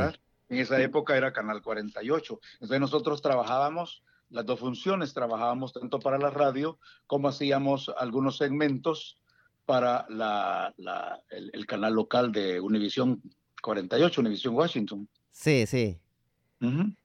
En 0.48 0.58
esa 0.58 0.80
época 0.80 1.16
era 1.16 1.32
Canal 1.32 1.60
48. 1.62 2.38
Entonces 2.54 2.78
nosotros 2.80 3.20
trabajábamos 3.20 4.04
las 4.30 4.46
dos 4.46 4.60
funciones, 4.60 5.14
trabajábamos 5.14 5.72
tanto 5.72 5.98
para 5.98 6.16
la 6.18 6.30
radio 6.30 6.78
como 7.08 7.26
hacíamos 7.26 7.90
algunos 7.98 8.36
segmentos 8.36 9.18
para 9.66 10.06
la, 10.08 10.72
la- 10.76 11.20
el, 11.30 11.50
el 11.52 11.66
canal 11.66 11.94
local 11.94 12.30
de 12.30 12.60
Univisión 12.60 13.20
48, 13.60 14.20
Univisión 14.20 14.54
Washington. 14.54 15.08
Sí, 15.32 15.66
sí. 15.66 15.98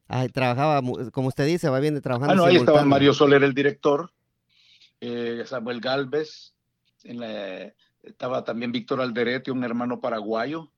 Ay, 0.08 0.30
trabajaba, 0.30 0.82
como 1.12 1.28
usted 1.28 1.46
dice, 1.46 1.70
va 1.70 1.80
bien 1.80 2.02
trabajando. 2.02 2.34
Ah, 2.34 2.36
no, 2.36 2.46
ahí 2.46 2.56
estaba. 2.56 2.84
Mario 2.84 3.14
Soler, 3.14 3.44
el 3.44 3.54
director, 3.54 4.12
eh, 5.02 5.44
Samuel 5.46 5.80
Galvez, 5.82 6.54
en 7.04 7.20
la- 7.20 7.74
estaba 8.04 8.44
también 8.44 8.72
Víctor 8.72 9.02
Alderete, 9.02 9.52
un 9.52 9.64
hermano 9.64 10.00
paraguayo. 10.00 10.72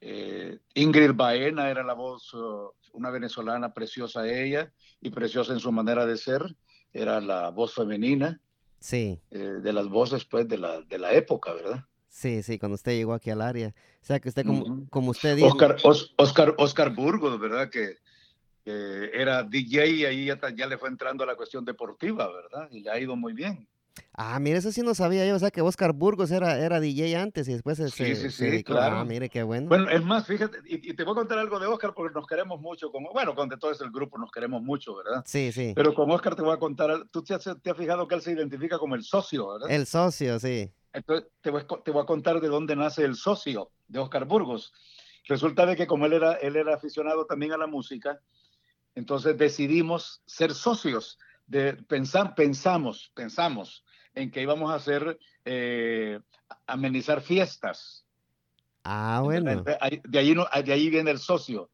Eh, 0.00 0.58
Ingrid 0.74 1.12
Baena 1.14 1.70
era 1.70 1.82
la 1.82 1.94
voz, 1.94 2.32
uh, 2.34 2.70
una 2.92 3.10
venezolana 3.10 3.72
preciosa 3.74 4.26
ella 4.28 4.72
y 5.00 5.10
preciosa 5.10 5.52
en 5.52 5.60
su 5.60 5.72
manera 5.72 6.06
de 6.06 6.16
ser, 6.16 6.54
era 6.92 7.20
la 7.20 7.50
voz 7.50 7.74
femenina 7.74 8.40
Sí, 8.80 9.20
eh, 9.32 9.38
de 9.38 9.72
las 9.72 9.88
voces 9.88 10.24
pues 10.24 10.46
de 10.46 10.56
la, 10.58 10.80
de 10.82 10.98
la 10.98 11.12
época, 11.12 11.52
¿verdad? 11.52 11.84
Sí, 12.08 12.42
sí, 12.42 12.58
cuando 12.58 12.74
usted 12.74 12.92
llegó 12.92 13.14
aquí 13.14 13.30
al 13.30 13.40
área. 13.42 13.68
O 14.02 14.04
sea, 14.04 14.20
que 14.20 14.28
usted, 14.28 14.44
como, 14.44 14.86
como 14.90 15.10
usted 15.12 15.36
dijo. 15.36 15.48
Oscar, 15.48 15.76
Os- 15.84 16.14
Oscar, 16.16 16.54
Oscar 16.58 16.94
Burgos, 16.94 17.38
¿verdad? 17.38 17.70
Que, 17.70 17.96
que 18.64 19.10
era 19.14 19.42
DJ 19.42 19.86
y 19.86 20.04
ahí 20.04 20.24
ya, 20.26 20.38
ya 20.54 20.66
le 20.66 20.78
fue 20.78 20.88
entrando 20.88 21.24
a 21.24 21.26
la 21.26 21.36
cuestión 21.36 21.64
deportiva, 21.64 22.28
¿verdad? 22.32 22.68
Y 22.70 22.80
le 22.80 22.90
ha 22.90 22.98
ido 22.98 23.16
muy 23.16 23.32
bien. 23.32 23.68
Ah, 24.12 24.38
mire, 24.38 24.58
eso 24.58 24.70
sí 24.72 24.82
no 24.82 24.94
sabía 24.94 25.26
yo. 25.26 25.34
O 25.36 25.38
sea, 25.38 25.50
que 25.50 25.60
Oscar 25.60 25.92
Burgos 25.92 26.30
era, 26.30 26.58
era 26.58 26.78
DJ 26.80 27.20
antes 27.20 27.48
y 27.48 27.52
después 27.52 27.78
se, 27.78 27.90
Sí, 27.90 27.96
se- 28.04 28.14
sí, 28.14 28.22
se 28.22 28.30
sí, 28.30 28.44
dedicó. 28.50 28.74
claro. 28.74 28.96
Ah, 28.98 29.04
mire, 29.04 29.28
qué 29.28 29.42
bueno. 29.42 29.68
Bueno, 29.68 29.88
es 29.90 30.04
más, 30.04 30.26
fíjate, 30.26 30.58
y, 30.66 30.90
y 30.90 30.94
te 30.94 31.02
voy 31.04 31.12
a 31.12 31.16
contar 31.16 31.38
algo 31.38 31.58
de 31.58 31.66
Oscar 31.66 31.94
porque 31.94 32.14
nos 32.14 32.26
queremos 32.26 32.60
mucho, 32.60 32.90
como, 32.90 33.12
bueno, 33.12 33.34
con 33.34 33.48
de 33.48 33.56
todo 33.56 33.70
ese 33.72 33.84
grupo 33.92 34.18
nos 34.18 34.30
queremos 34.30 34.62
mucho, 34.62 34.94
¿verdad? 34.96 35.22
Sí, 35.26 35.50
sí. 35.52 35.72
Pero 35.74 35.94
con 35.94 36.10
Oscar 36.10 36.34
te 36.36 36.42
voy 36.42 36.54
a 36.54 36.58
contar, 36.58 37.08
tú 37.10 37.22
te 37.24 37.34
has, 37.34 37.44
te 37.62 37.70
has 37.70 37.76
fijado 37.76 38.06
que 38.06 38.14
él 38.14 38.22
se 38.22 38.32
identifica 38.32 38.78
como 38.78 38.94
el 38.94 39.02
socio, 39.02 39.48
¿verdad? 39.52 39.70
El 39.70 39.86
socio, 39.86 40.38
sí. 40.38 40.72
Entonces 40.92 41.28
te 41.40 41.50
voy, 41.50 41.64
te 41.84 41.90
voy 41.90 42.02
a 42.02 42.06
contar 42.06 42.40
de 42.40 42.48
dónde 42.48 42.76
nace 42.76 43.04
el 43.04 43.14
socio 43.16 43.70
de 43.86 43.98
Oscar 43.98 44.24
Burgos. 44.24 44.72
Resulta 45.26 45.66
de 45.66 45.76
que 45.76 45.86
como 45.86 46.06
él 46.06 46.14
era, 46.14 46.34
él 46.34 46.56
era 46.56 46.74
aficionado 46.74 47.26
también 47.26 47.52
a 47.52 47.58
la 47.58 47.66
música, 47.66 48.20
entonces 48.94 49.36
decidimos 49.36 50.22
ser 50.26 50.54
socios. 50.54 51.18
De, 51.46 51.74
pensar, 51.74 52.34
pensamos, 52.34 53.10
pensamos 53.14 53.84
en 54.14 54.30
que 54.30 54.42
íbamos 54.42 54.70
a 54.70 54.74
hacer, 54.74 55.18
eh, 55.44 56.20
amenizar 56.66 57.20
fiestas. 57.20 58.04
Ah, 58.84 59.20
bueno. 59.22 59.62
Ahí- 59.80 60.00
De 60.04 60.18
ahí, 60.18 60.34
de 60.34 60.72
ahí 60.72 60.90
viene 60.90 61.10
el 61.10 61.18
socio. 61.18 61.70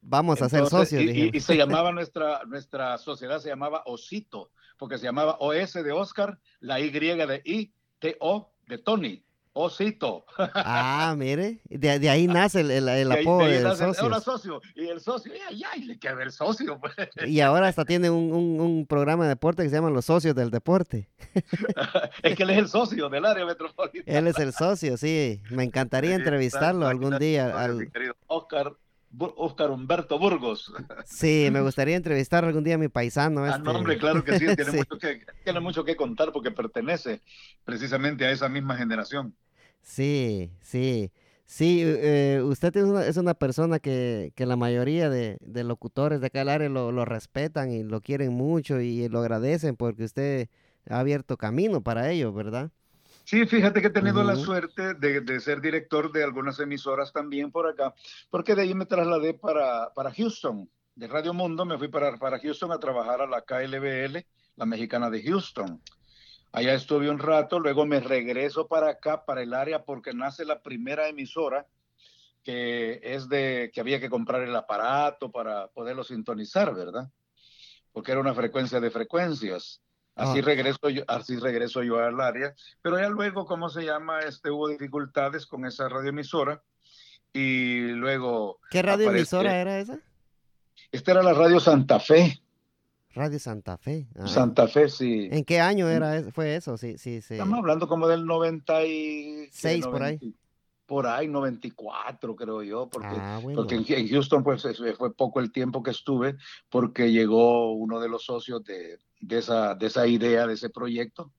Vamos 0.00 0.40
a 0.42 0.48
ser 0.48 0.66
socios, 0.66 1.02
y- 1.02 1.10
y, 1.10 1.30
y 1.36 1.40
se 1.40 1.56
llamaba 1.56 1.92
nuestra, 1.92 2.42
nuestra 2.44 2.98
sociedad, 2.98 3.38
se 3.38 3.48
llamaba 3.48 3.82
Osito, 3.86 4.50
porque 4.78 4.98
se 4.98 5.04
llamaba 5.04 5.36
OS 5.40 5.82
de 5.82 5.92
Oscar, 5.92 6.38
la 6.60 6.80
Y 6.80 6.90
de 6.90 7.42
I, 7.44 7.72
T 7.98 8.16
O 8.20 8.53
de 8.66 8.78
Tony, 8.78 9.22
Osito. 9.56 10.24
Ah, 10.36 11.14
mire. 11.16 11.60
De, 11.68 11.98
de 12.00 12.10
ahí 12.10 12.26
nace 12.26 12.60
el, 12.62 12.70
el, 12.72 12.88
el 12.88 13.12
ahí- 13.12 13.22
apodo 13.22 13.38
de 13.38 13.44
ahí 13.44 13.52
del 13.52 13.62
nace, 13.64 13.84
socio. 13.84 14.04
Hola, 14.06 14.20
socio. 14.20 14.60
Y 14.74 14.88
el 14.88 15.00
socio, 15.00 15.32
ay, 15.48 15.62
ay, 15.72 15.84
le 15.84 15.98
queda 15.98 16.22
el 16.24 16.32
socio. 16.32 16.80
pues. 16.80 16.92
Y 17.26 17.40
ahora 17.40 17.68
hasta 17.68 17.84
tiene 17.84 18.10
un, 18.10 18.32
un, 18.32 18.60
un 18.60 18.86
programa 18.86 19.24
de 19.24 19.28
deporte 19.30 19.62
que 19.62 19.68
se 19.68 19.76
llama 19.76 19.90
Los 19.90 20.06
Socios 20.06 20.34
del 20.34 20.50
Deporte. 20.50 21.08
es 22.22 22.36
que 22.36 22.42
él 22.42 22.50
es 22.50 22.58
el 22.58 22.68
socio 22.68 23.08
del 23.08 23.24
área 23.24 23.46
metropolitana. 23.46 24.18
Él 24.18 24.26
es 24.26 24.38
el 24.38 24.52
socio, 24.52 24.96
sí. 24.96 25.40
Me 25.50 25.62
encantaría 25.64 26.14
entrevistarlo 26.16 26.86
algún 26.88 27.18
día. 27.18 27.56
al- 27.58 27.76
mi 27.76 27.88
querido 27.90 28.16
Oscar, 28.26 28.72
Oscar 29.18 29.70
Humberto 29.70 30.18
Burgos. 30.18 30.72
Sí, 31.04 31.48
me 31.52 31.60
gustaría 31.60 31.96
entrevistar 31.96 32.44
algún 32.44 32.64
día 32.64 32.74
a 32.76 32.78
mi 32.78 32.88
paisano. 32.88 33.44
Ah, 33.44 33.50
Este... 33.50 33.62
no, 33.62 33.72
hombre, 33.72 33.98
claro 33.98 34.24
que 34.24 34.38
sí, 34.38 34.46
tiene, 34.54 34.64
Sí. 34.72 34.76
Mucho 34.78 34.98
que, 34.98 35.22
tiene 35.44 35.60
mucho 35.60 35.84
que 35.84 35.96
contar 35.96 36.32
porque 36.32 36.50
pertenece 36.50 37.22
precisamente 37.64 38.24
a 38.24 38.30
esa 38.30 38.48
misma 38.48 38.76
generación. 38.76 39.34
Sí, 39.82 40.50
sí. 40.60 41.12
Sí, 41.46 41.82
eh, 41.84 42.40
usted 42.42 42.74
es 42.76 42.84
una, 42.84 43.06
es 43.06 43.16
una 43.18 43.34
persona 43.34 43.78
que, 43.78 44.32
que 44.34 44.46
la 44.46 44.56
mayoría 44.56 45.10
de, 45.10 45.36
de 45.40 45.62
locutores 45.64 46.20
de 46.20 46.28
acá 46.28 46.38
del 46.40 46.48
área 46.48 46.68
lo, 46.70 46.90
lo 46.90 47.04
respetan 47.04 47.70
y 47.70 47.82
lo 47.82 48.00
quieren 48.00 48.32
mucho 48.32 48.80
y 48.80 49.08
lo 49.08 49.20
agradecen 49.20 49.76
porque 49.76 50.04
usted 50.04 50.48
ha 50.88 51.00
abierto 51.00 51.36
camino 51.36 51.82
para 51.82 52.10
ellos, 52.10 52.34
¿verdad? 52.34 52.70
Sí, 53.24 53.46
fíjate 53.46 53.80
que 53.80 53.86
he 53.86 53.90
tenido 53.90 54.22
la 54.22 54.36
suerte 54.36 54.94
de, 54.94 55.22
de 55.22 55.40
ser 55.40 55.60
director 55.60 56.12
de 56.12 56.22
algunas 56.22 56.60
emisoras 56.60 57.12
también 57.12 57.50
por 57.50 57.66
acá, 57.66 57.94
porque 58.30 58.54
de 58.54 58.62
ahí 58.62 58.74
me 58.74 58.86
trasladé 58.86 59.34
para, 59.34 59.90
para 59.94 60.12
Houston. 60.12 60.68
De 60.94 61.08
Radio 61.08 61.32
Mundo 61.32 61.64
me 61.64 61.78
fui 61.78 61.88
para, 61.88 62.16
para 62.18 62.38
Houston 62.38 62.70
a 62.70 62.78
trabajar 62.78 63.22
a 63.22 63.26
la 63.26 63.42
KLBL, 63.42 64.24
la 64.56 64.66
mexicana 64.66 65.10
de 65.10 65.22
Houston. 65.22 65.82
Allá 66.52 66.74
estuve 66.74 67.10
un 67.10 67.18
rato, 67.18 67.58
luego 67.58 67.84
me 67.86 67.98
regreso 67.98 68.68
para 68.68 68.90
acá, 68.90 69.24
para 69.24 69.42
el 69.42 69.54
área, 69.54 69.84
porque 69.84 70.12
nace 70.12 70.44
la 70.44 70.62
primera 70.62 71.08
emisora 71.08 71.66
que 72.44 73.00
es 73.02 73.28
de 73.28 73.70
que 73.72 73.80
había 73.80 73.98
que 73.98 74.10
comprar 74.10 74.42
el 74.42 74.54
aparato 74.54 75.32
para 75.32 75.68
poderlo 75.68 76.04
sintonizar, 76.04 76.74
¿verdad? 76.74 77.10
Porque 77.90 78.12
era 78.12 78.20
una 78.20 78.34
frecuencia 78.34 78.80
de 78.80 78.90
frecuencias. 78.90 79.82
Así 80.16 80.38
Ah. 80.38 80.42
regreso 80.42 80.88
yo, 80.90 81.02
así 81.08 81.36
regreso 81.38 81.82
yo 81.82 81.98
al 81.98 82.20
área, 82.20 82.54
pero 82.82 82.98
ya 82.98 83.08
luego, 83.08 83.46
¿cómo 83.46 83.68
se 83.68 83.82
llama? 83.84 84.20
Este, 84.20 84.50
hubo 84.50 84.68
dificultades 84.68 85.46
con 85.46 85.64
esa 85.66 85.88
radioemisora 85.88 86.62
y 87.32 87.88
luego 87.88 88.60
¿Qué 88.70 88.80
radio 88.82 89.06
aparece- 89.08 89.18
emisora 89.18 89.60
era 89.60 89.78
esa? 89.80 89.98
Esta 90.92 91.12
era 91.12 91.22
la 91.22 91.32
radio 91.34 91.58
Santa 91.58 91.98
Fe, 91.98 92.40
Radio 93.16 93.38
Santa 93.38 93.76
Fe. 93.78 94.08
Ah, 94.18 94.26
Santa 94.26 94.66
Fe, 94.68 94.88
sí. 94.88 95.28
¿En 95.30 95.44
qué 95.44 95.60
año 95.60 95.88
era 95.88 96.16
es- 96.16 96.32
fue 96.32 96.56
eso? 96.56 96.76
Sí, 96.76 96.98
sí, 96.98 97.20
sí. 97.20 97.34
Estamos 97.34 97.58
hablando 97.58 97.86
como 97.88 98.06
del 98.08 98.24
96, 98.26 99.50
Seis, 99.52 99.86
por 99.86 100.02
ahí. 100.02 100.18
Por 100.86 101.06
ahí, 101.06 101.28
94 101.28 102.36
creo 102.36 102.62
yo, 102.62 102.88
porque, 102.90 103.08
Ah, 103.10 103.38
bueno. 103.42 103.56
porque 103.62 103.76
en, 103.76 104.08
Houston 104.08 104.42
pues 104.44 104.66
fue 104.98 105.14
poco 105.14 105.40
el 105.40 105.50
tiempo 105.50 105.82
que 105.82 105.92
estuve, 105.92 106.36
porque 106.68 107.10
llegó 107.10 107.72
uno 107.72 108.00
de 108.00 108.08
los 108.08 108.24
socios 108.24 108.62
de, 108.64 108.98
de, 109.26 109.38
esa, 109.38 109.74
de 109.74 109.86
esa 109.86 110.06
idea, 110.06 110.46
de 110.46 110.54
ese 110.54 110.70
proyecto, 110.70 111.32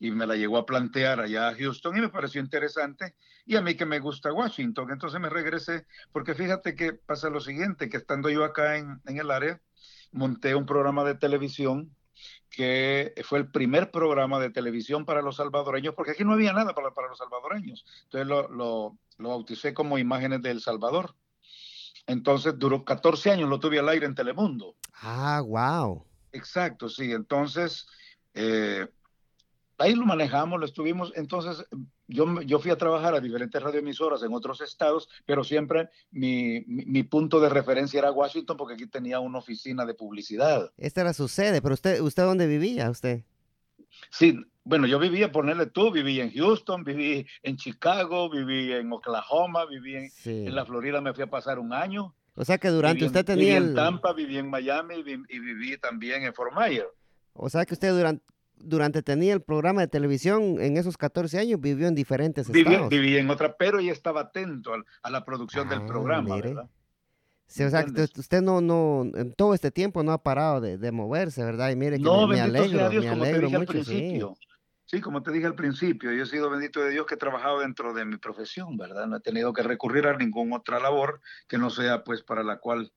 y 0.00 0.10
me 0.10 0.26
la 0.26 0.36
llegó 0.36 0.58
a 0.58 0.66
plantear 0.66 1.20
allá 1.20 1.48
a 1.48 1.54
Houston 1.54 1.96
y 1.96 2.00
me 2.00 2.08
pareció 2.08 2.40
interesante, 2.40 3.14
y 3.46 3.56
a 3.56 3.62
mí 3.62 3.74
que 3.74 3.86
me 3.86 3.98
gusta 3.98 4.32
Washington, 4.32 4.90
entonces 4.90 5.20
me 5.20 5.28
regresé, 5.28 5.86
porque 6.12 6.34
fíjate 6.34 6.74
que 6.74 6.92
pasa 6.92 7.30
lo 7.30 7.40
siguiente, 7.40 7.88
que 7.88 7.96
estando 7.96 8.30
yo 8.30 8.44
acá 8.44 8.76
en, 8.76 9.00
en 9.06 9.18
el 9.18 9.30
área, 9.30 9.60
monté 10.12 10.54
un 10.54 10.66
programa 10.66 11.04
de 11.04 11.14
televisión 11.14 11.94
que 12.50 13.14
fue 13.24 13.38
el 13.38 13.50
primer 13.50 13.90
programa 13.90 14.40
de 14.40 14.50
televisión 14.50 15.04
para 15.04 15.22
los 15.22 15.36
salvadoreños, 15.36 15.94
porque 15.94 16.12
aquí 16.12 16.24
no 16.24 16.32
había 16.32 16.52
nada 16.52 16.74
para, 16.74 16.92
para 16.92 17.08
los 17.08 17.18
salvadoreños. 17.18 17.84
Entonces 18.04 18.26
lo, 18.26 18.48
lo, 18.48 18.98
lo, 19.18 19.28
bauticé 19.28 19.74
como 19.74 19.98
Imágenes 19.98 20.42
del 20.42 20.60
Salvador. 20.60 21.14
Entonces 22.06 22.58
duró 22.58 22.84
14 22.84 23.32
años, 23.32 23.48
lo 23.48 23.60
tuve 23.60 23.78
al 23.78 23.88
aire 23.88 24.06
en 24.06 24.14
Telemundo. 24.14 24.76
Ah, 24.94 25.42
wow. 25.44 26.07
Exacto, 26.32 26.88
sí. 26.88 27.12
Entonces, 27.12 27.86
eh, 28.34 28.86
ahí 29.78 29.94
lo 29.94 30.04
manejamos, 30.04 30.60
lo 30.60 30.66
estuvimos. 30.66 31.12
Entonces, 31.14 31.66
yo, 32.06 32.40
yo 32.42 32.58
fui 32.58 32.70
a 32.70 32.76
trabajar 32.76 33.14
a 33.14 33.20
diferentes 33.20 33.62
radioemisoras 33.62 34.22
en 34.22 34.32
otros 34.32 34.60
estados, 34.60 35.08
pero 35.24 35.44
siempre 35.44 35.88
mi, 36.10 36.60
mi, 36.66 36.84
mi, 36.86 37.02
punto 37.02 37.40
de 37.40 37.48
referencia 37.48 37.98
era 37.98 38.12
Washington 38.12 38.56
porque 38.56 38.74
aquí 38.74 38.86
tenía 38.86 39.20
una 39.20 39.38
oficina 39.38 39.84
de 39.84 39.94
publicidad. 39.94 40.72
Esta 40.76 41.02
era 41.02 41.12
su 41.12 41.28
sede, 41.28 41.62
pero 41.62 41.74
usted, 41.74 42.00
¿usted 42.00 42.24
dónde 42.24 42.46
vivía 42.46 42.90
usted? 42.90 43.22
Sí, 44.10 44.38
bueno, 44.64 44.86
yo 44.86 44.98
vivía, 44.98 45.32
ponerle 45.32 45.66
tú, 45.66 45.90
viví 45.90 46.20
en 46.20 46.30
Houston, 46.32 46.84
viví 46.84 47.26
en 47.42 47.56
Chicago, 47.56 48.28
viví 48.28 48.72
en 48.72 48.92
Oklahoma, 48.92 49.64
viví 49.64 49.96
en, 49.96 50.10
sí. 50.10 50.46
en 50.46 50.54
la 50.54 50.66
Florida, 50.66 51.00
me 51.00 51.14
fui 51.14 51.24
a 51.24 51.30
pasar 51.30 51.58
un 51.58 51.72
año. 51.72 52.14
O 52.38 52.44
sea 52.44 52.56
que 52.56 52.68
durante 52.68 53.00
viví 53.00 53.06
usted 53.06 53.20
en, 53.20 53.26
tenía 53.26 53.58
viví 53.58 53.68
en 53.70 53.74
Tampa, 53.74 54.12
viví 54.12 54.38
en 54.38 54.48
Miami 54.48 54.94
y 54.94 55.02
viví, 55.02 55.24
y 55.28 55.38
viví 55.40 55.76
también 55.76 56.22
en 56.22 56.32
Fort 56.32 56.52
Myers. 56.56 56.86
O 57.32 57.50
sea 57.50 57.66
que 57.66 57.74
usted 57.74 57.90
durante, 57.90 58.24
durante 58.54 59.02
tenía 59.02 59.34
el 59.34 59.42
programa 59.42 59.80
de 59.80 59.88
televisión 59.88 60.60
en 60.60 60.76
esos 60.76 60.96
14 60.96 61.36
años 61.40 61.60
vivió 61.60 61.88
en 61.88 61.96
diferentes 61.96 62.48
viví, 62.48 62.70
estados. 62.70 62.90
Viví 62.90 63.16
en 63.16 63.28
otra, 63.28 63.56
pero 63.56 63.80
ya 63.80 63.90
estaba 63.90 64.20
atento 64.20 64.72
a, 64.72 64.84
a 65.02 65.10
la 65.10 65.24
producción 65.24 65.66
ah, 65.66 65.70
del 65.74 65.86
programa, 65.86 66.36
mire. 66.36 66.50
¿verdad? 66.50 66.70
Sí, 67.48 67.64
o 67.64 67.70
sea, 67.70 67.84
que 67.84 68.02
usted 68.02 68.40
no, 68.40 68.60
no, 68.60 69.10
en 69.14 69.32
todo 69.32 69.52
este 69.54 69.72
tiempo 69.72 70.04
no 70.04 70.12
ha 70.12 70.22
parado 70.22 70.60
de, 70.60 70.78
de 70.78 70.92
moverse, 70.92 71.42
¿verdad? 71.42 71.70
Y 71.70 71.76
mire 71.76 71.96
que 71.96 72.04
no, 72.04 72.28
me, 72.28 72.36
me 72.36 72.40
alegro, 72.42 72.88
Dios, 72.90 73.04
me 73.04 73.10
alegro 73.10 73.50
mucho, 73.50 73.84
sí. 73.84 74.20
Sí, 74.90 75.02
como 75.02 75.22
te 75.22 75.30
dije 75.32 75.44
al 75.44 75.54
principio, 75.54 76.10
yo 76.12 76.22
he 76.22 76.26
sido 76.26 76.48
bendito 76.48 76.80
de 76.80 76.90
Dios 76.90 77.04
que 77.04 77.16
he 77.16 77.18
trabajado 77.18 77.60
dentro 77.60 77.92
de 77.92 78.06
mi 78.06 78.16
profesión, 78.16 78.78
¿verdad? 78.78 79.06
No 79.06 79.18
he 79.18 79.20
tenido 79.20 79.52
que 79.52 79.62
recurrir 79.62 80.06
a 80.06 80.16
ninguna 80.16 80.56
otra 80.56 80.80
labor 80.80 81.20
que 81.46 81.58
no 81.58 81.68
sea 81.68 82.04
pues 82.04 82.22
para 82.22 82.42
la 82.42 82.58
cual 82.58 82.90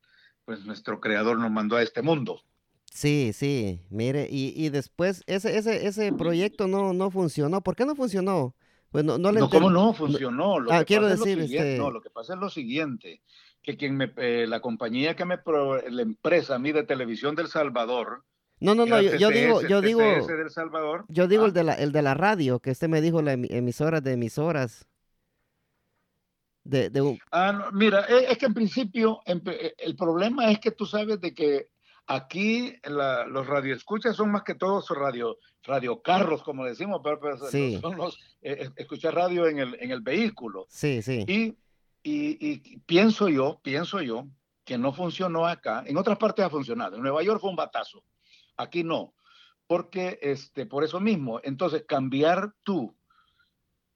pues 0.46 0.64
nuestro 0.66 1.02
creador 1.02 1.38
nos 1.38 1.52
mandó 1.52 1.76
a 1.76 1.82
este 1.82 2.02
mundo. 2.02 2.44
Sí, 2.86 3.32
sí, 3.34 3.82
mire, 3.90 4.26
y, 4.32 4.54
y 4.56 4.70
después 4.70 5.24
ese, 5.28 5.58
ese, 5.58 5.86
ese 5.86 6.14
proyecto 6.14 6.70
no, 6.70 6.94
no 6.94 7.12
funcionó. 7.12 7.60
¿Por 7.60 7.76
qué 7.76 7.86
no 7.86 7.94
funcionó? 7.96 8.56
Pues 8.90 9.04
no, 9.04 9.18
no 9.18 9.34
le 9.34 9.42
No, 9.42 9.50
¿cómo 9.50 9.70
no? 9.70 9.94
Funcionó. 9.94 10.60
Lo 10.62 10.72
Ah, 10.72 10.80
que 10.80 10.86
quiero 10.86 11.04
lo 11.04 11.10
decir, 11.10 11.42
siguiente- 11.42 11.72
este- 11.74 11.78
No, 11.78 11.92
lo 11.92 12.02
que 12.02 12.10
pasa 12.10 12.36
es 12.36 12.40
lo 12.40 12.50
siguiente, 12.50 13.22
que 13.62 13.76
quien 13.76 13.98
me, 13.98 14.14
eh, 14.16 14.46
la 14.48 14.62
compañía 14.62 15.18
que 15.18 15.26
me, 15.26 15.38
pro- 15.38 15.82
la 15.90 16.02
empresa 16.02 16.56
a 16.56 16.60
mí 16.60 16.72
de 16.72 16.84
televisión 16.84 17.36
del 17.36 17.48
Salvador, 17.50 18.24
No, 18.62 18.76
no, 18.76 18.86
no, 18.86 19.02
yo, 19.02 19.16
yo 19.16 19.30
digo, 19.30 19.62
yo 19.64 19.82
digo, 19.82 20.02
TCS 20.02 20.28
del 20.38 20.50
Salvador, 20.52 21.04
yo 21.10 21.28
digo 21.28 21.44
ah, 21.44 21.48
el 21.48 21.54
de 21.54 21.64
la, 21.64 21.74
el 21.74 21.92
de 21.92 22.02
la 22.04 22.14
radio, 22.14 22.60
que 22.60 22.72
usted 22.72 22.88
me 22.88 23.02
dijo 23.02 23.22
la 23.22 23.34
emi- 23.34 23.48
emisora 23.52 24.00
de 24.02 24.14
emisoras. 24.14 24.88
De, 26.64 26.90
de 26.92 27.02
un- 27.02 27.20
Ah, 27.32 27.52
no, 27.54 27.72
mira, 27.72 28.02
es, 28.02 28.30
es 28.32 28.38
que 28.38 28.46
en 28.46 28.54
principio 28.54 29.20
eh, 29.26 29.74
el 29.80 29.96
problema 29.96 30.52
es 30.52 30.60
que 30.60 30.72
tú 30.72 30.86
sabes 30.86 31.20
de 31.20 31.34
que 31.34 31.70
aquí 32.06 32.76
la- 32.84 33.26
los 33.26 33.48
radioescuchas 33.48 34.16
son 34.16 34.32
más 34.32 34.44
que 34.44 34.54
todos 34.54 34.88
radio, 34.90 35.38
radiocarros, 35.64 36.44
como 36.44 36.64
decimos, 36.66 37.02
pero, 37.04 37.20
pero 37.20 37.38
Sí. 37.50 37.80
son 37.82 37.98
los 37.98 38.16
eh, 38.44 38.58
eh, 38.66 38.70
escuchar 38.76 39.16
radio 39.16 39.48
en 39.48 39.58
el, 39.60 39.76
en 39.80 39.92
el 39.92 40.02
vehículo. 40.02 40.68
sí, 40.70 41.02
sí. 41.02 41.26
Y, 41.28 41.58
y, 42.04 42.48
y 42.74 42.78
pienso 42.86 43.28
yo, 43.28 43.60
pienso 43.64 44.02
yo, 44.02 44.28
que 44.64 44.78
no 44.78 44.94
funcionó 44.94 45.48
acá. 45.48 45.84
En 45.88 45.98
otras 45.98 46.18
partes 46.20 46.46
ha 46.46 46.50
funcionado. 46.50 46.96
En 46.96 47.02
Nueva 47.02 47.24
York 47.24 47.42
fue 47.42 47.50
un 47.50 47.56
batazo. 47.56 48.04
Aquí 48.58 48.84
no. 48.84 49.14
Porque, 49.68 50.20
este, 50.22 50.66
por 50.66 50.84
eso 50.84 51.00
mismo, 51.00 51.40
entonces 51.44 51.86
cambiar 51.88 52.54
tú, 52.64 52.96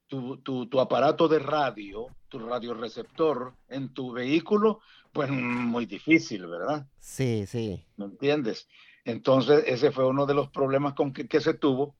tu, 0.07 0.37
tu, 0.37 0.67
tu 0.67 0.79
aparato 0.79 1.27
de 1.27 1.39
radio, 1.39 2.07
tu 2.29 2.39
radioreceptor 2.39 3.55
en 3.67 3.93
tu 3.93 4.11
vehículo, 4.11 4.79
pues 5.11 5.29
muy 5.29 5.85
difícil, 5.85 6.47
¿verdad? 6.47 6.87
Sí, 6.99 7.45
sí. 7.47 7.83
¿Me 7.97 8.05
entiendes? 8.05 8.67
Entonces, 9.03 9.63
ese 9.67 9.91
fue 9.91 10.05
uno 10.05 10.25
de 10.25 10.33
los 10.33 10.49
problemas 10.49 10.93
con 10.93 11.13
que, 11.13 11.27
que 11.27 11.39
se 11.41 11.53
tuvo, 11.53 11.95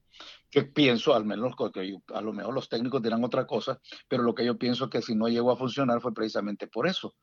que 0.50 0.62
pienso, 0.62 1.14
al 1.14 1.24
menos, 1.24 1.54
que 1.72 1.88
yo- 1.88 2.02
a 2.14 2.20
lo 2.20 2.32
mejor 2.32 2.54
los 2.54 2.68
técnicos 2.68 3.02
dirán 3.02 3.24
otra 3.24 3.46
cosa, 3.46 3.80
pero 4.08 4.22
lo 4.22 4.34
que 4.34 4.44
yo 4.44 4.58
pienso 4.58 4.90
que 4.90 5.02
si 5.02 5.14
no 5.14 5.28
llegó 5.28 5.52
a 5.52 5.56
funcionar 5.56 6.00
fue 6.00 6.12
precisamente 6.14 6.66
por 6.66 6.86
eso, 6.86 7.14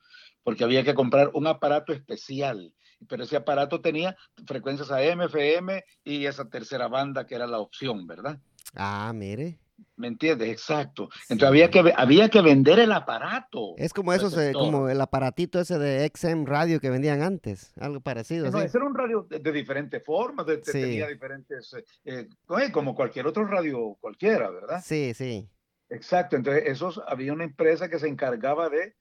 porque 0.43 0.63
había 0.63 0.83
que 0.83 0.93
comprar 0.93 1.31
un 1.33 1.47
aparato 1.47 1.93
especial, 1.93 2.73
pero 3.07 3.23
ese 3.23 3.35
aparato 3.35 3.81
tenía 3.81 4.15
frecuencias 4.45 4.91
AM, 4.91 5.21
FM 5.23 5.83
y 6.03 6.25
esa 6.25 6.49
tercera 6.49 6.87
banda 6.87 7.25
que 7.25 7.35
era 7.35 7.47
la 7.47 7.59
opción, 7.59 8.05
¿verdad? 8.07 8.39
Ah, 8.75 9.11
mire. 9.13 9.59
¿Me 9.95 10.07
entiendes? 10.07 10.49
Exacto. 10.49 11.09
Sí. 11.13 11.33
Entonces 11.33 11.49
había 11.49 11.69
que, 11.69 11.93
había 11.95 12.29
que 12.29 12.41
vender 12.41 12.79
el 12.79 12.91
aparato. 12.91 13.73
Es 13.77 13.93
como 13.93 14.13
esos, 14.13 14.35
eh, 14.37 14.51
como 14.53 14.87
el 14.89 14.99
aparatito 15.01 15.59
ese 15.59 15.77
de 15.77 16.09
XM 16.15 16.45
radio 16.45 16.79
que 16.79 16.89
vendían 16.89 17.21
antes, 17.21 17.73
algo 17.79 17.99
parecido, 18.01 18.49
No, 18.49 18.59
¿sí? 18.59 18.65
ese 18.65 18.77
era 18.77 18.85
un 18.87 18.95
radio 18.95 19.25
de, 19.29 19.39
de 19.39 19.51
diferentes 19.51 20.03
formas, 20.03 20.45
de- 20.45 20.57
de- 20.57 20.65
Sí. 20.65 20.71
tenía 20.81 21.07
diferentes, 21.07 21.73
eh, 22.05 22.27
eh, 22.59 22.71
como 22.71 22.95
cualquier 22.95 23.27
otro 23.27 23.45
radio 23.45 23.97
cualquiera, 23.99 24.49
¿verdad? 24.49 24.81
Sí, 24.83 25.13
sí. 25.13 25.47
Exacto, 25.89 26.35
entonces 26.37 26.63
esos, 26.67 27.01
había 27.07 27.33
una 27.33 27.43
empresa 27.43 27.89
que 27.89 27.99
se 27.99 28.07
encargaba 28.07 28.69
de 28.69 28.95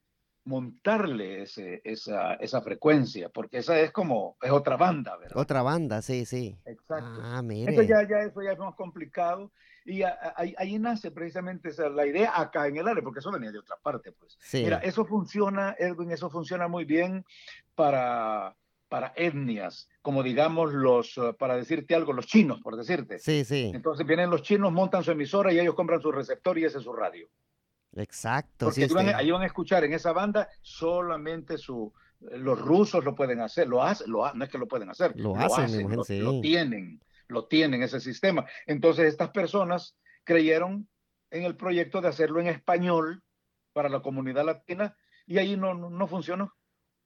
montarle 0.45 1.43
ese, 1.43 1.81
esa, 1.83 2.33
esa 2.35 2.61
frecuencia, 2.61 3.29
porque 3.29 3.59
esa 3.59 3.79
es 3.79 3.91
como, 3.91 4.37
es 4.41 4.51
otra 4.51 4.77
banda, 4.77 5.15
¿verdad? 5.17 5.37
Otra 5.37 5.61
banda, 5.61 6.01
sí, 6.01 6.25
sí. 6.25 6.55
Exacto. 6.65 7.21
Ah, 7.23 7.41
mire. 7.41 7.71
Entonces 7.71 7.87
ya, 7.89 8.07
ya 8.07 8.23
eso 8.25 8.41
ya 8.41 8.51
es 8.51 8.59
más 8.59 8.75
complicado 8.75 9.51
y 9.85 10.03
a- 10.03 10.09
a- 10.21 10.33
ahí, 10.57 10.77
nace 10.79 11.11
precisamente 11.11 11.69
esa, 11.69 11.89
la 11.89 12.05
idea 12.05 12.39
acá 12.39 12.67
en 12.67 12.77
el 12.77 12.87
área, 12.87 13.03
porque 13.03 13.19
eso 13.19 13.31
venía 13.31 13.51
de 13.51 13.59
otra 13.59 13.77
parte, 13.81 14.11
pues. 14.11 14.37
Sí. 14.41 14.63
Mira, 14.63 14.77
eso 14.79 15.05
funciona, 15.05 15.75
Edwin, 15.79 16.11
eso 16.11 16.29
funciona 16.29 16.67
muy 16.67 16.85
bien 16.85 17.25
para, 17.75 18.55
para 18.89 19.13
etnias, 19.15 19.89
como 20.01 20.23
digamos 20.23 20.73
los, 20.73 21.17
eh, 21.17 21.33
para 21.37 21.55
decirte 21.55 21.95
algo, 21.95 22.13
los 22.13 22.27
chinos, 22.27 22.61
por 22.61 22.75
decirte. 22.75 23.17
Sí, 23.19 23.43
sí. 23.43 23.71
Entonces 23.73 24.05
vienen 24.05 24.29
los 24.29 24.41
chinos, 24.43 24.71
montan 24.71 25.03
su 25.03 25.11
emisora 25.11 25.51
y 25.51 25.59
ellos 25.59 25.73
compran 25.75 26.01
su 26.01 26.11
receptor 26.11 26.57
y 26.57 26.65
ese 26.65 26.77
es 26.77 26.83
su 26.83 26.93
radio. 26.93 27.27
Exacto. 27.95 28.65
Porque 28.67 28.87
sí, 28.87 28.93
van, 28.93 29.05
usted- 29.07 29.17
ahí 29.17 29.31
van 29.31 29.41
a 29.43 29.45
escuchar 29.45 29.83
en 29.83 29.93
esa 29.93 30.13
banda 30.13 30.49
solamente 30.61 31.57
su, 31.57 31.93
los 32.19 32.59
rusos 32.59 33.03
lo 33.03 33.15
pueden 33.15 33.41
hacer, 33.41 33.67
lo 33.67 33.83
hacen, 33.83 34.11
lo, 34.11 34.33
no 34.33 34.43
es 34.43 34.49
que 34.49 34.57
lo 34.57 34.67
pueden 34.67 34.89
hacer, 34.89 35.13
Lo 35.15 35.35
hacen, 35.35 35.89
lo, 35.95 36.03
sí. 36.03 36.19
lo 36.19 36.39
tienen, 36.41 37.01
lo 37.27 37.45
tienen 37.47 37.83
ese 37.83 37.99
sistema. 37.99 38.45
Entonces 38.65 39.05
estas 39.07 39.29
personas 39.31 39.95
creyeron 40.23 40.87
en 41.31 41.43
el 41.43 41.55
proyecto 41.55 42.01
de 42.01 42.07
hacerlo 42.09 42.39
en 42.39 42.47
español 42.47 43.23
para 43.73 43.89
la 43.89 44.01
comunidad 44.01 44.45
latina 44.45 44.95
y 45.25 45.37
ahí 45.37 45.57
no, 45.57 45.73
no, 45.73 45.89
no 45.89 46.07
funcionó. 46.07 46.53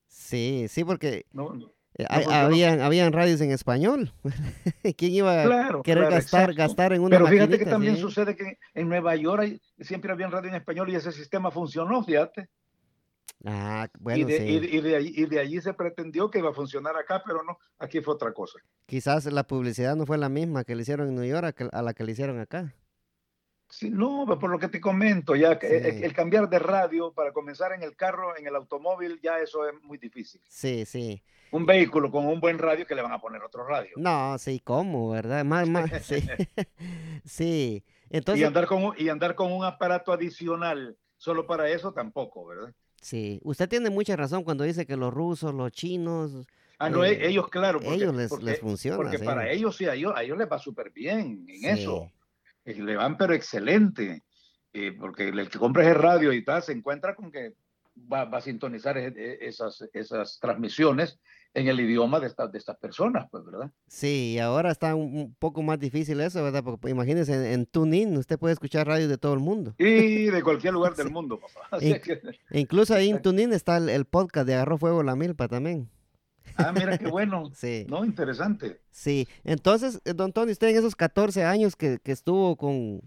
Sí, 0.08 0.68
sí, 0.70 0.84
porque 0.84 1.26
No, 1.32 1.54
no. 1.54 1.74
Eh, 2.04 2.08
funcionó. 2.10 2.36
habían, 2.38 2.82
habían 2.82 3.14
radios 3.14 3.42
en 3.42 3.52
español. 3.52 4.14
¿Quién 4.98 5.12
iba 5.14 5.32
a 5.44 5.82
querer 5.84 6.04
claro, 6.04 6.10
gastar, 6.10 6.42
exacto. 6.50 6.56
gastar 6.56 6.94
en 6.94 7.02
una 7.02 7.18
Pero 7.18 7.28
fíjate 7.28 7.58
que 7.60 7.66
también 7.66 7.96
sí? 7.96 8.02
sucede 8.02 8.36
que 8.36 8.58
en 8.74 8.90
Nueva 8.90 9.16
York 9.16 9.42
hay- 9.42 9.62
siempre 9.80 10.12
había 10.12 10.28
radio 10.28 10.50
en 10.50 10.56
español 10.56 10.90
y 10.90 10.96
ese 10.96 11.12
sistema 11.12 11.52
funcionó, 11.52 12.04
fíjate. 12.04 12.50
Ah, 13.46 13.88
y, 13.94 14.04
bueno, 14.04 14.28
de, 14.28 14.38
sí. 14.40 14.44
y 14.46 14.60
de- 14.60 14.68
y 14.78 14.82
de 14.82 14.96
allí, 14.96 15.14
y 15.16 15.26
de 15.28 15.40
allí 15.40 15.62
se 15.62 15.74
pretendió 15.74 16.30
que 16.32 16.40
iba 16.40 16.50
a 16.50 16.54
funcionar 16.54 16.96
acá, 16.98 17.22
pero 17.26 17.44
no, 17.44 17.58
aquí 17.80 18.02
fue 18.02 18.16
otra 18.16 18.34
cosa. 18.34 18.58
Quizás 18.88 19.26
la 19.26 19.44
publicidad 19.46 19.96
no 19.96 20.06
fue 20.06 20.18
la 20.18 20.28
misma 20.30 20.64
que 20.64 20.76
le 20.76 20.82
hicieron 20.82 21.10
en 21.10 21.16
New 21.16 21.24
York 21.26 21.46
a 21.46 21.52
que- 21.54 21.70
a 21.72 21.82
la 21.84 21.94
que 21.94 22.04
le 22.04 22.14
hicieron 22.14 22.40
acá. 22.40 22.74
Sí, 23.70 23.90
no, 23.90 24.26
por 24.40 24.50
lo 24.50 24.60
que 24.60 24.70
te 24.70 24.80
comento, 24.80 25.36
ya 25.36 25.52
el, 25.52 26.14
cambiar 26.14 26.50
de 26.50 26.58
radio 26.58 27.12
para 27.12 27.34
comenzar 27.34 27.74
en 27.74 27.84
el 27.84 27.96
carro, 27.96 28.38
en 28.38 28.48
el 28.48 28.56
automóvil, 28.56 29.20
ya 29.22 29.40
eso 29.40 29.68
es 29.68 29.74
muy 29.84 29.98
difícil. 29.98 30.42
Sí, 30.48 30.86
sí. 30.86 31.22
Un 31.52 31.66
vehículo 31.66 32.10
con 32.10 32.26
un 32.26 32.40
buen 32.40 32.58
radio 32.58 32.86
que 32.88 32.96
le 32.96 33.02
van 33.02 33.12
a 33.12 33.20
poner 33.20 33.44
otro 33.44 33.66
radio. 33.66 33.92
No, 33.98 34.38
sí, 34.38 34.62
¿cómo, 34.64 35.10
verdad? 35.10 35.44
Más, 35.44 35.68
más, 35.68 35.90
sí. 36.04 36.26
sí. 37.26 37.84
Entonces... 38.10 38.42
Y 38.42 38.46
andar, 38.46 38.68
con, 38.68 38.94
y 38.98 39.10
andar 39.10 39.36
con 39.36 39.52
un 39.52 39.66
aparato 39.66 40.14
adicional 40.14 40.98
solo 41.18 41.46
para 41.46 41.70
eso 41.70 41.92
tampoco, 41.92 42.46
¿verdad? 42.46 42.74
Sí, 43.02 43.40
usted 43.44 43.68
tiene 43.68 43.90
mucha 43.90 44.16
razón 44.16 44.44
cuando 44.44 44.64
dice 44.64 44.86
que 44.86 44.96
los 44.96 45.14
rusos, 45.14 45.54
los 45.54 45.72
chinos... 45.72 46.48
Ah, 46.80 46.90
no, 46.90 47.04
e, 47.04 47.28
ellos, 47.28 47.50
claro. 47.50 47.80
Porque, 47.80 47.96
ellos 47.96 48.16
les, 48.16 48.32
les 48.44 48.60
funciona. 48.60 48.98
Porque 48.98 49.20
para 49.20 49.50
ellos 49.50 49.76
sí, 49.76 49.86
a 49.86 49.96
ellos, 49.96 50.14
a 50.16 50.24
ellos 50.24 50.38
les 50.38 50.50
va 50.50 50.60
súper 50.60 50.92
bien 50.92 51.46
en 51.50 51.66
eso. 51.66 52.12
Eh, 52.68 52.82
le 52.82 52.96
van 52.96 53.18
pero 53.18 53.34
excelente. 53.34 54.24
Eh, 54.74 54.92
porque 54.92 55.30
el 55.30 55.50
que 55.50 55.58
compra 55.58 55.84
ese 55.84 55.96
radio 55.96 56.32
y 56.34 56.44
tal 56.44 56.62
se 56.62 56.74
encuentra 56.74 57.16
con 57.16 57.32
que 57.32 57.54
va, 58.12 58.22
a 58.22 58.42
sintonizar 58.42 58.98
esas, 58.98 59.84
esas 59.94 60.40
transmisiones 60.40 61.20
en 61.54 61.68
el 61.68 61.80
idioma 61.80 62.20
de, 62.20 62.28
estas 62.28 62.52
de 62.52 62.60
estas 62.60 62.78
personas, 62.78 63.28
pues, 63.32 63.44
¿verdad? 63.44 63.72
Sí, 63.88 64.34
y 64.36 64.40
ahora 64.40 64.70
está 64.70 64.94
un 64.94 65.36
poco 65.40 65.64
más 65.64 65.80
difícil 65.80 66.22
eso, 66.22 66.44
¿verdad? 66.44 66.64
Porque 66.64 66.82
pues, 66.82 66.92
imagínese, 66.92 67.34
en, 67.34 67.46
en 67.46 67.66
TuneIn 67.66 68.16
usted 68.18 68.38
puede 68.38 68.54
escuchar 68.54 68.86
radio 68.86 69.08
de 69.08 69.18
todo 69.18 69.34
el 69.34 69.40
mundo. 69.40 69.74
Y 69.80 70.26
de 70.26 70.44
cualquier 70.44 70.74
lugar 70.74 70.96
del 70.96 71.10
mundo, 71.10 71.40
papá. 71.40 71.80
Incluso 72.52 72.94
ahí 72.94 73.10
en 73.10 73.22
TuneIn 73.22 73.54
está 73.54 73.78
el, 73.78 74.06
podcast 74.06 74.46
de 74.46 74.54
Agarró 74.54 74.78
Fuego 74.78 75.02
la 75.02 75.16
Milpa 75.16 75.48
también. 75.48 75.90
Ah, 76.58 76.72
mira 76.74 76.98
qué 76.98 77.08
bueno. 77.08 77.52
sí. 77.54 77.86
No, 77.90 78.04
interesante. 78.04 78.82
Sí. 78.92 79.28
Entonces, 79.44 80.02
eh, 80.06 80.14
don 80.14 80.34
Tony, 80.34 80.52
usted 80.52 80.70
en 80.70 80.78
esos 80.78 80.96
14 80.96 81.44
años 81.44 81.76
que, 81.76 82.00
que 82.04 82.12
estuvo 82.12 82.56
con, 82.56 83.02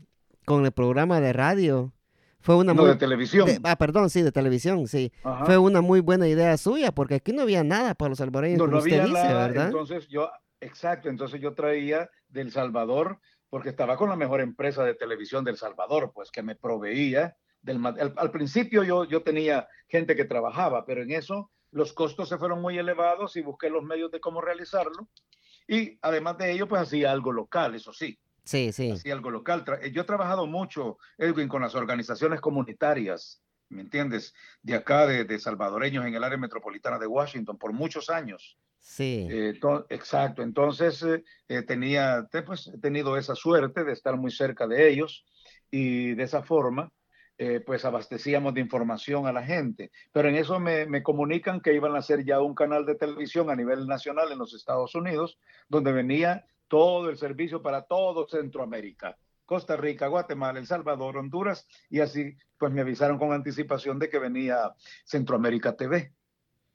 con 0.45 0.65
el 0.65 0.73
programa 0.73 1.21
de 1.21 1.33
radio, 1.33 1.93
fue 2.41 2.57
una 2.57 2.73
no, 2.73 2.87
de 2.87 2.97
televisión. 2.97 3.49
ah, 3.65 3.77
perdón, 3.77 4.09
sí, 4.09 4.23
de 4.23 4.33
televisión, 4.33 4.89
sí. 4.89 5.13
Fue 5.45 5.59
una 5.59 5.81
muy 5.83 6.01
buena 6.01 6.27
idea 6.27 6.57
suya, 6.57 6.93
porque 6.93 7.17
aquí 7.17 7.33
no 7.33 7.43
había 7.43 7.63
nada 7.63 7.95
para 7.95 8.11
los 8.11 8.19
salvadoreños, 8.19 8.59
no, 8.59 8.65
como 8.67 8.79
usted 8.79 9.05
dice, 9.05 9.29
¿verdad? 9.29 9.67
Entonces 9.67 10.09
yo, 10.09 10.31
exacto, 10.61 11.09
entonces 11.09 11.41
yo 11.41 11.55
traía 11.55 12.11
del 12.29 12.51
Salvador, 12.51 13.21
porque 13.51 13.69
estaba 13.69 13.97
con 13.97 14.09
la 14.09 14.17
mejor 14.17 14.41
empresa 14.41 14.85
de 14.85 14.95
televisión 14.95 15.45
del 15.45 15.57
Salvador, 15.57 16.13
pues 16.15 16.31
que 16.31 16.43
me 16.43 16.55
proveía 16.57 17.37
del 17.63 17.85
al, 17.85 18.15
al 18.17 18.31
principio 18.31 18.83
yo, 18.85 19.05
yo 19.05 19.23
tenía 19.23 19.69
gente 19.87 20.17
que 20.17 20.25
trabajaba, 20.25 20.87
pero 20.87 21.03
en 21.03 21.11
eso 21.11 21.51
los 21.73 21.93
costos 21.93 22.29
se 22.29 22.39
fueron 22.39 22.61
muy 22.61 22.79
elevados 22.79 23.37
y 23.37 23.43
busqué 23.43 23.71
los 23.71 23.83
medios 23.83 24.11
de 24.11 24.21
cómo 24.21 24.41
realizarlo. 24.41 25.09
Y 25.69 25.99
además 26.03 26.39
de 26.39 26.53
ello, 26.53 26.67
pues 26.67 26.83
hacía 26.83 27.13
algo 27.13 27.33
local, 27.33 27.75
eso 27.75 27.93
sí. 27.93 28.19
Sí, 28.45 28.73
sí. 28.73 28.91
Hacía 28.91 29.15
algo 29.15 29.31
local. 29.31 29.65
Eh, 29.83 29.93
yo 29.93 30.03
he 30.03 30.05
trabajado 30.05 30.47
mucho, 30.47 30.99
Edwin, 31.19 31.49
con 31.49 31.63
las 31.63 31.75
organizaciones 31.75 32.41
comunitarias, 32.41 33.43
¿me 33.69 33.83
entiendes? 33.83 34.35
De 34.63 34.75
acá, 34.75 35.07
de, 35.07 35.39
salvadoreños 35.39 36.05
en 36.07 36.15
el 36.15 36.25
área 36.25 36.39
metropolitana 36.39 36.99
de 36.99 37.07
Washington, 37.07 37.57
por 37.57 37.73
muchos 37.73 38.11
años. 38.11 38.59
Sí. 38.81 39.29
Eh, 39.31 39.61
exacto. 39.91 40.43
Entonces, 40.43 41.05
eh, 41.49 41.63
tenía, 41.63 42.27
pues, 42.45 42.69
he 42.75 42.79
tenido 42.79 43.17
esa 43.17 43.37
suerte 43.37 43.85
de 43.85 43.93
estar 43.93 44.17
muy 44.17 44.33
cerca 44.33 44.67
de 44.67 44.91
ellos 44.91 45.25
y 45.71 46.15
de 46.15 46.25
esa 46.25 46.43
forma 46.43 46.91
eh, 47.43 47.59
pues 47.59 47.87
abastecíamos 47.87 48.53
de 48.53 48.61
información 48.61 49.27
a 49.27 49.33
la 49.33 49.43
gente. 49.43 49.91
Pero 50.13 50.29
en 50.29 50.35
eso 50.35 50.61
me, 50.61 51.03
comunican 51.03 51.63
que 51.63 51.73
iban 51.73 51.97
a 51.97 52.01
hacer 52.01 52.23
ya 52.23 52.39
un 52.43 52.55
canal 52.55 52.85
de 52.85 52.97
televisión 52.97 53.49
a 53.49 53.57
nivel 53.57 53.87
nacional 53.87 54.31
en 54.31 54.37
los 54.37 54.53
Estados 54.53 54.95
Unidos, 54.95 55.39
donde 55.67 55.91
venía 55.91 56.45
todo 56.69 57.09
el 57.09 57.17
servicio 57.17 57.63
para 57.63 57.85
todo 57.85 58.29
Centroamérica. 58.29 59.17
Costa 59.47 59.75
Rica, 59.75 60.09
Guatemala, 60.09 60.59
El 60.59 60.67
Salvador, 60.67 61.17
Honduras, 61.17 61.67
y 61.89 62.01
así 62.01 62.37
pues 62.59 62.75
me 62.75 62.83
avisaron 62.83 63.17
con 63.17 63.33
anticipación 63.33 63.99
de 63.99 64.11
que 64.11 64.19
venía 64.19 64.75
Centroamérica 65.07 65.75
TV. 65.75 66.13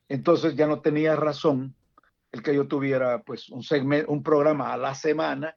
Entonces 0.09 0.55
ya 0.55 0.65
no 0.65 0.81
tenía 0.81 1.15
razón 1.15 1.75
el 2.31 2.41
que 2.41 2.55
yo 2.55 2.67
tuviera 2.67 3.21
pues 3.21 3.49
un 3.49 3.61
segmento, 3.61 4.11
un 4.11 4.23
programa 4.23 4.73
a 4.73 4.77
la 4.77 4.95
semana, 4.95 5.55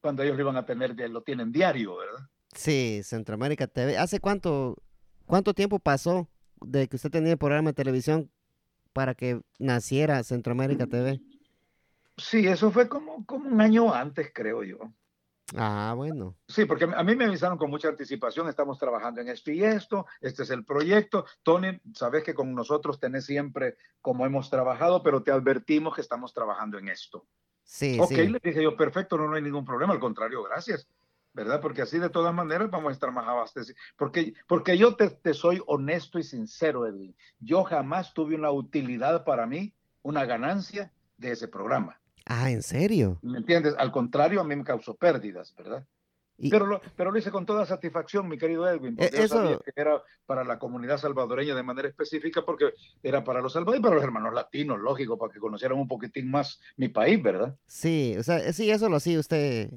cuando 0.00 0.24
ellos 0.24 0.34
lo 0.34 0.42
iban 0.42 0.56
a 0.56 0.66
tener, 0.66 0.96
lo 1.08 1.22
tienen 1.22 1.52
diario, 1.52 1.98
¿verdad? 1.98 2.28
Sí, 2.54 3.02
Centroamérica 3.02 3.66
TV. 3.66 3.98
¿Hace 3.98 4.20
cuánto, 4.20 4.76
cuánto 5.26 5.54
tiempo 5.54 5.78
pasó 5.78 6.28
de 6.60 6.88
que 6.88 6.96
usted 6.96 7.10
tenía 7.10 7.32
el 7.32 7.38
programa 7.38 7.70
de 7.70 7.74
televisión 7.74 8.30
para 8.92 9.14
que 9.14 9.40
naciera 9.58 10.22
Centroamérica 10.22 10.86
TV? 10.86 11.20
Sí, 12.16 12.46
eso 12.46 12.70
fue 12.70 12.88
como, 12.88 13.26
como 13.26 13.48
un 13.48 13.60
año 13.60 13.92
antes, 13.92 14.30
creo 14.32 14.62
yo. 14.62 14.78
Ah, 15.56 15.92
bueno. 15.96 16.36
Sí, 16.48 16.64
porque 16.64 16.84
a 16.84 17.02
mí 17.02 17.14
me 17.14 17.26
avisaron 17.26 17.58
con 17.58 17.70
mucha 17.70 17.88
anticipación, 17.88 18.48
estamos 18.48 18.78
trabajando 18.78 19.20
en 19.20 19.28
esto 19.28 19.50
y 19.50 19.62
esto, 19.62 20.06
este 20.20 20.44
es 20.44 20.50
el 20.50 20.64
proyecto. 20.64 21.26
Tony, 21.42 21.80
sabes 21.92 22.24
que 22.24 22.34
con 22.34 22.54
nosotros 22.54 22.98
tenés 22.98 23.26
siempre 23.26 23.76
como 24.00 24.24
hemos 24.24 24.48
trabajado, 24.48 25.02
pero 25.02 25.22
te 25.22 25.32
advertimos 25.32 25.94
que 25.94 26.00
estamos 26.00 26.32
trabajando 26.32 26.78
en 26.78 26.88
esto. 26.88 27.26
Sí, 27.62 27.98
ok, 28.00 28.08
sí. 28.08 28.28
le 28.28 28.40
dije 28.42 28.62
yo, 28.62 28.76
perfecto, 28.76 29.16
no, 29.16 29.28
no 29.28 29.36
hay 29.36 29.42
ningún 29.42 29.64
problema, 29.64 29.92
al 29.92 30.00
contrario, 30.00 30.42
gracias. 30.42 30.88
¿Verdad? 31.34 31.60
Porque 31.60 31.82
así 31.82 31.98
de 31.98 32.08
todas 32.08 32.32
maneras 32.32 32.70
vamos 32.70 32.90
a 32.90 32.92
estar 32.92 33.12
más 33.12 33.26
abastecidos. 33.26 33.78
Porque, 33.96 34.34
porque 34.46 34.78
yo 34.78 34.94
te, 34.94 35.10
te, 35.10 35.34
soy 35.34 35.60
honesto 35.66 36.18
y 36.18 36.22
sincero, 36.22 36.86
Edwin. 36.86 37.14
Yo 37.40 37.64
jamás 37.64 38.14
tuve 38.14 38.36
una 38.36 38.50
utilidad 38.50 39.24
para 39.24 39.46
mí, 39.46 39.74
una 40.02 40.24
ganancia 40.24 40.92
de 41.18 41.32
ese 41.32 41.48
programa. 41.48 42.00
Ah, 42.24 42.50
¿en 42.50 42.62
serio? 42.62 43.18
¿Me 43.20 43.38
entiendes? 43.38 43.74
Al 43.76 43.92
contrario, 43.92 44.40
a 44.40 44.44
mí 44.44 44.56
me 44.56 44.64
causó 44.64 44.94
pérdidas, 44.94 45.54
¿verdad? 45.56 45.84
Pero, 46.50 46.66
lo, 46.66 46.80
pero 46.96 47.12
lo 47.12 47.18
hice 47.18 47.30
con 47.30 47.46
toda 47.46 47.64
satisfacción, 47.64 48.28
mi 48.28 48.36
querido 48.36 48.68
Edwin, 48.68 48.96
porque 48.96 49.16
eso... 49.16 49.36
yo 49.36 49.42
sabía 49.42 49.58
que 49.58 49.72
era 49.76 50.02
para 50.26 50.42
la 50.42 50.58
comunidad 50.58 50.98
salvadoreña 50.98 51.54
de 51.54 51.62
manera 51.62 51.86
específica, 51.86 52.44
porque 52.44 52.72
era 53.04 53.22
para 53.22 53.40
los 53.40 53.52
salvadoreños 53.52 53.80
y 53.80 53.84
para 53.84 53.94
los 53.94 54.04
hermanos 54.04 54.34
latinos, 54.34 54.80
lógico, 54.80 55.16
para 55.16 55.32
que 55.32 55.38
conocieran 55.38 55.78
un 55.78 55.86
poquitín 55.86 56.28
más 56.30 56.60
mi 56.76 56.88
país, 56.88 57.22
¿verdad? 57.22 57.56
Sí, 57.66 58.16
o 58.18 58.22
sea, 58.24 58.52
sí, 58.52 58.68
eso 58.68 58.88
lo 58.88 58.96
hacía 58.96 59.20
usted 59.20 59.70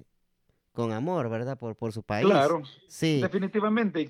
con 0.78 0.92
amor, 0.92 1.28
¿verdad? 1.28 1.58
Por, 1.58 1.76
por 1.76 1.92
su 1.92 2.04
país. 2.04 2.24
Claro, 2.24 2.62
sí. 2.88 3.20
Definitivamente. 3.20 4.08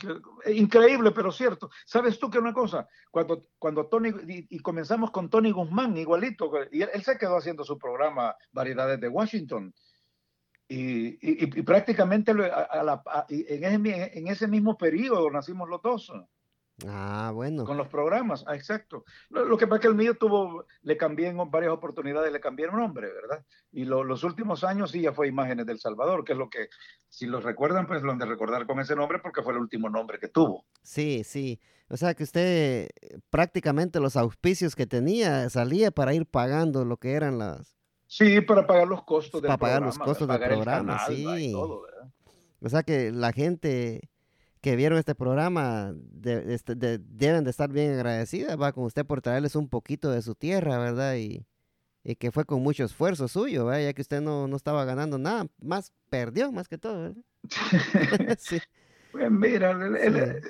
Increíble, 0.47 1.11
pero 1.11 1.31
cierto. 1.31 1.69
¿Sabes 1.85 2.19
tú 2.19 2.29
que 2.29 2.39
una 2.39 2.51
cosa? 2.51 2.89
Cuando, 3.09 3.47
cuando 3.57 3.87
Tony, 3.87 4.11
y, 4.27 4.59
comenzamos 4.59 5.11
con 5.11 5.29
Tony 5.29 5.51
Guzmán, 5.51 5.95
igualito, 5.95 6.51
y 6.69 6.81
él, 6.81 7.03
se 7.05 7.17
quedó 7.17 7.37
haciendo 7.37 7.63
su 7.63 7.77
programa 7.77 8.35
Variedades 8.51 8.99
de 8.99 9.07
Washington. 9.07 9.73
Y, 10.67 11.17
y, 11.21 11.61
prácticamente 11.61 12.31
en, 12.31 13.63
ese, 13.63 14.19
en 14.19 14.27
ese 14.27 14.47
mismo 14.49 14.77
periodo 14.77 15.31
nacimos 15.31 15.69
los 15.69 15.81
dos. 15.81 16.11
Ah, 16.85 17.31
bueno. 17.33 17.65
Con 17.65 17.77
los 17.77 17.87
programas, 17.87 18.43
ah, 18.45 18.55
exacto. 18.55 19.03
Lo, 19.29 19.57
que 19.57 19.65
pasa 19.65 19.77
es 19.77 19.81
que 19.81 19.87
el 19.87 19.95
mío 19.95 20.15
tuvo, 20.15 20.65
le 20.83 20.95
cambié 20.95 21.27
en 21.27 21.49
varias 21.49 21.71
oportunidades, 21.71 22.31
le 22.31 22.39
cambié 22.39 22.67
el 22.67 22.71
nombre, 22.71 23.11
¿verdad? 23.11 23.43
Y 23.71 23.85
los 23.85 24.23
últimos 24.23 24.63
años 24.63 24.91
sí 24.91 25.01
ya 25.01 25.11
fue 25.11 25.27
Imágenes 25.27 25.65
del 25.65 25.79
Salvador, 25.79 26.23
que 26.23 26.33
es 26.33 26.37
lo 26.37 26.49
que, 26.49 26.69
si 27.09 27.25
los 27.25 27.43
recuerdan, 27.43 27.87
pues 27.87 28.03
lo 28.03 28.11
han 28.11 28.19
de 28.19 28.27
recordar 28.27 28.67
con 28.67 28.79
ese 28.79 28.95
nombre 28.95 29.19
porque 29.19 29.41
fue 29.41 29.53
el 29.53 29.59
último 29.59 29.89
nombre 29.89 30.19
que 30.19 30.27
tuvo. 30.27 30.65
Sí, 30.83 31.23
sí. 31.23 31.59
O 31.89 31.97
sea 31.97 32.13
que 32.13 32.23
usted 32.23 32.89
prácticamente 33.29 33.99
los 33.99 34.15
auspicios 34.15 34.75
que 34.75 34.85
tenía 34.85 35.49
salía 35.49 35.89
para 35.89 36.13
ir 36.13 36.25
pagando 36.25 36.85
lo 36.85 36.97
que 36.97 37.13
eran 37.13 37.39
las... 37.39 37.75
Sí, 38.05 38.41
para 38.41 38.67
pagar 38.67 38.87
los 38.87 39.03
costos 39.03 39.41
del 39.41 39.47
para 39.47 39.57
pagar 39.57 39.81
los 39.81 39.97
costos 39.97 40.27
del 40.27 40.39
programa, 40.39 40.99
sí. 41.07 41.53
o 41.55 42.69
sea 42.69 42.83
que 42.83 43.11
la 43.11 43.33
gente 43.33 44.09
que 44.67 44.75
vieron 44.75 44.99
este 44.99 45.15
programa 45.15 45.95
este, 46.21 46.75
deben 46.75 47.45
de 47.45 47.49
estar 47.49 47.71
bien 47.71 47.93
agradecidas, 47.93 48.59
va, 48.59 48.73
con 48.73 48.83
usted 48.83 49.05
por 49.05 49.21
traerles 49.21 49.55
un 49.55 49.69
poquito 49.69 50.11
de 50.11 50.21
su 50.21 50.35
tierra, 50.35 50.77
¿verdad? 50.77 51.15
Y, 51.15 51.45
que 52.19 52.33
fue 52.33 52.43
con 52.43 52.61
mucho 52.61 52.83
esfuerzo 52.83 53.29
suyo, 53.29 53.65
¿verdad? 53.65 53.83
Ya 53.83 53.93
que 53.93 54.01
usted 54.01 54.19
no, 54.19 54.53
estaba 54.53 54.83
ganando 54.83 55.17
nada, 55.17 55.47
más 55.61 55.93
perdió 56.09 56.51
más 56.51 56.67
que 56.67 56.77
todo, 56.77 57.01
¿verdad? 57.01 57.23
sí. 58.39 58.59
Pues 59.13 59.31
mira, 59.31 59.73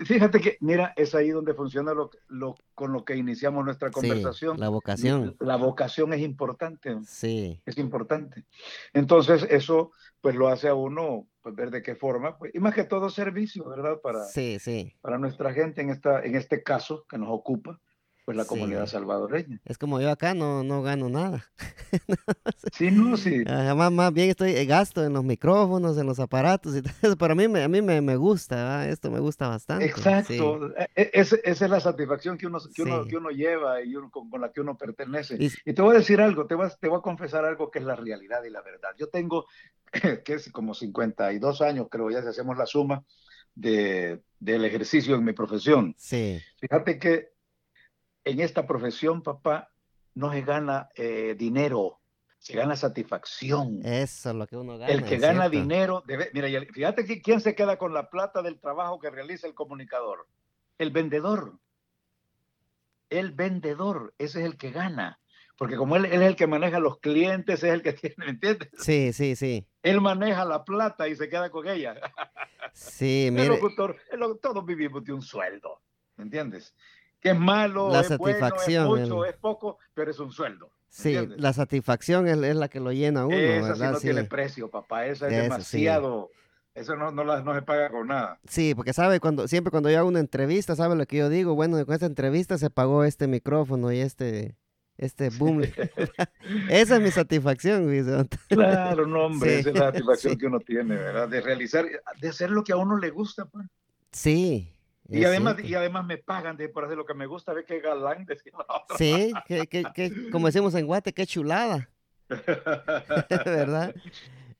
fíjate 0.06 0.40
que, 0.40 0.58
mira, 0.62 0.94
es 0.96 1.14
ahí 1.14 1.30
donde 1.30 1.54
funciona 1.54 1.94
lo, 1.94 2.10
lo 2.28 2.56
con 2.74 2.92
lo 2.94 3.06
que 3.06 3.16
iniciamos 3.16 3.64
nuestra 3.64 3.92
conversación. 3.92 4.60
la 4.60 4.70
vocación. 4.70 5.36
La 5.40 5.58
vocación 5.58 6.12
es 6.14 6.22
importante. 6.22 6.98
Sí. 7.06 7.62
Es 7.68 7.78
importante. 7.78 8.46
Entonces, 8.94 9.46
eso, 9.52 9.92
pues 10.22 10.36
lo 10.36 10.48
hace 10.48 10.68
a 10.68 10.76
uno 10.76 11.28
pues, 11.42 11.56
ver 11.56 11.72
de 11.72 11.82
qué 11.82 11.96
forma, 11.96 12.38
pues, 12.38 12.54
y 12.54 12.60
más 12.60 12.74
que 12.74 12.84
todo 12.84 13.10
servicio, 13.10 13.68
¿verdad? 13.70 14.02
Para, 14.02 14.24
sí, 14.26 14.58
sí. 14.60 14.94
para 15.02 15.18
nuestra 15.18 15.54
gente 15.54 15.82
en, 15.82 15.90
esta, 15.90 16.24
en 16.24 16.36
este 16.36 16.64
caso 16.64 17.06
que 17.10 17.18
nos 17.18 17.30
ocupa. 17.30 17.80
Pues 18.28 18.36
la 18.36 18.44
comunidad 18.44 18.88
salvadoreña. 18.88 19.62
Es 19.64 19.78
como 19.78 20.02
yo 20.02 20.12
acá 20.12 20.34
no, 20.34 20.62
no 20.62 20.82
gano 20.82 21.08
nada. 21.08 21.46
sí, 22.74 22.92
no, 22.92 23.16
sí. 23.16 23.46
Además, 23.48 23.90
más 23.94 24.12
bien 24.12 24.30
estoy 24.30 24.52
eh, 24.52 24.66
gasto 24.66 25.02
en 25.06 25.14
los 25.14 25.24
micrófonos, 25.24 25.98
en 25.98 26.06
los 26.06 26.20
aparatos 26.20 26.76
y 26.76 26.82
todo 26.82 26.94
eso, 27.04 27.18
pero 27.18 27.32
a 27.32 27.36
mí, 27.38 27.48
me, 27.48 27.64
a 27.64 27.70
mí 27.70 27.82
me, 27.82 28.02
me 28.02 28.18
gusta, 28.18 28.90
esto 28.90 29.10
me 29.10 29.22
gusta 29.22 29.48
bastante. 29.48 29.86
Exacto, 29.86 30.78
e, 30.78 30.90
e, 30.94 31.10
esa 31.14 31.38
es 31.46 31.62
la 31.62 31.80
satisfacción 31.80 32.38
que 32.38 32.48
uno, 32.48 32.60
que 32.76 32.82
uno, 32.82 33.06
que 33.06 33.16
uno 33.16 33.30
lleva 33.30 33.82
y 33.82 33.94
con, 34.12 34.42
la 34.42 34.52
que 34.52 34.60
uno 34.60 34.78
pertenece. 34.78 35.38
Y, 35.40 35.74
te 35.74 35.82
voy 35.82 35.96
a 35.96 36.00
decir 36.00 36.20
algo, 36.20 36.48
te 36.48 36.56
voy 36.56 36.68
a, 36.68 36.70
te 36.70 36.90
voy 36.90 36.98
a 36.98 37.02
confesar 37.02 37.46
algo 37.46 37.72
que 37.72 37.80
es 37.80 37.86
la 37.86 37.96
realidad 37.96 38.44
y 38.44 38.50
la 38.50 38.62
verdad. 38.62 38.90
Yo 38.98 39.08
tengo, 39.08 39.46
que 40.26 40.34
es 40.34 40.52
como 40.52 40.74
52 40.74 41.62
años, 41.62 41.88
creo, 41.90 42.12
ya 42.12 42.22
si 42.24 42.28
hacemos 42.28 42.58
la 42.58 42.66
suma, 42.66 43.06
de, 43.56 44.20
del 44.38 44.66
ejercicio 44.66 45.16
en 45.16 45.24
mi 45.24 45.32
profesión. 45.32 45.96
Sí. 45.98 46.42
Fíjate 46.60 47.00
que 47.00 47.37
en 48.28 48.42
esta 48.42 48.68
profesión, 48.68 49.22
papá, 49.24 49.72
no 50.14 50.32
se 50.32 50.42
gana 50.42 50.90
eh, 50.96 51.36
dinero, 51.38 52.00
se 52.40 52.54
gana 52.54 52.76
satisfacción. 52.76 53.86
Eso 53.86 54.30
es 54.30 54.36
lo 54.36 54.48
que 54.48 54.58
uno 54.58 54.78
gana. 54.78 54.92
El 54.92 55.04
que 55.04 55.18
gana 55.18 55.50
dinero, 55.50 56.04
debe, 56.06 56.30
mira, 56.34 56.48
fíjate 56.72 57.06
que 57.06 57.22
quién 57.22 57.40
se 57.40 57.56
queda 57.56 57.78
con 57.78 57.94
la 57.94 58.10
plata 58.10 58.42
del 58.42 58.60
trabajo 58.60 59.00
que 59.00 59.10
realiza 59.10 59.48
el 59.48 59.54
comunicador. 59.54 60.28
El 60.78 60.92
vendedor. 60.92 61.58
El 63.10 63.32
vendedor, 63.32 64.14
ese 64.18 64.40
es 64.42 64.46
el 64.46 64.58
que 64.58 64.72
gana. 64.72 65.20
Porque 65.58 65.76
como 65.76 65.96
él, 65.96 66.06
es 66.06 66.22
el 66.22 66.36
que 66.36 66.46
maneja 66.46 66.80
los 66.80 67.00
clientes, 67.00 67.64
es 67.64 67.74
el 67.74 67.82
que 67.82 67.94
tiene, 67.94 68.16
¿me 68.18 68.30
entiendes? 68.30 68.70
Sí, 68.80 69.14
sí, 69.14 69.36
sí. 69.36 69.66
Él 69.84 70.02
maneja 70.02 70.44
la 70.46 70.66
plata 70.66 71.08
y 71.08 71.16
se 71.16 71.30
queda 71.30 71.50
con 71.50 71.68
ella. 71.68 71.96
Sí, 72.74 73.30
mire. 73.32 73.46
El 73.46 73.50
locutor, 73.50 73.98
todos 74.42 74.66
vivimos 74.66 75.04
de 75.04 75.14
un 75.14 75.22
sueldo, 75.22 75.82
¿me 76.18 76.26
entiendes? 76.26 76.76
Que 77.20 77.32
es 77.32 77.40
malo, 77.40 77.90
la 77.92 78.02
es 78.02 78.08
satisfacción, 78.08 78.88
bueno, 78.88 79.04
es 79.04 79.10
mucho, 79.10 79.26
es 79.26 79.36
poco, 79.36 79.80
pero 79.94 80.12
es 80.12 80.20
un 80.20 80.32
sueldo. 80.32 80.72
Sí, 80.90 81.16
la 81.38 81.54
satisfacción 81.54 82.28
es, 82.28 82.38
la 82.38 82.70
que 82.70 82.80
lo 82.80 82.92
llena 82.92 83.26
uno, 83.26 83.36
esa. 83.36 83.76
Sí 83.76 83.82
no 83.82 84.00
tiene 84.00 84.24
precio, 84.24 84.70
papá, 84.70 85.06
esa 85.06 85.28
es 85.28 85.44
demasiado... 85.44 86.32
Eso 86.78 86.96
no, 86.96 87.10
no, 87.10 87.24
no, 87.24 87.56
se 87.56 87.64
paga 87.64 87.90
con 87.90 88.08
nada. 88.08 88.40
Sí, 88.48 88.76
porque 88.76 88.94
sabe, 88.94 89.20
cuando 89.20 89.48
siempre 89.48 89.72
cuando 89.72 89.90
yo 89.90 89.98
hago 89.98 90.08
una 90.08 90.20
entrevista, 90.20 90.76
sabe 90.76 90.96
lo 90.96 91.08
que 91.08 91.18
yo 91.18 91.28
digo, 91.28 91.56
bueno, 91.56 91.84
con 91.84 91.96
esta 91.96 92.06
entrevista 92.06 92.60
se 92.60 92.70
pagó 92.70 93.04
este 93.04 93.26
micrófono 93.26 93.92
y 93.92 94.00
este, 94.00 94.56
este 94.96 95.30
boom. 95.30 95.64
esa 96.70 96.98
es 96.98 97.02
mi 97.02 97.10
satisfacción, 97.10 97.90
Claro, 98.48 99.08
no, 99.08 99.26
hombre, 99.26 99.58
esa 99.58 99.70
es 99.70 99.76
la 99.76 99.86
satisfacción 99.86 100.38
que 100.38 100.46
uno 100.46 100.60
tiene, 100.60 100.96
¿verdad? 100.96 101.28
De 101.28 101.42
realizar, 101.42 101.84
de 102.22 102.30
hacer 102.30 102.52
lo 102.52 102.64
que 102.64 102.74
a 102.74 102.78
uno 102.78 102.96
le 103.00 103.10
gusta, 103.10 103.46
pues. 103.46 103.66
Sí. 104.12 104.77
Y 105.10 105.24
además, 105.24 105.56
y 105.64 105.74
además 105.74 106.06
me 106.06 106.18
pagan 106.18 106.58
de, 106.58 106.70
por 106.70 106.86
hacer 106.86 106.98
lo 106.98 107.06
que 107.06 107.14
me 107.14 107.26
gusta, 107.26 107.54
ve 107.54 107.66
qué 107.66 107.80
galán. 107.80 108.28
Sí, 108.98 109.32
que, 109.46 109.68
que, 109.68 109.86
que, 109.94 110.30
como 110.30 110.48
decimos 110.48 110.76
en 110.76 110.86
Guate, 110.86 111.14
qué 111.14 111.26
chulada. 111.26 111.90
¿Verdad? 113.46 113.96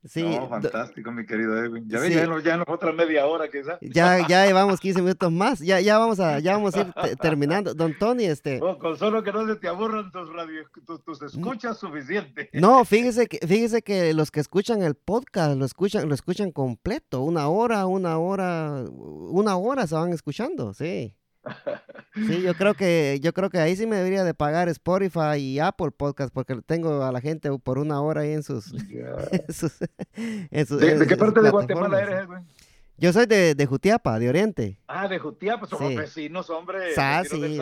Sí. 0.08 0.24
No, 0.24 0.48
fantástico, 0.48 1.12
mi 1.12 1.26
querido 1.26 1.58
Edwin. 1.58 1.88
Ya 1.88 2.00
ven, 2.00 2.14
ya, 2.44 2.56
en 2.56 2.64
otra 2.68 2.92
media 2.92 3.26
hora 3.26 3.50
quizás. 3.50 3.78
Ya, 3.82 4.28
ya 4.28 4.46
llevamos 4.46 4.80
15 4.80 5.02
minutos 5.02 5.32
más. 5.32 5.60
Ya, 5.60 5.80
ya 5.80 5.98
vamos 5.98 6.20
a, 6.20 6.40
ya 6.40 6.54
vamos 6.54 6.76
a 6.76 6.82
ir 6.82 7.16
terminando. 7.22 7.74
Don 7.74 7.98
Tony, 7.98 8.26
este. 8.26 8.60
con 8.60 8.98
solo 8.98 9.24
que 9.24 9.32
no 9.32 9.46
se 9.48 9.56
te 9.56 9.68
aburran 9.68 10.12
tus, 10.12 10.32
radio, 10.34 10.64
tus, 11.06 11.22
escuchas 11.22 11.78
suficiente. 11.78 12.50
No, 12.54 12.86
fíjese 12.86 13.28
que, 13.28 13.46
fíjese 13.46 13.82
que 13.82 14.14
los 14.14 14.32
que 14.32 14.40
escuchan 14.40 14.82
el 14.82 14.96
podcast 14.96 15.58
lo 15.58 15.66
escuchan, 15.66 16.08
lo 16.08 16.16
escuchan 16.16 16.52
completo. 16.52 17.22
Una 17.22 17.48
hora, 17.48 17.86
una 17.86 18.18
hora, 18.18 18.86
una 18.90 19.58
hora 19.58 19.88
se 19.88 19.96
van 19.96 20.14
escuchando, 20.14 20.74
sí. 20.74 21.14
Sí, 22.16 22.42
yo 22.42 22.54
creo 22.56 22.74
que 22.74 23.20
yo 23.22 23.34
creo 23.34 23.50
que 23.50 23.60
ahí 23.60 23.76
sí 23.76 23.86
me 23.86 23.98
debería 23.98 24.24
de 24.24 24.34
pagar 24.34 24.70
Spotify 24.70 25.36
y 25.38 25.60
Apple 25.60 25.92
Podcast 25.92 26.34
porque 26.34 26.56
tengo 26.66 27.04
a 27.04 27.12
la 27.12 27.20
gente 27.22 27.52
por 27.60 27.78
una 27.78 28.02
hora 28.02 28.22
ahí 28.22 28.32
en 28.32 28.42
sus, 28.44 28.72
¿De, 28.78 28.88
qué 31.08 31.18
parte 31.18 31.42
de 31.42 31.50
Guatemala 31.50 32.02
eres, 32.02 32.28
güey? 32.28 32.40
Yo 33.00 33.14
soy 33.14 33.28
de, 33.28 33.54
de, 33.54 33.66
Jutiapa, 33.68 34.18
de 34.18 34.28
Oriente. 34.28 34.80
Ah, 34.88 35.08
de 35.08 35.20
Jutiapa, 35.20 35.68
somos 35.68 35.94
vecinos, 35.94 36.50
hombre. 36.50 36.94
Ah, 36.98 37.22
sí, 37.30 37.40
sí, 37.40 37.60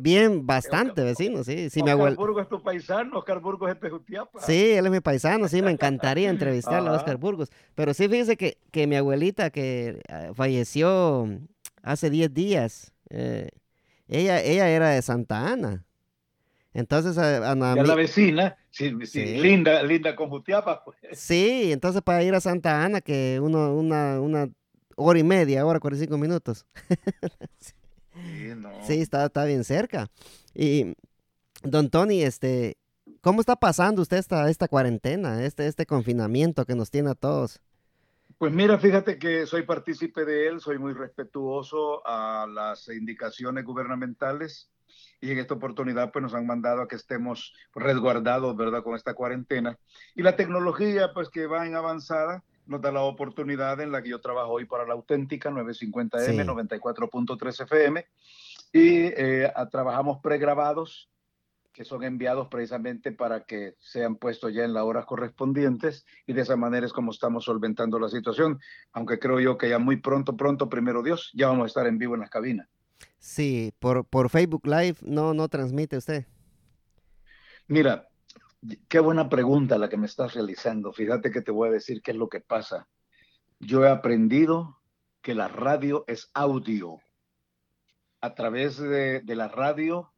Bien, 0.00 0.44
bastante 0.44 1.04
vecinos, 1.04 1.46
sí. 1.46 1.70
sí 1.70 1.80
Oscar 1.80 2.10
mi 2.10 2.16
Burgos 2.16 2.42
es 2.42 2.48
tu 2.48 2.60
paisano, 2.60 3.18
Oscar 3.18 3.38
Burgos 3.38 3.70
es 3.70 3.80
de 3.80 3.88
Jutiapa. 3.88 4.40
Sí, 4.40 4.72
él 4.72 4.86
es 4.86 4.90
mi 4.90 4.98
paisano, 4.98 5.46
sí, 5.46 5.62
me 5.62 5.70
encantaría 5.70 6.28
entrevistarlo 6.28 6.90
a 6.90 6.96
Oscar 6.96 7.18
Burgos. 7.18 7.52
Pero 7.76 7.94
sí, 7.94 8.08
fíjese 8.08 8.36
que, 8.36 8.58
que 8.72 8.88
mi 8.88 8.96
abuelita 8.96 9.50
que 9.50 10.02
ah, 10.08 10.30
falleció 10.34 11.28
hace 11.84 12.10
10 12.10 12.34
días, 12.34 12.92
eh, 13.10 13.48
ella, 14.08 14.40
ella 14.42 14.68
era 14.68 14.90
de 14.90 15.02
Santa 15.02 15.52
Ana. 15.52 15.84
Entonces, 16.74 17.16
a, 17.18 17.54
la 17.54 17.94
vecina, 17.94 18.56
sí, 18.70 18.90
linda, 18.90 19.82
linda 19.84 20.16
con 20.16 20.28
Jutiapa. 20.28 20.84
Pues. 20.84 20.96
Sí, 21.12 21.70
entonces 21.70 22.02
para 22.02 22.24
ir 22.24 22.34
a 22.34 22.40
Santa 22.40 22.84
Ana, 22.84 23.00
que 23.00 23.38
uno, 23.40 23.72
una, 23.74 24.20
una 24.20 24.50
hora 24.96 25.18
y 25.18 25.22
media, 25.22 25.64
hora, 25.64 25.78
45 25.78 26.18
minutos. 26.18 26.66
sí, 27.60 28.52
no. 28.56 28.70
sí 28.84 29.00
está, 29.00 29.26
está 29.26 29.44
bien 29.44 29.62
cerca. 29.62 30.10
Y, 30.52 30.96
don 31.62 31.90
Tony, 31.90 32.22
este, 32.22 32.76
¿cómo 33.20 33.38
está 33.38 33.54
pasando 33.54 34.02
usted 34.02 34.16
esta, 34.16 34.50
esta 34.50 34.66
cuarentena, 34.66 35.44
este, 35.44 35.68
este 35.68 35.86
confinamiento 35.86 36.64
que 36.64 36.74
nos 36.74 36.90
tiene 36.90 37.10
a 37.10 37.14
todos? 37.14 37.60
Pues 38.38 38.52
mira, 38.52 38.78
fíjate 38.78 39.18
que 39.18 39.46
soy 39.46 39.62
partícipe 39.62 40.24
de 40.24 40.48
él, 40.48 40.60
soy 40.60 40.78
muy 40.78 40.92
respetuoso 40.92 42.06
a 42.06 42.46
las 42.48 42.88
indicaciones 42.88 43.64
gubernamentales 43.64 44.70
y 45.20 45.30
en 45.30 45.38
esta 45.38 45.54
oportunidad 45.54 46.12
pues 46.12 46.22
nos 46.22 46.34
han 46.34 46.46
mandado 46.46 46.82
a 46.82 46.88
que 46.88 46.96
estemos 46.96 47.54
resguardados, 47.74 48.56
¿verdad?, 48.56 48.82
con 48.82 48.94
esta 48.94 49.14
cuarentena. 49.14 49.78
Y 50.14 50.22
la 50.22 50.36
tecnología 50.36 51.12
pues 51.14 51.30
que 51.30 51.46
va 51.46 51.66
en 51.66 51.76
avanzada 51.76 52.42
nos 52.66 52.80
da 52.80 52.90
la 52.90 53.02
oportunidad 53.02 53.80
en 53.80 53.92
la 53.92 54.02
que 54.02 54.10
yo 54.10 54.20
trabajo 54.20 54.52
hoy 54.52 54.64
para 54.64 54.86
la 54.86 54.94
auténtica 54.94 55.50
950M, 55.50 56.44
94.3 56.44 57.62
FM 57.62 58.06
y 58.72 59.04
eh, 59.06 59.52
trabajamos 59.70 60.20
pregrabados 60.22 61.08
que 61.74 61.84
son 61.84 62.04
enviados 62.04 62.46
precisamente 62.48 63.10
para 63.10 63.44
que 63.44 63.74
sean 63.80 64.14
puestos 64.14 64.54
ya 64.54 64.62
en 64.62 64.72
las 64.72 64.84
horas 64.84 65.06
correspondientes 65.06 66.06
y 66.24 66.32
de 66.32 66.42
esa 66.42 66.56
manera 66.56 66.86
es 66.86 66.92
como 66.92 67.10
estamos 67.10 67.44
solventando 67.44 67.98
la 67.98 68.08
situación, 68.08 68.60
aunque 68.92 69.18
creo 69.18 69.40
yo 69.40 69.58
que 69.58 69.68
ya 69.68 69.80
muy 69.80 69.96
pronto, 69.96 70.36
pronto, 70.36 70.68
primero 70.68 71.02
Dios, 71.02 71.32
ya 71.34 71.48
vamos 71.48 71.64
a 71.64 71.66
estar 71.66 71.86
en 71.88 71.98
vivo 71.98 72.14
en 72.14 72.20
las 72.20 72.30
cabinas. 72.30 72.68
Sí, 73.18 73.74
por, 73.80 74.06
por 74.06 74.30
Facebook 74.30 74.64
Live 74.66 74.98
no, 75.02 75.34
no 75.34 75.48
transmite 75.48 75.96
usted. 75.96 76.26
Mira, 77.66 78.08
qué 78.86 79.00
buena 79.00 79.28
pregunta 79.28 79.76
la 79.76 79.88
que 79.88 79.96
me 79.96 80.06
estás 80.06 80.34
realizando. 80.34 80.92
Fíjate 80.92 81.32
que 81.32 81.42
te 81.42 81.50
voy 81.50 81.70
a 81.70 81.72
decir 81.72 82.02
qué 82.02 82.12
es 82.12 82.16
lo 82.16 82.28
que 82.28 82.40
pasa. 82.40 82.86
Yo 83.58 83.84
he 83.84 83.88
aprendido 83.88 84.78
que 85.22 85.34
la 85.34 85.48
radio 85.48 86.04
es 86.06 86.30
audio. 86.34 87.00
A 88.20 88.34
través 88.34 88.78
de, 88.78 89.22
de 89.22 89.36
la 89.36 89.48
radio 89.48 90.13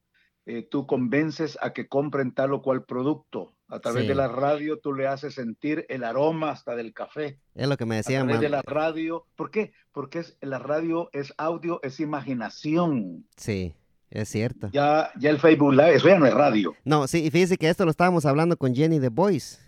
eh, 0.47 0.62
tú 0.62 0.86
convences 0.86 1.59
a 1.61 1.72
que 1.72 1.88
compren 1.88 2.32
tal 2.32 2.55
o 2.55 2.62
cual 2.62 2.84
producto. 2.84 3.53
A 3.68 3.80
través 3.80 4.07
de 4.07 4.14
la 4.14 4.28
radio 4.28 4.78
tú 4.78 4.94
le 4.94 5.09
haces 5.09 5.34
sentir 5.34 5.84
el 5.88 6.05
aroma 6.05 6.53
hasta 6.53 6.76
del 6.76 6.94
café. 6.94 7.40
Es 7.57 7.68
lo 7.68 7.76
que 7.76 7.84
me 7.84 7.97
decían. 7.97 8.22
A 8.22 8.26
través 8.26 8.40
de 8.40 8.49
la 8.49 8.62
radio. 8.62 9.26
¿Por 9.34 9.51
qué? 9.51 9.72
Porque 9.90 10.20
es, 10.20 10.36
la 10.40 10.61
radio 10.61 11.11
es 11.12 11.34
audio, 11.36 11.80
es 11.82 11.99
imaginación. 11.99 13.26
Sí, 13.36 13.74
es 14.09 14.28
cierto. 14.28 14.70
Ya, 14.72 15.11
ya 15.18 15.30
el 15.30 15.40
Facebook 15.40 15.72
Live, 15.72 15.97
eso 15.97 16.07
ya 16.07 16.18
no 16.18 16.26
es 16.26 16.34
radio. 16.34 16.76
No, 16.84 17.09
sí, 17.09 17.24
y 17.24 17.30
fíjese 17.30 17.57
que 17.57 17.68
esto 17.68 17.84
lo 17.84 17.90
estábamos 17.90 18.24
hablando 18.24 18.57
con 18.57 18.72
Jenny 18.72 19.01
The 19.01 19.09
Voice. 19.09 19.59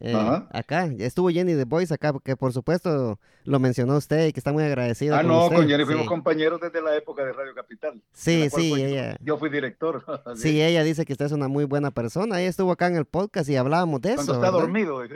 Eh, 0.00 0.42
acá, 0.50 0.86
estuvo 0.98 1.30
Jenny 1.30 1.54
The 1.54 1.64
Voice 1.64 1.94
acá, 1.94 2.12
porque 2.12 2.36
por 2.36 2.52
supuesto 2.52 3.18
lo 3.44 3.58
mencionó 3.58 3.96
usted 3.96 4.26
y 4.26 4.32
que 4.32 4.40
está 4.40 4.52
muy 4.52 4.64
agradecido. 4.64 5.16
Ah, 5.16 5.22
no, 5.22 5.48
con 5.48 5.68
Jenny 5.68 5.84
fuimos 5.84 6.06
compañeros 6.06 6.60
desde 6.60 6.82
la 6.82 6.96
época 6.96 7.24
de 7.24 7.32
Radio 7.32 7.54
Capital. 7.54 8.02
Sí, 8.12 8.48
sí, 8.50 8.72
ella. 8.74 9.16
Yo, 9.20 9.38
fui 9.38 9.50
director. 9.50 10.04
sí, 10.36 10.60
ella 10.60 10.82
dice 10.82 11.04
que 11.04 11.12
usted 11.12 11.26
es 11.26 11.32
una 11.32 11.48
muy 11.48 11.64
buena 11.64 11.90
persona. 11.90 12.40
Ella 12.40 12.50
estuvo 12.50 12.72
acá 12.72 12.88
en 12.88 12.96
el 12.96 13.04
podcast 13.04 13.48
y 13.48 13.56
hablábamos 13.56 14.00
de 14.00 14.14
Cuando 14.14 14.32
eso. 14.32 14.42
está 14.42 14.50
dormido. 14.50 15.02